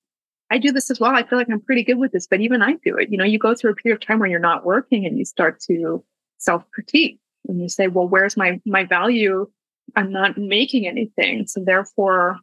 I 0.50 0.58
do 0.58 0.72
this 0.72 0.90
as 0.90 1.00
well. 1.00 1.16
I 1.16 1.24
feel 1.24 1.38
like 1.38 1.50
I'm 1.52 1.62
pretty 1.62 1.84
good 1.84 1.98
with 1.98 2.12
this, 2.12 2.26
but 2.26 2.42
even 2.42 2.62
I 2.62 2.74
do 2.84 2.98
it. 2.98 3.10
You 3.12 3.18
know, 3.18 3.26
you 3.26 3.38
go 3.38 3.54
through 3.54 3.72
a 3.72 3.76
period 3.76 4.02
of 4.02 4.08
time 4.08 4.20
where 4.20 4.30
you're 4.30 4.40
not 4.40 4.66
working 4.66 5.06
and 5.06 5.18
you 5.18 5.26
start 5.26 5.60
to 5.68 6.04
self 6.38 6.64
critique 6.72 7.20
and 7.48 7.62
you 7.62 7.70
say, 7.70 7.88
well, 7.88 8.08
where's 8.08 8.38
my, 8.38 8.60
my 8.66 8.86
value? 8.86 9.48
I'm 9.96 10.12
not 10.12 10.38
making 10.38 10.88
anything. 10.88 11.48
So 11.48 11.64
therefore, 11.64 12.40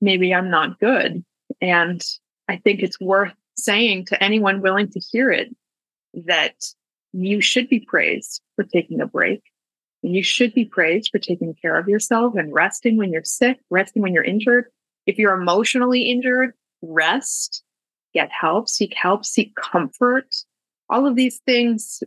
maybe 0.00 0.34
I'm 0.34 0.50
not 0.50 0.78
good. 0.78 1.24
And 1.60 2.02
I 2.48 2.56
think 2.56 2.80
it's 2.80 3.00
worth 3.00 3.34
saying 3.56 4.06
to 4.06 4.22
anyone 4.22 4.62
willing 4.62 4.88
to 4.90 5.00
hear 5.00 5.30
it 5.30 5.54
that 6.14 6.54
you 7.12 7.40
should 7.40 7.68
be 7.68 7.80
praised 7.80 8.40
for 8.56 8.64
taking 8.64 9.00
a 9.00 9.06
break. 9.06 9.42
And 10.02 10.14
you 10.16 10.22
should 10.22 10.52
be 10.52 10.64
praised 10.64 11.10
for 11.12 11.18
taking 11.18 11.54
care 11.54 11.76
of 11.76 11.88
yourself 11.88 12.34
and 12.34 12.52
resting 12.52 12.96
when 12.96 13.12
you're 13.12 13.24
sick, 13.24 13.60
resting 13.70 14.02
when 14.02 14.12
you're 14.12 14.24
injured, 14.24 14.66
if 15.06 15.18
you're 15.18 15.34
emotionally 15.34 16.10
injured, 16.10 16.54
rest, 16.82 17.62
get 18.12 18.30
help, 18.32 18.68
seek 18.68 18.94
help, 18.94 19.24
seek 19.24 19.54
comfort. 19.54 20.26
All 20.90 21.06
of 21.06 21.14
these 21.14 21.40
things 21.46 22.02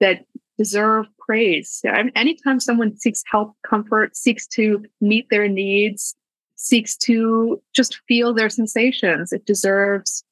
that 0.00 0.24
deserve 0.56 1.06
praise. 1.18 1.82
Anytime 2.14 2.60
someone 2.60 2.96
seeks 2.96 3.22
help, 3.30 3.54
comfort, 3.66 4.16
seeks 4.16 4.46
to 4.48 4.84
meet 5.00 5.28
their 5.28 5.48
needs, 5.48 6.14
seeks 6.54 6.96
to 6.96 7.60
just 7.74 8.00
feel 8.08 8.32
their 8.32 8.48
sensations, 8.48 9.32
it 9.32 9.44
deserves 9.44 10.24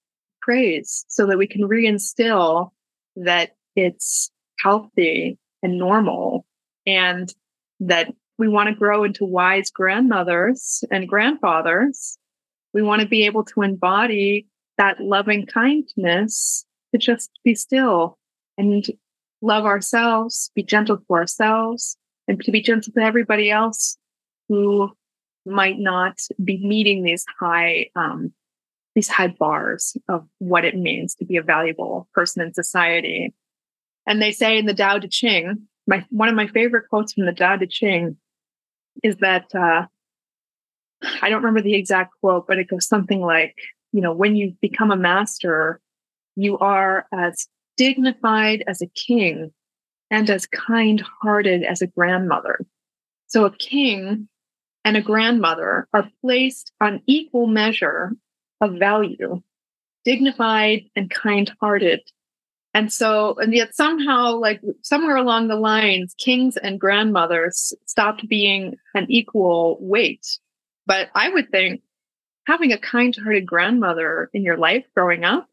praise 0.45 1.05
so 1.09 1.27
that 1.27 1.39
we 1.39 1.47
can 1.47 1.63
reinstill 1.63 2.71
that 3.17 3.51
it's 3.75 4.31
healthy 4.59 5.39
and 5.63 5.79
normal 5.79 6.45
and 6.87 7.33
that 7.81 8.13
we 8.39 8.49
want 8.49 8.69
to 8.69 8.75
grow 8.75 9.05
into 9.05 9.25
wise 9.25 9.71
grandmothers 9.71 10.85
and 10.91 11.09
grandfathers. 11.09 12.19
We 12.73 12.83
want 12.83 13.03
to 13.03 13.09
be 13.09 13.25
able 13.27 13.45
to 13.45 13.63
embody 13.63 14.47
that 14.77 15.01
loving 15.01 15.47
kindness 15.47 16.67
to 16.93 16.99
just 16.99 17.31
be 17.45 17.55
still 17.55 18.19
and 18.59 18.85
love 19.41 19.65
ourselves, 19.65 20.51
be 20.55 20.63
gentle 20.63 20.99
to 20.99 21.15
ourselves, 21.15 21.97
and 22.27 22.43
to 22.43 22.51
be 22.51 22.63
gentle 22.63 22.93
to 22.93 23.01
everybody 23.01 23.51
else 23.51 23.97
who 24.49 24.91
might 25.47 25.79
not 25.79 26.19
be 26.43 26.67
meeting 26.67 27.03
these 27.03 27.25
high 27.39 27.87
um, 27.95 28.33
these 28.95 29.09
high 29.09 29.29
bars 29.29 29.97
of 30.09 30.27
what 30.39 30.65
it 30.65 30.77
means 30.77 31.15
to 31.17 31.25
be 31.25 31.37
a 31.37 31.43
valuable 31.43 32.09
person 32.15 32.43
in 32.43 32.55
society. 32.55 33.35
And 34.07 34.21
they 34.21 34.33
say 34.33 34.59
in 34.59 34.67
the 34.67 34.75
Tao 34.75 34.99
Te 34.99 35.09
Ching, 35.09 35.67
my 35.87 36.05
one 36.11 36.29
of 36.29 36.35
my 36.35 36.47
favorite 36.47 36.89
quotes 36.89 37.13
from 37.13 37.27
the 37.27 37.33
Tao 37.33 37.57
Te 37.57 37.67
Ching 37.67 38.17
is 39.03 39.17
that 39.17 39.53
uh, 39.55 39.87
I 41.23 41.29
don't 41.29 41.43
remember 41.43 41.63
the 41.63 41.75
exact 41.75 42.15
quote, 42.21 42.47
but 42.47 42.59
it 42.59 42.69
goes 42.69 42.87
something 42.87 43.21
like, 43.21 43.57
you 43.93 44.01
know, 44.01 44.13
when 44.13 44.37
you 44.37 44.55
become 44.61 44.91
a 44.91 44.97
master, 44.97 45.81
you 46.37 46.59
are 46.59 47.07
as 47.13 47.49
dignified 47.77 48.63
as 48.67 48.81
a 48.81 48.87
king 48.87 49.53
and 50.11 50.31
as 50.31 50.47
kind 50.47 51.03
hearted 51.23 51.65
as 51.65 51.83
a 51.83 51.87
grandmother. 51.87 52.61
So 53.27 53.45
a 53.45 53.57
king 53.57 54.29
and 54.85 54.97
a 54.97 55.03
grandmother 55.03 55.89
are 55.93 56.09
placed 56.21 56.73
on 56.81 57.03
equal 57.07 57.47
measure 57.47 58.13
of 58.65 58.79
value, 58.79 59.43
dignified 60.05 60.83
and 60.97 61.11
kind 61.11 61.53
hearted 61.61 62.01
and 62.75 62.93
so, 62.93 63.37
and 63.39 63.55
yet 63.55 63.75
somehow, 63.75 64.33
like 64.33 64.61
somewhere 64.83 65.15
along 65.15 65.47
the 65.47 65.55
lines, 65.55 66.13
kings 66.19 66.57
and 66.57 66.81
grandmothers 66.81 67.73
stopped 67.87 68.29
being 68.29 68.75
an 68.95 69.07
equal 69.09 69.79
weight. 69.81 70.27
But 70.85 71.09
I 71.15 71.29
would 71.31 71.51
think 71.51 71.83
having 72.49 72.73
a 72.73 72.79
kind 72.79 73.17
hearted 73.17 73.47
grandmother 73.47 74.29
in 74.35 74.43
your 74.43 74.57
life 74.57 74.85
growing 74.95 75.25
up 75.25 75.49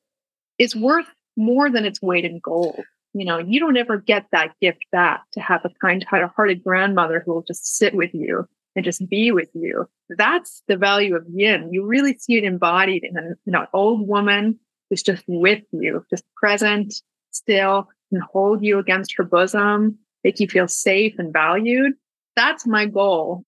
is 0.57 0.75
worth 0.75 1.05
more 1.37 1.69
than 1.69 1.85
its 1.85 2.01
weight 2.01 2.25
in 2.25 2.39
gold. 2.39 2.83
You 3.13 3.25
know, 3.25 3.37
you 3.37 3.59
don't 3.59 3.77
ever 3.77 3.97
get 3.97 4.25
that 4.31 4.55
gift 4.59 4.85
back 4.91 5.21
to 5.33 5.41
have 5.41 5.63
a 5.63 5.69
kind 5.79 6.03
hearted 6.03 6.63
grandmother 6.63 7.21
who 7.23 7.33
will 7.33 7.43
just 7.43 7.77
sit 7.77 7.93
with 7.93 8.15
you 8.15 8.47
and 8.75 8.85
just 8.85 9.07
be 9.09 9.31
with 9.31 9.49
you. 9.53 9.87
That's 10.09 10.63
the 10.67 10.77
value 10.77 11.15
of 11.15 11.25
yin. 11.31 11.69
You 11.71 11.85
really 11.85 12.17
see 12.17 12.37
it 12.37 12.43
embodied 12.43 13.03
in 13.03 13.17
an 13.17 13.35
you 13.45 13.51
know, 13.51 13.65
old 13.73 14.07
woman 14.07 14.59
who's 14.89 15.03
just 15.03 15.23
with 15.27 15.63
you, 15.71 16.05
just 16.09 16.23
present, 16.35 16.93
still 17.31 17.87
and 18.11 18.21
hold 18.21 18.63
you 18.63 18.77
against 18.77 19.13
her 19.15 19.23
bosom, 19.23 19.97
make 20.23 20.39
you 20.39 20.47
feel 20.47 20.67
safe 20.67 21.15
and 21.17 21.31
valued. 21.31 21.93
That's 22.35 22.67
my 22.67 22.85
goal. 22.85 23.43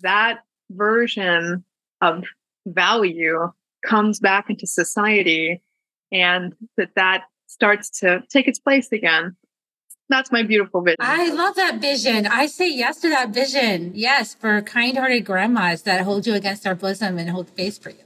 That 0.00 0.40
version 0.70 1.64
of 2.00 2.24
value 2.66 3.50
comes 3.84 4.20
back 4.20 4.50
into 4.50 4.66
society 4.66 5.62
and 6.10 6.54
that 6.76 6.90
that 6.96 7.24
starts 7.46 7.90
to 8.00 8.22
take 8.30 8.48
its 8.48 8.58
place 8.58 8.92
again. 8.92 9.36
That's 10.12 10.30
my 10.30 10.42
beautiful 10.42 10.82
vision. 10.82 10.98
I 11.00 11.30
love 11.30 11.54
that 11.56 11.80
vision. 11.80 12.26
I 12.26 12.44
say 12.44 12.70
yes 12.70 12.98
to 12.98 13.08
that 13.08 13.30
vision. 13.30 13.92
Yes, 13.94 14.34
for 14.34 14.60
kind 14.60 14.98
hearted 14.98 15.24
grandmas 15.24 15.84
that 15.84 16.02
hold 16.02 16.26
you 16.26 16.34
against 16.34 16.64
their 16.64 16.74
bosom 16.74 17.16
and 17.16 17.30
hold 17.30 17.48
space 17.48 17.78
for 17.78 17.88
you. 17.88 18.04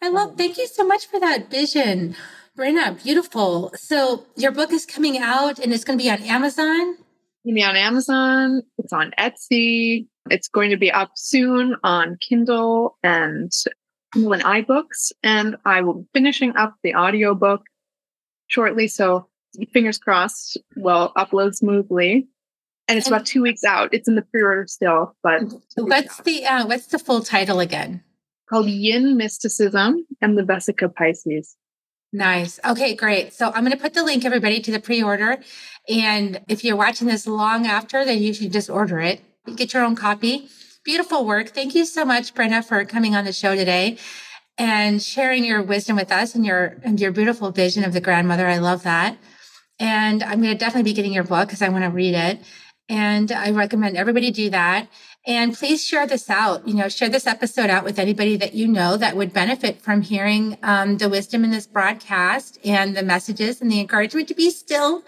I 0.00 0.08
love, 0.08 0.36
thank 0.36 0.56
you 0.56 0.68
so 0.68 0.86
much 0.86 1.08
for 1.08 1.18
that 1.18 1.50
vision. 1.50 2.14
Brynja, 2.56 3.02
beautiful. 3.02 3.72
So 3.74 4.24
your 4.36 4.52
book 4.52 4.72
is 4.72 4.86
coming 4.86 5.18
out 5.18 5.58
and 5.58 5.72
it's 5.72 5.82
going 5.82 5.98
to 5.98 6.02
be 6.04 6.08
on 6.08 6.22
Amazon? 6.22 6.96
It's 7.44 7.52
be 7.52 7.64
on 7.64 7.74
Amazon. 7.74 8.62
It's 8.78 8.92
on 8.92 9.12
Etsy. 9.18 10.06
It's 10.30 10.46
going 10.46 10.70
to 10.70 10.76
be 10.76 10.92
up 10.92 11.10
soon 11.16 11.74
on 11.82 12.18
Kindle 12.20 12.96
and 13.02 13.50
Kindle 14.14 14.32
and 14.32 14.44
iBooks. 14.44 15.10
And 15.24 15.56
I 15.64 15.80
will 15.80 15.94
be 15.94 16.08
finishing 16.14 16.56
up 16.56 16.76
the 16.84 16.94
audiobook 16.94 17.62
shortly. 18.46 18.86
So 18.86 19.28
fingers 19.72 19.98
crossed, 19.98 20.58
will 20.76 21.12
upload 21.16 21.54
smoothly. 21.54 22.28
And 22.86 22.96
it's 22.96 23.06
about 23.06 23.26
two 23.26 23.42
weeks 23.42 23.64
out. 23.64 23.92
It's 23.92 24.08
in 24.08 24.14
the 24.14 24.22
pre-order 24.22 24.66
still, 24.66 25.14
but 25.22 25.42
what's 25.76 26.22
the 26.22 26.46
uh, 26.46 26.66
what's 26.66 26.86
the 26.86 26.98
full 26.98 27.22
title 27.22 27.60
again? 27.60 28.02
Called 28.48 28.66
Yin 28.66 29.18
Mysticism 29.18 30.06
and 30.22 30.38
the 30.38 30.42
Vesica 30.42 30.90
Piscis. 30.90 31.54
Nice. 32.14 32.58
Okay, 32.64 32.94
great. 32.94 33.34
So 33.34 33.48
I'm 33.48 33.62
going 33.62 33.76
to 33.76 33.82
put 33.82 33.92
the 33.92 34.02
link, 34.02 34.24
everybody, 34.24 34.60
to 34.60 34.70
the 34.70 34.80
pre-order. 34.80 35.38
And 35.88 36.40
if 36.48 36.64
you're 36.64 36.76
watching 36.76 37.06
this 37.06 37.26
long 37.26 37.66
after, 37.66 38.06
then 38.06 38.22
you 38.22 38.32
should 38.32 38.52
just 38.52 38.70
order 38.70 39.00
it. 39.00 39.20
Get 39.54 39.74
your 39.74 39.84
own 39.84 39.94
copy. 39.94 40.48
Beautiful 40.84 41.26
work. 41.26 41.48
Thank 41.48 41.74
you 41.74 41.84
so 41.84 42.06
much, 42.06 42.34
Brynja, 42.34 42.64
for 42.64 42.82
coming 42.86 43.14
on 43.14 43.26
the 43.26 43.32
show 43.34 43.54
today 43.54 43.98
and 44.56 45.02
sharing 45.02 45.44
your 45.44 45.62
wisdom 45.62 45.96
with 45.96 46.10
us 46.10 46.34
and 46.34 46.46
your 46.46 46.78
and 46.82 46.98
your 46.98 47.12
beautiful 47.12 47.50
vision 47.50 47.84
of 47.84 47.92
the 47.92 48.00
grandmother. 48.00 48.46
I 48.46 48.56
love 48.56 48.82
that. 48.84 49.18
And 49.78 50.22
I'm 50.22 50.40
going 50.42 50.52
to 50.52 50.58
definitely 50.58 50.90
be 50.90 50.94
getting 50.94 51.12
your 51.12 51.24
book 51.24 51.48
because 51.48 51.62
I 51.62 51.68
want 51.68 51.84
to 51.84 51.90
read 51.90 52.14
it. 52.14 52.40
And 52.88 53.30
I 53.30 53.50
recommend 53.50 53.96
everybody 53.96 54.30
do 54.30 54.50
that. 54.50 54.88
And 55.26 55.54
please 55.54 55.84
share 55.84 56.06
this 56.06 56.30
out. 56.30 56.66
You 56.66 56.74
know, 56.74 56.88
share 56.88 57.10
this 57.10 57.26
episode 57.26 57.68
out 57.68 57.84
with 57.84 57.98
anybody 57.98 58.36
that 58.36 58.54
you 58.54 58.66
know 58.66 58.96
that 58.96 59.16
would 59.16 59.32
benefit 59.32 59.82
from 59.82 60.00
hearing 60.02 60.56
um, 60.62 60.96
the 60.96 61.08
wisdom 61.08 61.44
in 61.44 61.50
this 61.50 61.66
broadcast 61.66 62.58
and 62.64 62.96
the 62.96 63.02
messages 63.02 63.60
and 63.60 63.70
the 63.70 63.80
encouragement 63.80 64.28
to 64.28 64.34
be 64.34 64.50
still 64.50 65.04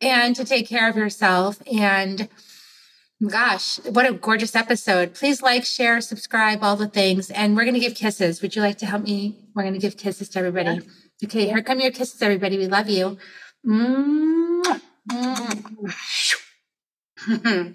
and 0.00 0.34
to 0.34 0.44
take 0.44 0.68
care 0.68 0.88
of 0.88 0.96
yourself. 0.96 1.62
And 1.72 2.28
gosh, 3.28 3.78
what 3.84 4.08
a 4.08 4.12
gorgeous 4.12 4.56
episode. 4.56 5.14
Please 5.14 5.42
like, 5.42 5.64
share, 5.64 6.00
subscribe, 6.00 6.64
all 6.64 6.76
the 6.76 6.88
things. 6.88 7.30
And 7.30 7.54
we're 7.54 7.64
going 7.64 7.74
to 7.74 7.80
give 7.80 7.94
kisses. 7.94 8.42
Would 8.42 8.56
you 8.56 8.62
like 8.62 8.78
to 8.78 8.86
help 8.86 9.04
me? 9.04 9.38
We're 9.54 9.62
going 9.62 9.74
to 9.74 9.80
give 9.80 9.96
kisses 9.96 10.30
to 10.30 10.38
everybody. 10.38 10.80
Yeah. 10.80 11.26
Okay, 11.26 11.46
here 11.46 11.62
come 11.62 11.80
your 11.80 11.90
kisses, 11.90 12.22
everybody. 12.22 12.56
We 12.56 12.66
love 12.66 12.88
you. 12.88 13.18
Mm. 13.66 14.80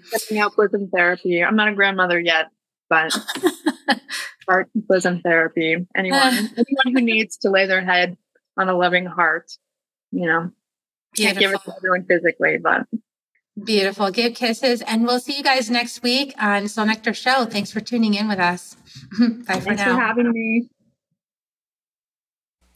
Setting 0.02 0.38
out 0.38 0.56
bosom 0.56 0.88
therapy. 0.94 1.42
I'm 1.42 1.56
not 1.56 1.68
a 1.68 1.74
grandmother 1.74 2.18
yet, 2.18 2.46
but 2.88 3.16
heart 4.48 4.68
bosom 4.74 5.20
therapy. 5.20 5.76
Anyone, 5.96 6.22
anyone 6.34 6.94
who 6.94 7.00
needs 7.00 7.38
to 7.38 7.50
lay 7.50 7.66
their 7.66 7.84
head 7.84 8.16
on 8.56 8.68
a 8.68 8.76
loving 8.76 9.06
heart, 9.06 9.50
you 10.10 10.26
know, 10.26 10.50
can't 11.16 11.38
give 11.38 11.52
it 11.52 11.62
to 11.64 11.74
everyone 11.76 12.04
physically, 12.06 12.58
but 12.58 12.86
Beautiful. 13.62 14.10
Give 14.10 14.34
kisses. 14.34 14.82
And 14.82 15.06
we'll 15.06 15.18
see 15.18 15.36
you 15.36 15.42
guys 15.42 15.70
next 15.70 16.02
week 16.02 16.34
on 16.38 16.68
Soul 16.68 16.86
Nectar 16.86 17.14
Show. 17.14 17.46
Thanks 17.46 17.72
for 17.72 17.80
tuning 17.80 18.14
in 18.14 18.28
with 18.28 18.38
us. 18.38 18.76
Bye 19.18 19.54
for 19.54 19.60
Thanks 19.60 19.80
now. 19.80 19.96
for 19.96 20.02
having 20.02 20.30
me. 20.30 20.68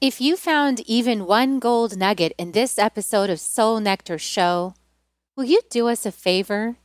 If 0.00 0.18
you 0.18 0.38
found 0.38 0.80
even 0.86 1.26
one 1.26 1.58
gold 1.58 1.94
nugget 1.94 2.32
in 2.38 2.52
this 2.52 2.78
episode 2.78 3.28
of 3.28 3.38
Soul 3.38 3.80
Nectar 3.80 4.16
Show, 4.16 4.72
will 5.36 5.44
you 5.44 5.60
do 5.68 5.88
us 5.88 6.06
a 6.06 6.10
favor? 6.10 6.76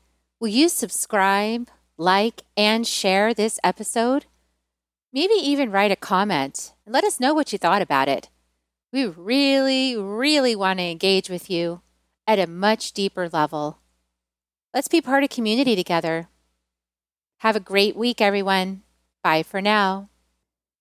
Will 0.41 0.49
you 0.49 0.67
subscribe, 0.67 1.69
like, 1.97 2.41
and 2.57 2.85
share 2.85 3.33
this 3.33 3.57
episode? 3.63 4.25
Maybe 5.13 5.33
even 5.35 5.71
write 5.71 5.91
a 5.91 5.95
comment 5.95 6.73
and 6.85 6.93
let 6.93 7.05
us 7.05 7.21
know 7.21 7.33
what 7.33 7.53
you 7.53 7.57
thought 7.57 7.81
about 7.81 8.09
it. 8.09 8.27
We 8.91 9.05
really, 9.05 9.95
really 9.95 10.53
want 10.53 10.79
to 10.79 10.83
engage 10.83 11.29
with 11.29 11.49
you 11.49 11.79
at 12.27 12.37
a 12.37 12.47
much 12.47 12.91
deeper 12.91 13.29
level. 13.29 13.79
Let's 14.73 14.89
be 14.89 14.99
part 14.99 15.23
of 15.23 15.29
community 15.29 15.77
together. 15.77 16.27
Have 17.37 17.55
a 17.55 17.61
great 17.61 17.95
week, 17.95 18.19
everyone. 18.19 18.81
Bye 19.23 19.43
for 19.43 19.61
now. 19.61 20.09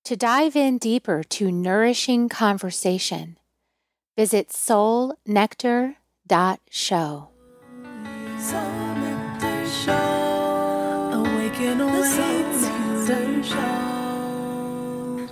To 0.05 0.17
dive 0.17 0.55
in 0.55 0.77
deeper 0.77 1.25
to 1.31 1.51
nourishing 1.51 2.29
conversation, 2.29 3.39
visit 4.19 4.51
soulnectar.show. 4.51 7.29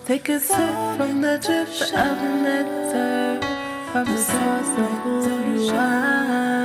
Take 0.06 0.28
a 0.30 0.40
sip 0.40 0.96
from 0.96 1.20
the 1.20 1.38
drip 1.38 1.68
of 1.92 2.22
nectar 2.42 3.40
from 3.92 4.06
the 4.06 4.16
source 4.16 4.78
of 4.78 4.90
who 5.02 5.64
you 5.64 5.74
are. 5.74 6.61